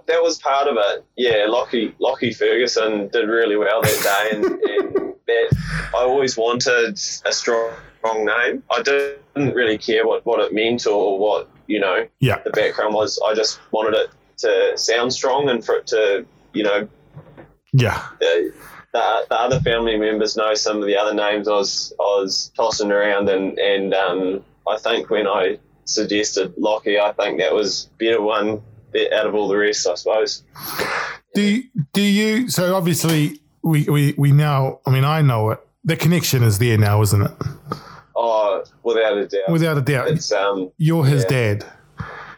that 0.07 0.23
was 0.23 0.39
part 0.39 0.69
of 0.69 0.77
it. 0.79 1.05
Yeah, 1.17 1.47
Lockie 1.49 1.95
Lockie 1.99 2.33
Ferguson 2.33 3.09
did 3.09 3.29
really 3.29 3.57
well 3.57 3.81
that 3.83 4.31
day, 4.31 4.37
and, 4.37 4.45
and 4.97 5.15
that 5.27 5.91
I 5.95 5.99
always 6.03 6.37
wanted 6.37 6.95
a 7.25 7.33
strong, 7.33 7.71
strong 7.99 8.25
name. 8.27 8.63
I 8.71 8.83
didn't 8.83 9.55
really 9.55 9.79
care 9.79 10.07
what, 10.07 10.27
what 10.27 10.41
it 10.41 10.53
meant 10.53 10.87
or 10.87 11.19
what 11.19 11.49
you 11.69 11.81
know 11.81 12.07
Yeah. 12.21 12.41
the 12.43 12.51
background 12.51 12.95
was. 12.95 13.19
I 13.27 13.35
just 13.35 13.61
wanted 13.71 13.95
it 13.95 14.11
to 14.39 14.77
sound 14.77 15.13
strong 15.15 15.49
and 15.49 15.65
for 15.65 15.77
it 15.77 15.87
to 15.89 16.27
you 16.53 16.65
know 16.65 16.87
Yeah. 17.73 18.03
the, 18.21 18.53
the, 18.93 19.27
the 19.31 19.41
other 19.41 19.61
family 19.61 19.97
members 19.97 20.37
know 20.37 20.53
some 20.55 20.79
of 20.79 20.87
the 20.87 20.97
other 20.99 21.15
names 21.15 21.49
I 21.49 21.53
was 21.53 21.95
I 21.99 22.03
was 22.21 22.53
tossing 22.57 22.91
around 22.93 23.29
and 23.31 23.59
and 23.59 23.95
um, 23.95 24.45
I 24.69 24.77
think 24.77 25.09
when 25.09 25.27
I 25.27 25.59
suggested 25.85 26.55
Lockie, 26.57 26.99
I 26.99 27.13
think 27.13 27.39
that 27.39 27.55
was 27.55 27.91
better 27.99 28.21
one 28.21 28.63
out 29.15 29.27
of 29.27 29.35
all 29.35 29.49
the 29.49 29.57
rest, 29.57 29.87
I 29.87 29.95
suppose. 29.95 30.43
Do 31.35 31.43
you, 31.43 31.65
do 31.93 32.03
you? 32.03 32.49
So 32.49 32.75
obviously, 32.75 33.41
we, 33.63 33.85
we 33.85 34.15
we 34.19 34.33
now. 34.33 34.81
I 34.87 34.91
mean, 34.91 35.05
I 35.05 35.23
know 35.23 35.51
it. 35.51 35.61
The 35.85 35.97
connection 35.97 36.43
is 36.43 36.59
there 36.59 36.79
now, 36.79 37.01
isn't 37.03 37.23
it? 37.23 37.31
Oh, 38.15 38.65
without 38.83 39.17
a 39.17 39.27
doubt. 39.27 39.51
Without 39.51 39.79
a 39.79 39.81
doubt, 39.81 40.09
it's 40.09 40.31
um 40.33 40.71
you're 40.77 41.05
his 41.05 41.25
yeah. 41.25 41.29
dad. 41.29 41.67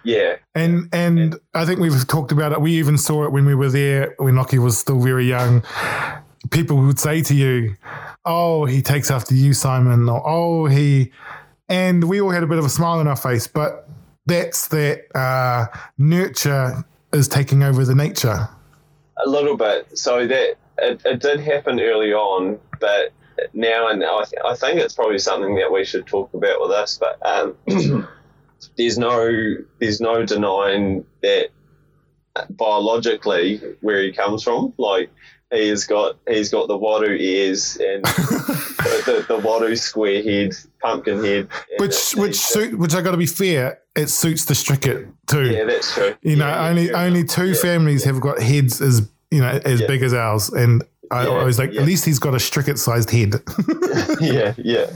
yeah 0.05 0.37
And 0.55 0.89
and 0.93 1.37
I 1.55 1.65
think 1.65 1.81
we've 1.81 2.07
talked 2.07 2.33
about 2.33 2.53
it. 2.53 2.61
We 2.61 2.73
even 2.79 2.97
saw 2.97 3.25
it 3.25 3.33
when 3.33 3.45
we 3.45 3.55
were 3.55 3.71
there 3.71 4.15
when 4.19 4.37
Lockie 4.37 4.59
was 4.59 4.79
still 4.79 5.01
very 5.01 5.27
young. 5.27 5.65
People 6.51 6.77
would 6.77 6.99
say 7.01 7.23
to 7.23 7.35
you, 7.35 7.75
"Oh, 8.25 8.65
he 8.67 8.83
takes 8.83 9.11
after 9.11 9.35
you, 9.35 9.55
Simon," 9.55 10.09
or 10.09 10.23
"Oh, 10.25 10.67
he," 10.67 11.11
and 11.69 12.05
we 12.05 12.21
all 12.21 12.31
had 12.31 12.43
a 12.43 12.47
bit 12.47 12.59
of 12.59 12.65
a 12.65 12.69
smile 12.69 12.99
on 12.99 13.09
our 13.09 13.17
face. 13.17 13.47
But 13.47 13.89
that's 14.27 14.69
that 14.69 15.05
uh, 15.17 15.67
nurture 15.99 16.85
is 17.13 17.29
taking 17.29 17.63
over 17.63 17.85
the 17.85 17.95
nature. 17.95 18.49
a 19.25 19.29
little 19.29 19.57
bit. 19.57 19.97
So 19.97 20.27
that 20.27 20.57
it, 20.79 21.03
it 21.05 21.21
did 21.21 21.41
happen 21.41 21.81
early 21.81 22.13
on, 22.13 22.59
but 22.81 23.13
now 23.53 23.89
and 23.89 24.05
I, 24.05 24.25
th- 24.25 24.43
I 24.45 24.55
think 24.55 24.81
it's 24.81 24.95
probably 24.95 25.19
something 25.19 25.55
that 25.57 25.71
we 25.73 25.85
should 25.85 26.07
talk 26.07 26.33
about 26.35 26.61
with 26.61 26.71
us. 26.71 26.99
But 26.99 27.25
um, 27.25 27.57
there's 28.77 28.99
no 28.99 29.57
there's 29.79 30.01
no 30.01 30.25
denying 30.25 31.05
that 31.23 31.51
biologically 32.51 33.61
where 33.81 34.03
he 34.03 34.13
comes 34.13 34.43
from, 34.43 34.73
like. 34.79 35.11
He's 35.55 35.85
got 35.87 36.17
he's 36.29 36.51
got 36.51 36.69
the 36.69 36.77
Waru 36.79 37.19
ears 37.19 37.77
and 37.77 38.05
the, 38.05 39.03
the, 39.29 39.35
the 39.37 39.41
Waru 39.41 39.79
square 39.79 40.23
head, 40.23 40.53
pumpkin 40.83 41.23
head, 41.25 41.49
Which 41.79 42.13
which 42.17 42.37
suit 42.37 42.77
which 42.79 42.95
I 42.95 43.01
got 43.03 43.13
to 43.13 43.17
be 43.17 43.27
fair, 43.27 43.79
it 43.95 44.09
suits 44.09 44.45
the 44.47 44.55
Strickett 44.55 45.09
too. 45.27 45.51
yeah, 45.51 45.65
that's 45.65 45.95
true. 45.95 46.15
you 46.23 46.37
know, 46.37 46.47
Yeah, 46.47 46.63
yeah, 46.65 46.69
only 46.71 46.93
only 46.93 47.25
two 47.25 47.49
Yeah. 47.51 47.61
families 47.63 48.05
have 48.05 48.21
got 48.21 48.41
heads 48.43 48.81
as 48.81 49.09
you 49.31 49.41
know 49.41 49.61
as 49.65 49.81
Yeah. 49.81 49.87
big 49.87 50.03
as 50.03 50.13
ours, 50.13 50.49
and 50.51 50.83
I, 51.11 51.25
Yeah, 51.27 51.33
I 51.35 51.45
was 51.45 51.59
like, 51.59 51.73
yeah. 51.73 51.83
at 51.83 51.87
least 51.87 52.05
he's 52.05 52.19
got 52.19 52.35
a 52.35 52.39
Strickett 52.41 52.79
sized 52.79 53.11
head. 53.11 53.35
yeah, 54.21 54.55
yeah. 54.59 54.87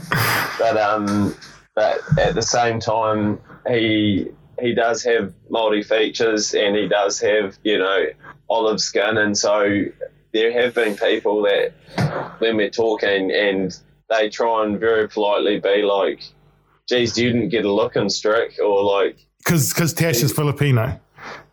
But 0.59 0.75
um, 0.77 1.35
but 1.75 2.01
at 2.17 2.35
the 2.35 2.41
same 2.41 2.79
time, 2.79 3.39
he 3.67 4.27
he 4.59 4.73
does 4.73 5.03
have 5.03 5.33
multi 5.49 5.83
features, 5.83 6.53
and 6.53 6.75
he 6.75 6.87
does 6.87 7.19
have 7.21 7.57
you 7.63 7.77
know 7.77 8.05
olive 8.49 8.81
skin, 8.81 9.17
and 9.17 9.37
so 9.37 9.85
there 10.33 10.51
have 10.51 10.73
been 10.73 10.95
people 10.95 11.41
that 11.43 11.73
when 12.39 12.57
we're 12.57 12.69
talking, 12.69 13.31
and 13.31 13.77
they 14.09 14.29
try 14.29 14.63
and 14.65 14.79
very 14.79 15.07
politely 15.07 15.59
be 15.59 15.81
like, 15.81 16.21
"Geez, 16.87 17.17
you 17.17 17.31
didn't 17.31 17.49
get 17.49 17.65
a 17.65 17.71
look 17.71 17.95
in 17.95 18.09
Strick," 18.09 18.59
or 18.63 18.83
like. 18.83 19.17
Because 19.39 19.93
Tash 19.93 20.21
is 20.21 20.31
Filipino. 20.33 20.99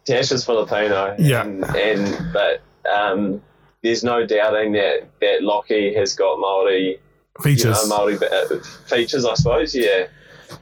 Tash 0.05 0.33
is 0.33 0.45
Filipino. 0.45 1.15
Yeah. 1.19 1.45
And, 1.45 1.65
and 1.65 2.33
but 2.33 2.63
um, 2.93 3.43
there's 3.83 4.05
no 4.05 4.27
doubting 4.27 4.73
that 4.73 5.09
that 5.21 5.43
Lockie 5.43 5.95
has 5.95 6.15
got 6.15 6.39
Maori 6.39 6.99
Features. 7.43 7.65
you 7.65 7.89
know, 7.89 7.97
Maori 7.97 8.17
uh, 8.17 8.59
features, 8.87 9.25
I 9.25 9.35
suppose. 9.35 9.75
Yeah, 9.75 10.07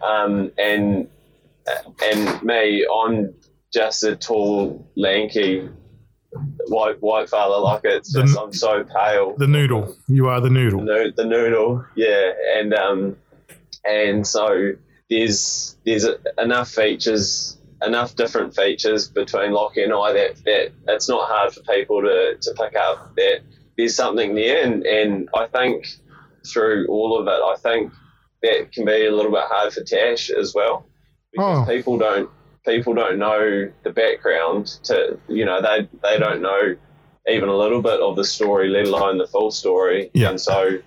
um, 0.02 0.50
and 0.58 1.08
uh, 1.66 1.90
and 2.04 2.42
me, 2.42 2.86
I'm 2.86 3.34
just 3.72 4.04
a 4.04 4.16
tall, 4.16 4.86
lanky, 4.96 5.68
white 6.68 7.00
white 7.02 7.28
fella. 7.30 7.56
Like 7.60 7.82
it's 7.84 8.12
The- 8.12 8.22
just 8.22 8.38
I'm 8.38 8.52
so 8.52 8.84
pale. 8.84 9.34
the 9.36 9.46
noodle. 9.46 9.96
You 10.08 10.28
are 10.28 10.40
the 10.40 10.48
The, 10.48 10.54
noodle. 10.54 10.80
noo- 10.82 11.12
the 11.16 11.24
noodle, 11.24 11.84
yeah, 11.96 12.32
and 12.56 12.74
um, 12.74 13.16
and 13.84 14.26
so 14.26 14.72
there's 15.10 15.76
there's 15.84 16.06
enough 16.38 16.70
features, 16.70 17.58
enough 17.82 18.16
different 18.16 18.54
features 18.56 19.08
between 19.08 19.52
Lockie 19.52 19.82
and 19.82 19.92
I 19.92 20.12
that 20.12 20.36
that 20.44 20.72
it's 20.88 21.08
not 21.08 21.28
hard 21.28 21.52
for 21.52 21.60
people 21.62 22.02
to 22.02 22.36
to 22.40 22.54
pick 22.54 22.74
up 22.76 23.14
that 23.16 23.40
there's 23.76 23.94
something 23.94 24.34
there, 24.34 24.64
and 24.64 24.84
and 24.86 25.28
I 25.34 25.46
think 25.46 25.86
through 26.52 26.86
all 26.88 27.18
of 27.18 27.26
it, 27.26 27.30
I 27.30 27.56
think 27.56 27.92
that 28.42 28.70
can 28.72 28.84
be 28.84 29.06
a 29.06 29.10
little 29.14 29.32
bit 29.32 29.44
hard 29.44 29.72
for 29.72 29.82
Tash 29.82 30.28
as 30.30 30.54
well 30.54 30.86
because 31.32 31.66
Oh. 31.66 31.70
people 31.72 31.98
don't 31.98 32.28
people 32.64 32.94
don't 32.94 33.18
know 33.18 33.70
the 33.82 33.90
background 33.90 34.66
to 34.84 35.18
you 35.28 35.44
know 35.44 35.60
they 35.60 35.88
they 36.02 36.18
don't 36.18 36.42
know 36.42 36.76
even 37.28 37.48
a 37.48 37.56
little 37.56 37.80
bit 37.80 38.00
of 38.00 38.16
the 38.16 38.24
story, 38.24 38.68
let 38.68 38.86
alone 38.86 39.18
the 39.18 39.26
full 39.26 39.50
story. 39.50 40.10
Yeah. 40.12 40.30
And 40.30 40.40
so 40.40 40.78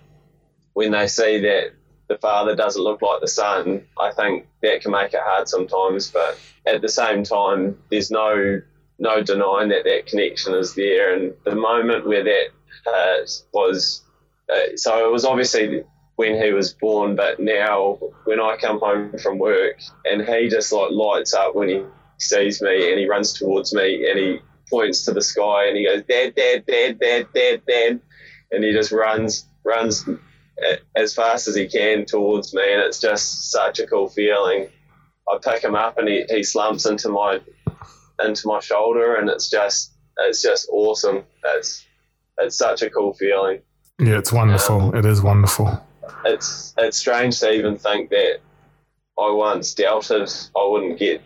when 0.73 0.91
they 0.91 1.07
see 1.07 1.41
that 1.41 1.71
the 2.07 2.17
father 2.19 2.55
doesn't 2.55 2.81
look 2.81 3.01
like 3.01 3.21
the 3.21 3.27
son, 3.27 3.83
I 3.99 4.11
think 4.11 4.47
that 4.61 4.81
can 4.81 4.91
make 4.91 5.13
it 5.13 5.19
hard 5.23 5.49
sometimes. 5.49 6.11
But 6.11 6.39
at 6.65 6.81
the 6.81 6.89
same 6.89 7.23
time, 7.23 7.77
there's 7.89 8.11
no 8.11 8.61
no 8.99 9.21
denying 9.21 9.69
that 9.69 9.83
that 9.83 10.07
connection 10.07 10.53
is 10.53 10.73
there. 10.75 11.15
And 11.15 11.33
the 11.43 11.55
moment 11.55 12.07
where 12.07 12.23
that 12.23 12.47
uh, 12.87 13.25
was, 13.53 14.01
uh, 14.51 14.75
so 14.75 15.07
it 15.07 15.11
was 15.11 15.25
obviously 15.25 15.83
when 16.17 16.41
he 16.41 16.51
was 16.51 16.73
born, 16.73 17.15
but 17.15 17.39
now 17.39 17.97
when 18.25 18.39
I 18.39 18.57
come 18.59 18.79
home 18.79 19.17
from 19.19 19.37
work 19.37 19.79
and 20.03 20.21
he 20.21 20.49
just 20.49 20.73
like 20.73 20.89
lights 20.91 21.33
up 21.33 21.55
when 21.55 21.69
he 21.69 21.83
sees 22.17 22.59
me 22.59 22.89
and 22.89 22.99
he 22.99 23.07
runs 23.07 23.33
towards 23.33 23.71
me 23.73 24.09
and 24.09 24.19
he 24.19 24.39
points 24.67 25.05
to 25.05 25.13
the 25.13 25.21
sky 25.21 25.67
and 25.67 25.77
he 25.77 25.85
goes, 25.85 26.03
Dad, 26.03 26.33
Dad, 26.35 26.65
Dad, 26.65 26.99
Dad, 26.99 27.27
Dad, 27.33 27.61
Dad. 27.67 28.01
And 28.51 28.63
he 28.63 28.71
just 28.71 28.91
runs, 28.91 29.45
runs 29.63 30.09
as 30.95 31.13
fast 31.13 31.47
as 31.47 31.55
he 31.55 31.67
can 31.67 32.05
towards 32.05 32.51
me. 32.51 32.63
And 32.63 32.81
it's 32.81 32.99
just 32.99 33.51
such 33.51 33.79
a 33.79 33.85
cool 33.85 34.09
feeling. 34.09 34.69
I 35.29 35.37
pick 35.37 35.63
him 35.63 35.75
up 35.75 35.99
and 35.99 36.07
he, 36.07 36.25
he 36.29 36.43
slumps 36.43 36.87
into 36.87 37.09
my, 37.09 37.39
into 38.25 38.47
my 38.47 38.59
shoulder 38.59 39.15
and 39.17 39.29
it's 39.29 39.51
just, 39.51 39.93
it's 40.17 40.41
just 40.41 40.67
awesome. 40.71 41.23
It's, 41.45 41.85
it's 42.39 42.57
such 42.57 42.81
a 42.81 42.89
cool 42.89 43.13
feeling. 43.13 43.61
Yeah, 43.99 44.17
it's 44.17 44.33
wonderful. 44.33 44.95
It 44.95 45.05
is 45.05 45.21
wonderful. 45.21 45.83
It's, 46.25 46.73
it's 46.77 46.97
strange 46.97 47.39
to 47.39 47.51
even 47.51 47.77
think 47.77 48.09
that 48.09 48.37
I 49.19 49.29
once 49.31 49.73
doubted 49.73 50.29
I 50.55 50.67
wouldn't 50.69 50.99
get 50.99 51.21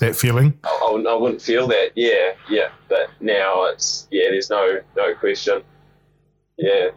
That 0.00 0.16
feeling. 0.16 0.58
I, 0.64 0.68
I 0.86 0.90
wouldn't- 0.90 1.08
I 1.08 1.14
wouldn't 1.14 1.42
feel 1.42 1.66
that. 1.68 1.90
Yeah, 1.94 2.32
yeah. 2.50 2.68
But 2.88 3.08
now 3.20 3.64
it's 3.64 4.06
yeah. 4.10 4.28
There's 4.30 4.50
no 4.50 4.80
no 4.96 5.14
question. 5.14 5.62
Yeah. 6.58 6.88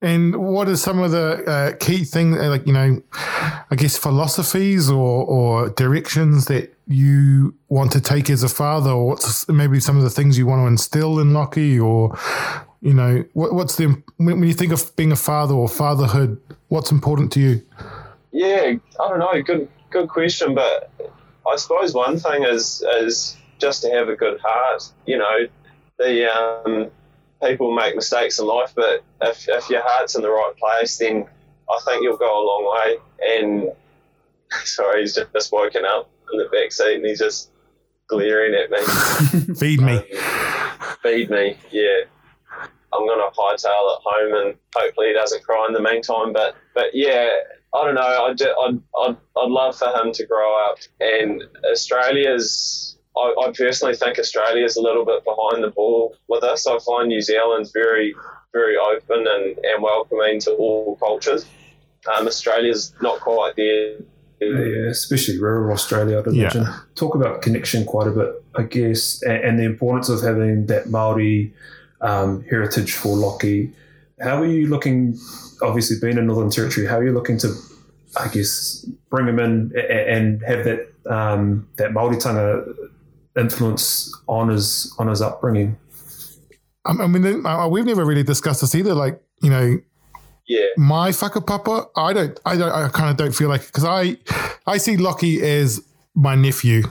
And 0.00 0.34
what 0.36 0.68
are 0.68 0.76
some 0.76 0.98
of 0.98 1.12
the 1.12 1.44
uh, 1.46 1.76
key 1.76 2.02
things, 2.02 2.36
uh, 2.36 2.48
like, 2.48 2.66
you 2.66 2.72
know, 2.72 3.00
I 3.14 3.76
guess 3.76 3.96
philosophies 3.96 4.90
or, 4.90 5.24
or 5.24 5.68
directions 5.70 6.46
that 6.46 6.74
you 6.88 7.54
want 7.68 7.92
to 7.92 8.00
take 8.00 8.28
as 8.28 8.42
a 8.42 8.48
father, 8.48 8.90
or 8.90 9.06
what's 9.06 9.48
maybe 9.48 9.78
some 9.78 9.96
of 9.96 10.02
the 10.02 10.10
things 10.10 10.36
you 10.36 10.44
want 10.44 10.60
to 10.62 10.66
instill 10.66 11.20
in 11.20 11.32
Lockie, 11.32 11.78
or, 11.78 12.18
you 12.82 12.92
know, 12.92 13.24
what, 13.32 13.54
what's 13.54 13.76
the, 13.76 13.86
when, 14.16 14.40
when 14.40 14.44
you 14.44 14.54
think 14.54 14.72
of 14.72 14.94
being 14.96 15.12
a 15.12 15.16
father 15.16 15.54
or 15.54 15.68
fatherhood, 15.68 16.40
what's 16.68 16.90
important 16.90 17.32
to 17.32 17.40
you? 17.40 17.62
Yeah. 18.32 18.74
I 19.00 19.08
don't 19.08 19.20
know. 19.20 19.42
Good 19.42 19.68
good 19.90 20.08
question. 20.08 20.54
But 20.54 20.90
I 21.48 21.56
suppose 21.56 21.94
one 21.94 22.18
thing 22.18 22.42
is 22.42 22.84
is 22.96 23.36
just 23.58 23.82
to 23.82 23.90
have 23.90 24.08
a 24.08 24.16
good 24.16 24.40
heart. 24.40 24.90
You 25.06 25.18
know, 25.18 25.46
the 25.98 26.32
um, 26.34 26.90
people 27.42 27.72
make 27.72 27.94
mistakes 27.94 28.40
in 28.40 28.46
life, 28.46 28.72
but 28.74 29.04
if 29.20 29.48
if 29.48 29.70
your 29.70 29.82
heart's 29.84 30.16
in 30.16 30.22
the 30.22 30.30
right 30.30 30.54
place, 30.58 30.98
then 30.98 31.26
I 31.70 31.78
think 31.84 32.02
you'll 32.02 32.16
go 32.16 32.26
a 32.26 32.44
long 32.44 32.74
way. 32.76 32.96
And 33.36 33.72
sorry, 34.64 35.02
he's 35.02 35.18
just 35.32 35.52
woken 35.52 35.84
up 35.84 36.10
in 36.32 36.38
the 36.38 36.46
back 36.46 36.72
seat 36.72 36.96
and 36.96 37.06
he's 37.06 37.20
just 37.20 37.50
glaring 38.08 38.54
at 38.54 38.70
me. 38.70 39.54
Feed 39.54 39.80
me. 39.80 39.98
Um, 39.98 40.04
feed 41.02 41.30
me, 41.30 41.56
yeah. 41.70 42.00
I'm 42.92 43.06
gonna 43.06 43.30
hightail 43.36 43.96
it 43.96 44.00
home, 44.04 44.46
and 44.46 44.58
hopefully 44.74 45.08
he 45.08 45.12
doesn't 45.14 45.42
cry 45.42 45.66
in 45.66 45.72
the 45.74 45.80
meantime. 45.82 46.32
But 46.32 46.54
but 46.74 46.86
yeah, 46.94 47.28
I 47.74 47.84
don't 47.84 47.94
know. 47.94 48.00
I'd, 48.02 48.42
I'd, 48.42 48.80
I'd, 49.00 49.16
I'd 49.36 49.50
love 49.50 49.76
for 49.76 49.88
him 49.88 50.12
to 50.12 50.26
grow 50.26 50.54
up, 50.66 50.78
and 51.00 51.42
Australia's 51.70 52.96
I, 53.16 53.34
I 53.46 53.52
personally 53.56 53.94
think 53.94 54.18
Australia 54.18 54.64
is 54.64 54.76
a 54.76 54.82
little 54.82 55.04
bit 55.04 55.22
behind 55.24 55.62
the 55.62 55.70
ball 55.70 56.16
with 56.28 56.42
us. 56.44 56.66
I 56.66 56.78
find 56.78 57.08
New 57.08 57.20
Zealand's 57.20 57.70
very, 57.70 58.14
very 58.54 58.76
open 58.76 59.26
and, 59.28 59.58
and 59.58 59.82
welcoming 59.82 60.40
to 60.40 60.52
all 60.52 60.96
cultures. 60.96 61.44
Um, 62.16 62.26
Australia's 62.26 62.94
not 63.02 63.20
quite 63.20 63.54
there. 63.56 63.98
Yeah, 64.40 64.88
especially 64.90 65.38
rural 65.38 65.72
Australia, 65.72 66.18
I'd 66.20 66.32
Yeah. 66.32 66.40
imagine. 66.50 66.66
Talk 66.94 67.14
about 67.14 67.42
connection 67.42 67.84
quite 67.84 68.08
a 68.08 68.12
bit, 68.12 68.42
I 68.56 68.62
guess, 68.62 69.22
and, 69.22 69.44
and 69.44 69.58
the 69.58 69.64
importance 69.64 70.08
of 70.08 70.22
having 70.22 70.66
that 70.66 70.88
Maori 70.88 71.52
um, 72.02 72.44
heritage 72.50 72.92
for 72.94 73.16
Lockie. 73.16 73.72
How 74.20 74.40
are 74.42 74.46
you 74.46 74.66
looking? 74.68 75.16
Obviously, 75.62 75.96
being 76.00 76.18
in 76.18 76.26
Northern 76.26 76.50
Territory, 76.50 76.86
how 76.86 76.98
are 76.98 77.04
you 77.04 77.12
looking 77.12 77.38
to, 77.38 77.54
I 78.16 78.28
guess, 78.28 78.84
bring 79.10 79.26
him 79.28 79.38
in 79.38 79.72
a- 79.76 79.80
a- 79.80 80.08
and 80.16 80.42
have 80.42 80.64
that 80.64 80.92
um, 81.06 81.68
that 81.76 81.90
Maoritanga 81.92 82.64
influence 83.38 84.12
on 84.28 84.48
his 84.48 84.94
on 84.98 85.08
his 85.08 85.22
upbringing? 85.22 85.76
I 86.84 86.92
I 87.00 87.06
mean, 87.06 87.46
uh, 87.46 87.68
we've 87.68 87.84
never 87.86 88.04
really 88.04 88.22
discussed 88.24 88.60
this 88.60 88.74
either. 88.74 88.94
Like, 88.94 89.20
you 89.42 89.50
know, 89.50 89.78
Yeah, 90.46 90.66
my 90.76 91.10
whakapapa, 91.10 91.86
I 91.96 92.12
don't, 92.12 92.38
I 92.44 92.56
don't, 92.56 92.72
I 92.72 92.88
kind 92.88 93.10
of 93.10 93.16
don't 93.16 93.34
feel 93.34 93.48
like 93.48 93.64
because 93.66 93.84
I, 93.84 94.16
I 94.66 94.78
see 94.78 94.96
Lockie 94.96 95.40
as 95.42 95.80
my 96.14 96.34
nephew 96.34 96.82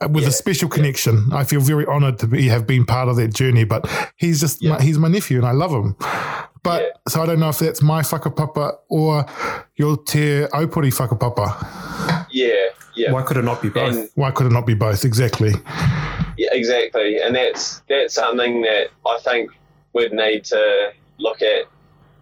Uh, 0.00 0.08
with 0.08 0.24
Yeah, 0.24 0.28
a 0.30 0.32
special 0.32 0.68
connection. 0.68 1.28
I 1.32 1.44
feel 1.44 1.60
very 1.60 1.86
honoured 1.86 2.18
to 2.18 2.26
be 2.26 2.48
have 2.48 2.66
been 2.66 2.84
part 2.84 3.08
of 3.08 3.16
that 3.16 3.32
journey. 3.32 3.64
But 3.64 3.86
he's 4.16 4.40
just, 4.40 4.60
Yeah. 4.62 4.70
my, 4.72 4.82
he's 4.82 4.98
my 4.98 5.08
nephew, 5.08 5.38
and 5.38 5.46
I 5.46 5.52
love 5.52 5.70
him. 5.70 5.94
But 6.62 6.82
Yeah. 6.82 6.88
so 7.08 7.22
I 7.22 7.26
don't 7.26 7.38
know 7.40 7.48
if 7.50 7.58
that's 7.58 7.80
my 7.82 8.02
whakapapa 8.02 8.76
or 8.88 9.24
your 9.76 9.96
Te 9.98 10.46
Aupōuri 10.46 10.90
whakapapa. 10.92 12.26
yeah, 12.30 12.48
yeah. 12.96 13.12
Why 13.12 13.22
could 13.22 13.36
it 13.36 13.44
not 13.44 13.62
be 13.62 13.68
both? 13.68 13.94
And 13.96 14.08
Why 14.14 14.30
could 14.32 14.46
it 14.46 14.52
not 14.52 14.66
be 14.66 14.74
both? 14.74 15.04
Exactly. 15.04 15.52
Yeah, 16.36 16.48
exactly, 16.52 17.20
and 17.20 17.36
that's 17.36 17.80
that's 17.88 18.14
something 18.14 18.62
that 18.62 18.88
I 19.06 19.18
think 19.22 19.50
we'd 19.92 20.12
need 20.12 20.44
to 20.46 20.90
look 21.18 21.40
at, 21.42 21.66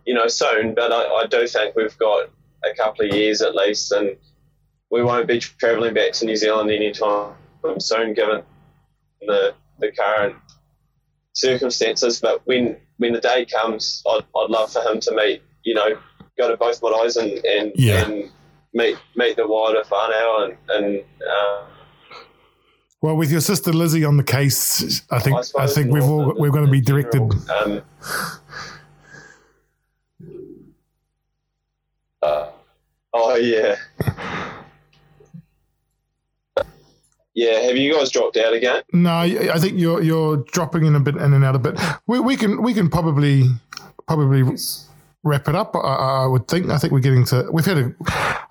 you 0.05 0.12
know, 0.12 0.29
soon. 0.29 0.75
But 0.75 0.93
I, 0.93 1.05
I 1.23 1.27
do 1.27 1.47
think 1.47 1.75
we've 1.75 1.97
got 1.97 2.29
a 2.70 2.75
couple 2.77 3.07
of 3.09 3.14
years 3.16 3.41
at 3.41 3.55
least, 3.55 3.91
and 3.93 4.16
we 4.91 5.03
won't 5.03 5.27
be 5.27 5.39
travelling 5.39 5.95
back 5.95 6.12
to 6.14 6.27
New 6.27 6.37
Zealand 6.37 6.70
anytime 6.70 7.33
soon, 7.78 8.14
given 8.14 8.42
the 9.22 9.54
the 9.78 9.92
current 9.92 10.36
circumstances. 11.34 12.20
But 12.20 12.46
when 12.46 12.76
when 12.98 13.12
the 13.12 13.20
day 13.20 13.44
comes, 13.44 14.02
I'd, 14.08 14.24
I'd 14.36 14.50
love 14.50 14.72
for 14.72 14.82
him 14.82 15.00
to 15.00 15.14
meet, 15.14 15.42
you 15.64 15.74
know, 15.74 15.98
go 16.38 16.48
to 16.50 16.56
both 16.56 16.82
Marae's 16.82 17.16
and 17.16 17.32
and, 17.44 17.72
Yeah. 17.74 18.04
and 18.04 18.30
meet 18.74 18.96
meet 19.16 19.36
the 19.36 19.46
wider 19.46 19.82
whānau 19.82 20.44
and 20.44 20.56
and. 20.70 21.04
Uh, 21.28 21.64
Well, 23.02 23.16
with 23.16 23.32
your 23.32 23.40
sister 23.40 23.72
Lizzie 23.72 24.04
on 24.04 24.16
the 24.16 24.22
case, 24.24 25.02
I 25.10 25.18
think 25.18 25.36
I, 25.36 25.42
suppose 25.42 25.74
think 25.74 25.90
we've 25.92 26.04
all 26.04 26.34
we're 26.38 26.50
going 26.50 26.66
to 26.66 26.70
be 26.70 26.80
directed. 26.80 27.18
general, 27.48 27.62
Um, 27.64 27.82
uh, 32.22 32.50
oh 33.14 33.34
yeah, 33.36 33.76
yeah. 37.35 37.61
Have 37.61 37.76
you 37.76 37.95
guys 37.95 38.11
dropped 38.11 38.37
out 38.37 38.53
again? 38.53 38.83
No, 38.93 39.11
I 39.11 39.59
think 39.59 39.78
you're 39.78 40.03
you're 40.03 40.39
dropping 40.53 40.85
in 40.87 40.95
a 40.95 41.01
bit 41.01 41.16
in 41.16 41.33
and 41.33 41.45
out 41.45 41.55
a 41.57 41.59
bit. 41.59 41.78
We, 42.07 42.20
we 42.20 42.37
can 42.37 42.62
we 42.62 42.74
can 42.74 42.89
probably 42.91 43.49
probably 44.07 44.43
wrap 45.24 45.49
it 45.49 45.55
up. 45.55 45.74
I, 45.76 45.78
I 45.78 46.26
would 46.26 46.49
think. 46.49 46.68
I 46.70 46.78
think 46.78 46.93
we're 46.93 47.01
getting 47.01 47.24
to. 47.26 47.49
We've 47.53 47.64
had 47.64 47.78
a, 47.78 47.95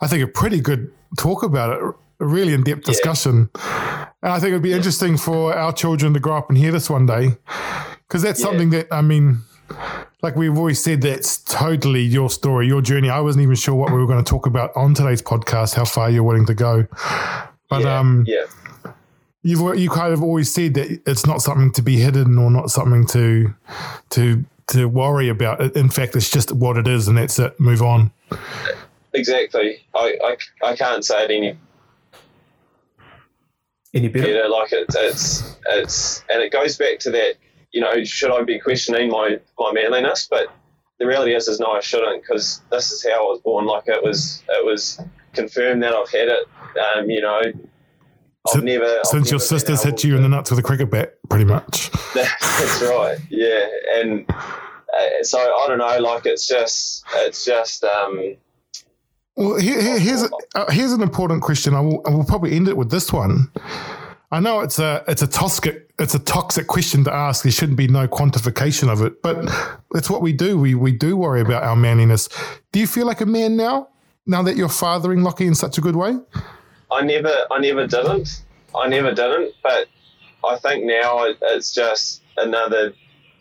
I 0.01 0.07
think 0.07 0.23
a 0.23 0.27
pretty 0.27 0.61
good 0.61 0.91
talk 1.17 1.43
about 1.43 1.77
it. 1.77 1.95
A 2.19 2.25
really 2.25 2.53
in 2.53 2.63
depth 2.63 2.83
discussion, 2.83 3.49
and 3.55 4.31
I 4.31 4.39
think 4.39 4.49
it'd 4.51 4.61
be 4.61 4.73
interesting 4.73 5.17
for 5.17 5.55
our 5.55 5.73
children 5.73 6.13
to 6.13 6.19
grow 6.19 6.37
up 6.37 6.49
and 6.49 6.57
hear 6.57 6.71
this 6.71 6.87
one 6.89 7.07
day, 7.07 7.35
because 8.07 8.21
that's 8.21 8.39
Yeah. 8.39 8.45
something 8.45 8.69
that 8.71 8.87
I 8.91 9.01
mean. 9.01 9.41
Like 10.21 10.35
we've 10.35 10.55
always 10.55 10.83
said, 10.83 11.01
that's 11.01 11.37
totally 11.37 12.01
your 12.03 12.29
story, 12.29 12.67
your 12.67 12.81
journey. 12.81 13.09
I 13.09 13.21
wasn't 13.21 13.41
even 13.43 13.55
sure 13.55 13.73
what 13.73 13.89
we 13.91 13.97
were 13.97 14.05
going 14.05 14.23
to 14.23 14.29
talk 14.29 14.45
about 14.45 14.69
on 14.75 14.93
today's 14.93 15.21
podcast, 15.21 15.73
how 15.73 15.85
far 15.85 16.11
you're 16.11 16.21
willing 16.23 16.45
to 16.45 16.53
go. 16.53 16.85
But 17.69 17.81
yeah, 17.83 17.97
um, 17.97 18.25
yeah, 18.27 18.43
you've 19.43 19.77
you 19.79 19.89
kind 19.89 20.13
of 20.13 20.21
always 20.23 20.53
said 20.53 20.73
that 20.75 21.01
it's 21.05 21.25
not 21.25 21.41
something 21.41 21.71
to 21.73 21.81
be 21.81 21.97
hidden 21.97 22.37
or 22.37 22.49
not 22.51 22.69
something 22.69 23.05
to 23.07 23.53
to 24.11 24.43
to 24.67 24.85
worry 24.87 25.29
about. 25.29 25.59
In 25.75 25.89
fact, 25.89 26.15
it's 26.15 26.29
just 26.29 26.51
what 26.51 26.77
it 26.77 26.87
is, 26.87 27.07
and 27.07 27.17
that's 27.17 27.37
it. 27.39 27.59
Move 27.59 27.81
on. 27.81 28.11
exactly. 29.13 29.85
I, 29.93 30.17
I, 30.23 30.37
I 30.69 30.75
can't 30.75 31.03
say 31.03 31.25
it 31.25 31.31
any 31.31 31.57
Any 33.93 34.07
better? 34.07 34.25
better. 34.27 34.47
Like 34.49 34.71
it's 34.71 34.95
it's 34.97 35.57
it's 35.69 36.23
and 36.29 36.41
it 36.41 36.51
goes 36.51 36.77
back 36.77 36.99
to 36.99 37.11
that. 37.11 37.33
You 37.71 37.81
know, 37.81 38.03
should 38.03 38.31
I 38.31 38.43
be 38.43 38.59
questioning 38.59 39.09
my 39.09 39.39
my 39.59 39.71
manliness? 39.73 40.27
But 40.29 40.47
the 40.99 41.05
reality 41.07 41.33
is, 41.35 41.47
is 41.47 41.59
no, 41.59 41.71
I 41.71 41.79
shouldn't 41.81 42.21
because 42.21 42.61
this 42.71 42.91
is 42.91 43.03
how 43.03 43.11
I 43.27 43.29
was 43.31 43.41
born. 43.41 43.65
Like 43.65 43.83
it 43.87 44.03
was 44.03 44.43
it 44.47 44.65
was 44.65 44.99
confirmed 45.33 45.83
that 45.83 45.93
I've 45.93 46.09
had 46.09 46.27
it. 46.29 46.47
Um, 46.97 47.09
you 47.09 47.21
know, 47.21 47.41
I've 48.53 48.63
never 48.63 48.85
I've 48.85 49.05
Since 49.05 49.29
your 49.31 49.39
never 49.39 49.45
sisters 49.47 49.83
hit 49.83 50.03
you 50.03 50.15
in 50.15 50.23
the 50.23 50.29
nuts 50.29 50.49
with 50.49 50.59
a 50.59 50.63
cricket 50.63 50.89
bat, 50.89 51.15
pretty 51.29 51.45
much. 51.45 51.91
That's 52.13 52.81
right. 52.81 53.17
Yeah, 53.29 53.67
and 53.95 54.25
uh, 54.29 55.23
so 55.23 55.37
I 55.39 55.65
don't 55.67 55.77
know. 55.77 55.99
Like 55.99 56.25
it's 56.25 56.47
just 56.47 57.05
it's 57.17 57.45
just 57.45 57.83
um 57.83 58.35
Well, 59.35 59.57
here, 59.59 59.81
here- 59.81 59.99
here's 59.99 60.23
uh, 60.55 60.71
here's 60.71 60.91
an 60.91 61.01
important 61.01 61.41
question. 61.43 61.73
I 61.75 61.79
will 61.81 62.01
I 62.05 62.09
will 62.09 62.25
probably 62.25 62.55
end 62.55 62.67
it 62.67 62.77
with 62.77 62.89
this 62.89 63.13
one. 63.13 63.51
I 64.33 64.39
know 64.39 64.61
it's 64.61 64.79
a 64.79 65.03
it's 65.07 65.21
a 65.21 65.27
toxic 65.27 65.91
it's 65.99 66.15
a 66.15 66.19
toxic 66.19 66.65
question 66.67 67.03
to 67.03 67.13
ask. 67.13 67.43
There 67.43 67.51
shouldn't 67.51 67.77
be 67.77 67.87
no 67.87 68.07
quantification 68.07 68.89
of 68.91 69.01
it, 69.01 69.21
but 69.21 69.37
it's 69.93 70.09
what 70.09 70.21
we 70.21 70.33
do. 70.33 70.57
We 70.57 70.73
we 70.73 70.91
do 70.93 71.15
worry 71.17 71.41
about 71.41 71.63
our 71.63 71.75
manliness. 71.75 72.27
Do 72.71 72.79
you 72.79 72.87
feel 72.87 73.05
like 73.05 73.21
a 73.21 73.25
man 73.25 73.55
now? 73.55 73.89
Now 74.25 74.41
that 74.43 74.55
you're 74.55 74.69
fathering 74.69 75.23
Lockie 75.23 75.47
in 75.47 75.55
such 75.55 75.77
a 75.77 75.81
good 75.81 75.95
way? 75.95 76.15
I 76.91 77.01
never, 77.01 77.33
I 77.49 77.59
never 77.59 77.87
didn't. 77.87 78.43
I 78.75 78.87
never 78.87 79.13
didn't. 79.13 79.53
But 79.63 79.87
I 80.45 80.57
think 80.57 80.85
now 80.85 81.23
it, 81.23 81.37
it's 81.41 81.73
just 81.73 82.21
another 82.37 82.93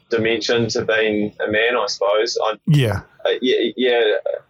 dimension 0.09 0.69
to 0.69 0.85
being 0.85 1.35
a 1.47 1.51
man. 1.51 1.77
I 1.77 1.87
suppose. 1.87 2.39
I, 2.43 2.55
Yeah. 2.67 3.03
uh, 3.25 3.31
yeah, 3.41 3.71
yeah. 3.77 4.03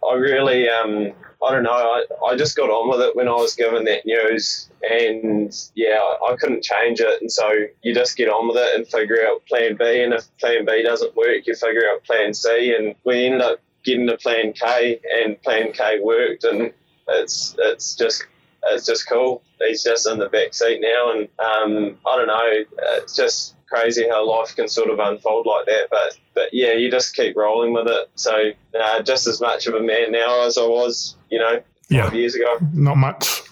I 0.07 0.13
really, 0.15 0.67
um, 0.69 1.13
I 1.43 1.51
don't 1.51 1.63
know. 1.63 1.71
I, 1.71 2.03
I 2.25 2.35
just 2.35 2.55
got 2.55 2.69
on 2.69 2.89
with 2.89 3.01
it 3.01 3.15
when 3.15 3.27
I 3.27 3.33
was 3.33 3.55
given 3.55 3.83
that 3.85 4.05
news, 4.05 4.69
and 4.87 5.51
yeah, 5.75 5.99
I, 5.99 6.31
I 6.31 6.35
couldn't 6.35 6.63
change 6.63 6.99
it. 6.99 7.21
And 7.21 7.31
so 7.31 7.51
you 7.81 7.93
just 7.93 8.15
get 8.17 8.29
on 8.29 8.47
with 8.47 8.57
it 8.57 8.75
and 8.75 8.87
figure 8.87 9.25
out 9.25 9.45
Plan 9.47 9.75
B. 9.77 10.01
And 10.03 10.13
if 10.13 10.25
Plan 10.37 10.65
B 10.65 10.83
doesn't 10.83 11.15
work, 11.15 11.45
you 11.47 11.55
figure 11.55 11.83
out 11.91 12.03
Plan 12.03 12.33
C. 12.33 12.75
And 12.77 12.95
we 13.05 13.25
ended 13.25 13.41
up 13.41 13.59
getting 13.83 14.05
to 14.07 14.17
Plan 14.17 14.53
K, 14.53 14.99
and 15.23 15.41
Plan 15.41 15.71
K 15.73 15.99
worked, 16.01 16.43
and 16.43 16.71
it's 17.07 17.55
it's 17.59 17.95
just 17.95 18.25
it's 18.69 18.85
just 18.85 19.07
cool. 19.09 19.41
He's 19.59 19.83
just 19.83 20.07
in 20.07 20.19
the 20.19 20.29
back 20.29 20.53
seat 20.53 20.79
now, 20.81 21.11
and 21.11 21.27
um, 21.39 21.97
I 22.07 22.17
don't 22.17 22.27
know. 22.27 22.63
It's 22.97 23.15
just 23.15 23.55
crazy 23.67 24.07
how 24.09 24.27
life 24.27 24.55
can 24.55 24.67
sort 24.67 24.89
of 24.89 24.99
unfold 24.99 25.45
like 25.45 25.65
that. 25.65 25.87
But 25.89 26.17
but 26.33 26.49
yeah, 26.53 26.73
you 26.73 26.89
just 26.91 27.15
keep 27.15 27.35
rolling 27.37 27.73
with 27.73 27.87
it. 27.87 28.09
So 28.15 28.51
uh, 28.79 29.01
just 29.03 29.27
as 29.27 29.39
much 29.41 29.67
of 29.67 29.73
a 29.75 29.81
man 29.81 30.11
now 30.11 30.45
as 30.45 30.57
I 30.57 30.65
was, 30.65 31.15
you 31.29 31.39
know, 31.39 31.55
five 31.57 31.63
Yeah. 31.89 32.11
years 32.13 32.35
ago. 32.35 32.57
Not 32.73 32.97
much. 32.97 33.41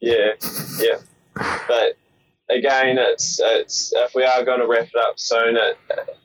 Yeah, 0.00 0.32
yeah. 0.78 0.98
But 1.66 1.96
again, 2.50 2.96
it's 2.98 3.40
it's 3.42 3.92
if 3.96 4.14
we 4.14 4.24
are 4.24 4.44
going 4.44 4.60
to 4.60 4.66
wrap 4.66 4.84
it 4.86 4.94
up 5.00 5.18
soon, 5.18 5.56
it, 5.56 5.78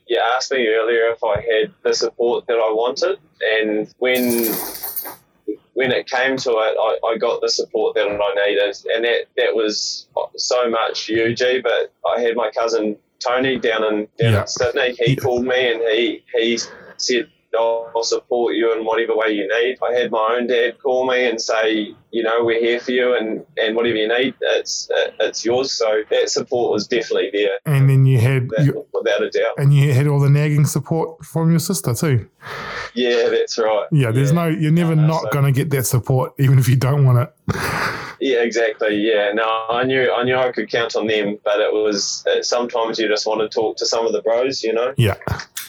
you 0.08 0.22
asked 0.36 0.52
me 0.52 0.68
earlier 0.68 1.08
if 1.12 1.24
I 1.24 1.42
had 1.42 1.74
the 1.82 1.94
support 1.94 2.46
that 2.48 2.58
I 2.58 2.72
wanted, 2.72 3.18
and 3.42 3.92
when 3.98 4.44
when 5.74 5.92
it 5.92 6.08
came 6.08 6.38
to 6.38 6.52
it, 6.52 6.76
I, 6.80 6.98
I 7.08 7.18
got 7.18 7.42
the 7.42 7.50
support 7.50 7.96
that 7.96 8.08
I 8.08 8.46
needed, 8.48 8.76
and 8.94 9.06
that 9.06 9.26
that 9.38 9.56
was 9.56 10.08
so 10.36 10.70
much 10.70 11.10
UG. 11.10 11.64
But 11.64 11.94
I 12.10 12.20
had 12.22 12.36
my 12.36 12.52
cousin 12.52 12.98
Tony 13.20 13.58
down 13.60 13.84
in 13.84 14.08
down 14.20 14.34
Yeah. 14.34 14.42
in 14.42 14.48
Sydney. 14.48 14.96
He 15.00 15.12
Yeah. 15.14 15.16
called 15.22 15.46
me 15.46 15.72
and 15.72 15.82
he 15.84 16.24
he 16.36 16.58
said. 16.98 17.30
"I'll 17.58 18.04
support 18.04 18.56
you 18.56 18.74
in 18.78 18.86
whatever 18.86 19.16
way 19.16 19.30
you 19.32 19.48
need. 19.48 19.78
I 19.82 19.94
had 19.94 20.12
my 20.12 20.36
own 20.38 20.48
dad 20.48 20.80
call 20.82 21.06
me 21.08 21.28
and 21.30 21.42
say, 21.42 21.94
you 22.12 22.24
know, 22.24 22.44
we're 22.44 22.60
here 22.60 22.80
for 22.80 22.92
you, 22.92 23.16
and, 23.16 23.46
and 23.58 23.76
whatever 23.76 23.96
you 23.98 24.08
need, 24.08 24.34
it's 24.42 24.90
it's 25.20 25.44
yours. 25.46 25.72
So 25.72 26.04
that 26.10 26.30
support 26.30 26.72
was 26.72 26.88
definitely 26.88 27.30
there, 27.34 27.60
And 27.66 27.90
then 27.90 28.06
you 28.06 28.20
had 28.20 28.50
that, 28.50 28.66
you, 28.66 28.86
without 28.94 29.22
a 29.24 29.30
doubt. 29.30 29.54
and 29.58 29.74
you 29.74 29.94
had 29.94 30.08
all 30.08 30.20
the 30.20 30.30
nagging 30.30 30.66
support 30.66 31.24
from 31.26 31.50
your 31.52 31.60
sister 31.60 31.94
too. 31.94 32.28
Yeah, 32.94 33.30
that's 33.30 33.58
right. 33.58 33.88
Yeah, 33.92 34.12
there's 34.12 34.34
no 34.34 34.48
you're 34.48 34.72
never 34.72 34.94
Yeah, 34.96 35.06
not 35.08 35.22
so- 35.24 35.30
going 35.32 35.46
to 35.46 35.52
get 35.52 35.70
that 35.72 35.86
support 35.86 36.34
even 36.40 36.60
if 36.60 36.68
you 36.68 36.76
don't 36.76 37.06
want 37.06 37.20
it. 37.20 37.56
Yeah, 38.20 38.42
exactly. 38.44 38.98
Yeah, 38.98 39.32
no, 39.34 39.66
I 39.70 39.84
knew 39.84 40.12
I 40.12 40.24
knew 40.24 40.36
I 40.36 40.52
could 40.52 40.70
count 40.70 40.96
on 40.96 41.08
them, 41.08 41.40
but 41.44 41.60
it 41.60 41.74
was 41.74 42.24
uh, 42.28 42.44
sometimes 42.44 43.00
you 43.00 43.08
just 43.08 43.26
want 43.26 43.42
to 43.42 43.50
talk 43.50 43.78
to 43.78 43.86
some 43.86 44.06
of 44.06 44.12
the 44.14 44.22
bros, 44.22 44.64
you 44.64 44.74
know. 44.74 44.94
Yeah. 44.98 45.16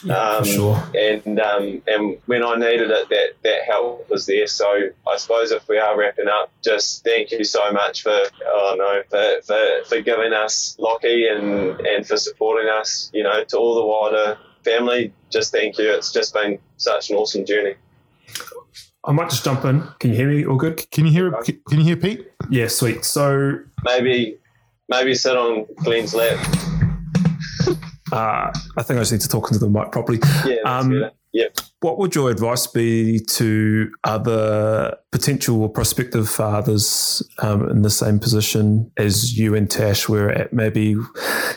Yeah, 0.03 0.17
um, 0.17 0.43
for 0.43 0.49
sure. 0.49 0.83
and 0.95 1.39
um, 1.39 1.81
and 1.87 2.17
when 2.25 2.43
I 2.43 2.55
needed 2.55 2.91
it, 2.91 3.09
that 3.09 3.29
that 3.43 3.63
help 3.65 4.09
was 4.09 4.25
there. 4.25 4.47
So 4.47 4.89
I 5.07 5.17
suppose 5.17 5.51
if 5.51 5.67
we 5.67 5.77
are 5.77 5.97
wrapping 5.97 6.27
up, 6.27 6.51
just 6.63 7.03
thank 7.03 7.31
you 7.31 7.43
so 7.43 7.71
much 7.71 8.03
for 8.03 8.17
oh 8.45 8.75
no 8.77 9.01
for, 9.09 9.41
for, 9.43 9.85
for 9.87 10.01
giving 10.01 10.33
us 10.33 10.75
Lockie 10.79 11.27
and 11.27 11.79
and 11.81 12.05
for 12.05 12.17
supporting 12.17 12.69
us. 12.69 13.09
You 13.13 13.23
know, 13.23 13.43
to 13.43 13.57
all 13.57 13.75
the 13.75 13.85
wider 13.85 14.37
family, 14.63 15.13
just 15.29 15.51
thank 15.51 15.77
you. 15.77 15.91
It's 15.91 16.11
just 16.11 16.33
been 16.33 16.59
such 16.77 17.09
an 17.09 17.15
awesome 17.17 17.45
journey. 17.45 17.75
I 19.05 19.11
might 19.11 19.29
just 19.29 19.43
jump 19.43 19.65
in. 19.65 19.83
Can 19.99 20.11
you 20.11 20.15
hear 20.15 20.29
me? 20.29 20.45
All 20.45 20.55
good? 20.55 20.89
Can 20.91 21.05
you 21.05 21.11
hear? 21.11 21.31
Can 21.43 21.79
you 21.79 21.83
hear 21.83 21.97
Pete? 21.97 22.31
Yeah, 22.49 22.67
sweet. 22.67 23.03
So 23.05 23.59
Maybe 23.83 24.37
maybe 24.89 25.13
sit 25.13 25.35
on 25.35 25.65
Glenn's 25.83 26.13
lap. 26.13 26.39
Uh, 28.13 28.51
I 28.77 28.83
think 28.83 28.97
I 28.97 29.01
just 29.01 29.11
need 29.11 29.21
to 29.21 29.27
talk 29.29 29.51
into 29.51 29.59
the 29.59 29.69
mic 29.69 29.91
properly. 29.91 30.19
Yeah, 30.45 30.61
Um. 30.65 31.09
Yep. 31.33 31.57
What 31.79 31.97
would 31.97 32.13
your 32.13 32.29
advice 32.29 32.67
be 32.67 33.19
to 33.19 33.91
other 34.03 34.95
potential 35.11 35.63
or 35.63 35.69
prospective 35.69 36.29
fathers 36.29 37.27
um, 37.39 37.67
in 37.71 37.81
the 37.81 37.89
same 37.89 38.19
position 38.19 38.91
as 38.97 39.35
you 39.35 39.55
and 39.55 39.67
Tash 39.67 40.07
were 40.07 40.29
at 40.29 40.53
maybe 40.53 40.95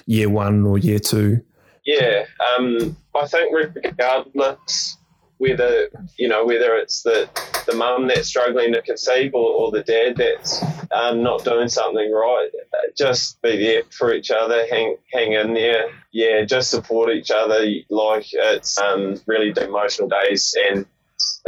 year 0.06 0.30
one 0.30 0.64
or 0.64 0.78
year 0.78 0.98
two? 0.98 1.42
Yeah, 1.84 2.24
um, 2.56 2.96
I 3.14 3.26
think 3.26 3.54
regardless 3.54 4.96
whether 5.38 5.88
you 6.16 6.28
know 6.28 6.44
whether 6.44 6.76
it's 6.76 7.02
the 7.02 7.28
the 7.66 7.76
mum 7.76 8.08
that's 8.08 8.28
struggling 8.28 8.72
to 8.72 8.82
conceive 8.82 9.34
or, 9.34 9.52
or 9.52 9.70
the 9.70 9.82
dad 9.82 10.16
that's 10.16 10.62
um, 10.92 11.22
not 11.22 11.44
doing 11.44 11.68
something 11.68 12.10
right, 12.12 12.48
just 12.96 13.40
be 13.42 13.56
there 13.56 13.82
for 13.90 14.14
each 14.14 14.30
other, 14.30 14.66
hang 14.70 14.96
hang 15.12 15.32
in 15.32 15.54
there. 15.54 15.90
Yeah, 16.12 16.44
just 16.44 16.70
support 16.70 17.10
each 17.10 17.30
other. 17.30 17.64
Like 17.90 18.26
it's 18.32 18.78
um, 18.78 19.20
really 19.26 19.52
emotional 19.56 20.08
days, 20.08 20.54
and 20.70 20.86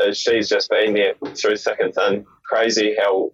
uh, 0.03 0.13
she's 0.13 0.49
just 0.49 0.71
been 0.71 0.95
there 0.95 1.15
through 1.35 1.57
thick 1.57 1.81
and 1.81 1.95
thin. 1.95 2.27
Crazy 2.45 2.97
how 2.99 3.33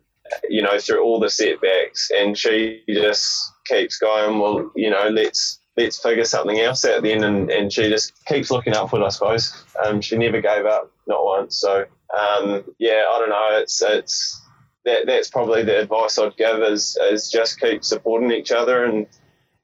you 0.49 0.63
know 0.63 0.79
through 0.79 1.03
all 1.03 1.21
the 1.21 1.31
setbacks, 1.31 2.11
and 2.15 2.37
she 2.37 2.83
just 2.89 3.53
keeps 3.67 3.99
going. 3.99 4.39
Well, 4.39 4.71
you 4.77 4.91
know, 4.91 5.09
let's 5.09 5.59
let's 5.77 5.99
figure 5.99 6.25
something 6.25 6.59
else 6.59 6.85
out 6.85 7.03
then. 7.03 7.25
And, 7.25 7.51
and 7.51 7.73
she 7.73 7.89
just 7.89 8.25
keeps 8.27 8.51
looking 8.51 8.75
upward, 8.75 9.03
I 9.03 9.09
suppose. 9.09 9.65
Um, 9.85 10.01
she 10.01 10.17
never 10.17 10.41
gave 10.41 10.67
up, 10.67 10.91
not 11.07 11.25
once. 11.25 11.59
So, 11.59 11.81
um, 12.17 12.65
yeah, 12.79 13.05
I 13.11 13.19
don't 13.19 13.31
know. 13.31 13.49
It's, 13.61 13.83
it's, 13.83 14.41
that, 14.85 15.07
that's 15.07 15.31
probably 15.31 15.63
the 15.63 15.81
advice 15.81 16.19
I'd 16.19 16.37
give 16.37 16.61
is, 16.61 16.99
is 17.11 17.31
just 17.31 17.61
keep 17.61 17.85
supporting 17.85 18.31
each 18.31 18.53
other. 18.53 18.85
And, 18.85 19.07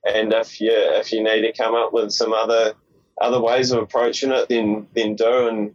and 0.05 0.33
if 0.33 0.61
you, 0.61 0.73
if 0.73 1.13
you 1.13 1.23
need 1.23 1.43
to 1.43 1.53
come 1.53 1.75
up 1.75 1.93
with 1.93 2.11
some 2.11 2.33
other, 2.33 2.75
other 3.21 3.41
ways 3.41 3.71
of 3.71 3.83
approaching 3.83 4.33
it, 4.33 4.49
then, 4.49 4.89
then 4.95 5.15
do. 5.15 5.49
And 5.49 5.75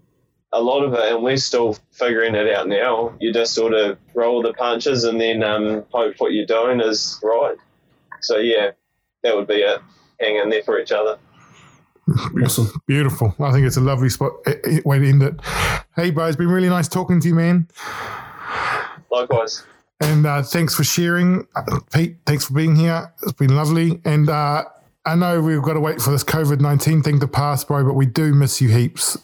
a 0.51 0.61
lot 0.61 0.83
of 0.83 0.93
it, 0.93 1.13
and 1.13 1.23
we're 1.23 1.37
still 1.37 1.77
figuring 1.91 2.35
it 2.35 2.53
out 2.53 2.67
now. 2.67 3.13
You 3.19 3.31
just 3.31 3.53
sort 3.53 3.73
of 3.73 3.97
roll 4.13 4.41
the 4.41 4.53
punches 4.53 5.03
and 5.03 5.21
then, 5.21 5.43
um, 5.43 5.85
hope 5.91 6.15
what 6.17 6.33
you're 6.33 6.45
doing 6.45 6.81
is 6.81 7.19
right. 7.23 7.55
So 8.21 8.37
yeah, 8.37 8.71
that 9.23 9.35
would 9.35 9.47
be 9.47 9.55
it 9.55 9.79
hang 10.19 10.35
in 10.37 10.49
there 10.49 10.63
for 10.63 10.79
each 10.79 10.91
other. 10.91 11.17
Awesome. 12.43 12.69
Beautiful. 12.85 13.33
I 13.39 13.51
think 13.51 13.65
it's 13.65 13.77
a 13.77 13.81
lovely 13.81 14.09
spot 14.09 14.33
eh, 14.45 14.53
eh, 14.65 14.79
way 14.85 14.99
to 14.99 15.07
end 15.09 15.23
it. 15.23 15.33
Hey, 15.95 16.11
bro, 16.11 16.25
it's 16.27 16.35
been 16.37 16.49
really 16.49 16.69
nice 16.69 16.87
talking 16.87 17.19
to 17.21 17.27
you, 17.27 17.33
man. 17.35 17.67
Likewise. 19.09 19.63
And 20.01 20.25
uh, 20.25 20.43
thanks 20.43 20.75
for 20.75 20.83
sharing, 20.83 21.47
uh, 21.55 21.79
Pete. 21.93 22.17
Thanks 22.25 22.45
for 22.45 22.53
being 22.53 22.75
here. 22.75 23.11
It's 23.23 23.31
been 23.33 23.55
lovely. 23.55 24.01
And 24.05 24.29
uh, 24.29 24.65
I 25.05 25.15
know 25.15 25.41
we've 25.41 25.61
got 25.61 25.73
to 25.73 25.79
wait 25.79 26.01
for 26.01 26.11
this 26.11 26.23
COVID 26.23 26.59
nineteen 26.59 27.01
thing 27.01 27.19
to 27.21 27.27
pass, 27.27 27.63
bro, 27.63 27.83
but 27.85 27.93
we 27.93 28.05
do 28.05 28.33
miss 28.33 28.61
you 28.61 28.69
heaps. 28.69 29.17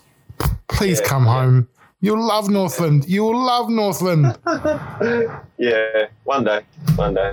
Please 0.70 1.00
Yeah, 1.02 1.08
come 1.08 1.26
home. 1.26 1.68
You'll 2.00 2.26
love 2.26 2.50
Northland. 2.50 3.06
You'll 3.08 3.38
love 3.38 3.70
Northland. 3.70 4.38
Yeah, 5.58 6.08
one 6.24 6.44
day, 6.44 6.62
one 6.96 7.14
day. 7.14 7.32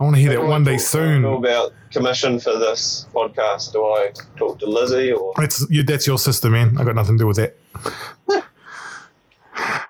I 0.00 0.04
want 0.04 0.16
to 0.16 0.22
hear 0.22 0.30
that 0.30 0.42
one 0.42 0.64
day 0.64 0.78
soon. 0.78 1.26
about 1.26 1.74
commission 1.92 2.40
for 2.40 2.58
this 2.58 3.06
podcast? 3.12 3.72
Do 3.72 3.84
I 3.84 4.12
talk 4.34 4.58
to 4.60 4.66
Lizzie 4.66 5.12
or? 5.12 5.34
That's 5.36 5.68
you, 5.68 5.82
that's 5.82 6.06
your 6.06 6.18
sister, 6.18 6.48
man. 6.48 6.78
I 6.78 6.84
got 6.84 6.94
nothing 6.94 7.18
to 7.18 7.22
do 7.24 7.26
with 7.26 7.36
that. 7.36 7.54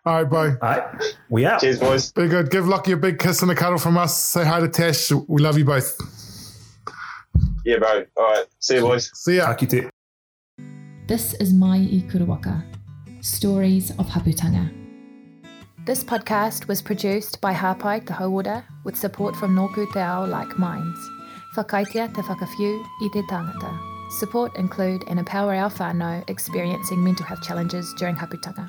All 0.04 0.14
right, 0.14 0.24
bro. 0.24 0.56
All 0.61 0.68
right, 0.68 1.14
we 1.28 1.46
out. 1.46 1.61
Cheers, 1.61 1.78
boys. 1.78 2.11
Be 2.11 2.26
good. 2.26 2.50
Give 2.50 2.66
Lockie 2.66 2.90
a 2.92 2.96
big 2.96 3.20
kiss 3.20 3.42
and 3.42 3.52
a 3.52 3.54
cuddle 3.54 3.78
from 3.78 3.96
us. 3.96 4.20
Say 4.20 4.44
hi 4.44 4.58
to 4.58 4.68
Tash. 4.68 5.12
We 5.12 5.40
love 5.40 5.56
you 5.56 5.64
both. 5.64 5.96
Yeah, 7.64 7.78
bro. 7.78 8.04
All 8.16 8.24
right. 8.24 8.46
See 8.58 8.74
you, 8.74 8.80
boys. 8.80 9.12
See 9.14 9.36
ya. 9.36 9.46
Taki 9.46 9.66
te. 9.66 9.88
This 11.06 11.34
is 11.34 11.52
my 11.52 11.76
i 11.76 12.02
Kurawaka, 12.11 12.64
Stories 13.20 13.90
of 13.92 14.08
Haputanga. 14.08 14.80
This 15.87 16.05
podcast 16.05 16.68
was 16.68 16.83
produced 16.83 17.41
by 17.41 17.55
Hapai 17.55 18.07
Te 18.07 18.12
Hauora 18.12 18.62
with 18.85 18.97
support 18.97 19.35
from 19.35 19.57
Nōku 19.57 19.91
Te 19.95 20.01
Ao 20.01 20.26
Like 20.26 20.59
Minds. 20.59 21.01
Whakaitia 21.57 22.14
te 22.14 22.20
whakawhiu 22.20 22.85
i 23.01 23.09
te 23.14 23.22
tangata. 23.22 23.72
Support 24.18 24.57
include 24.57 25.05
and 25.09 25.18
empower 25.18 25.55
our 25.55 25.70
whānau 25.70 26.22
experiencing 26.28 27.03
mental 27.03 27.24
health 27.24 27.43
challenges 27.43 27.95
during 27.95 28.14
haputanga. 28.14 28.68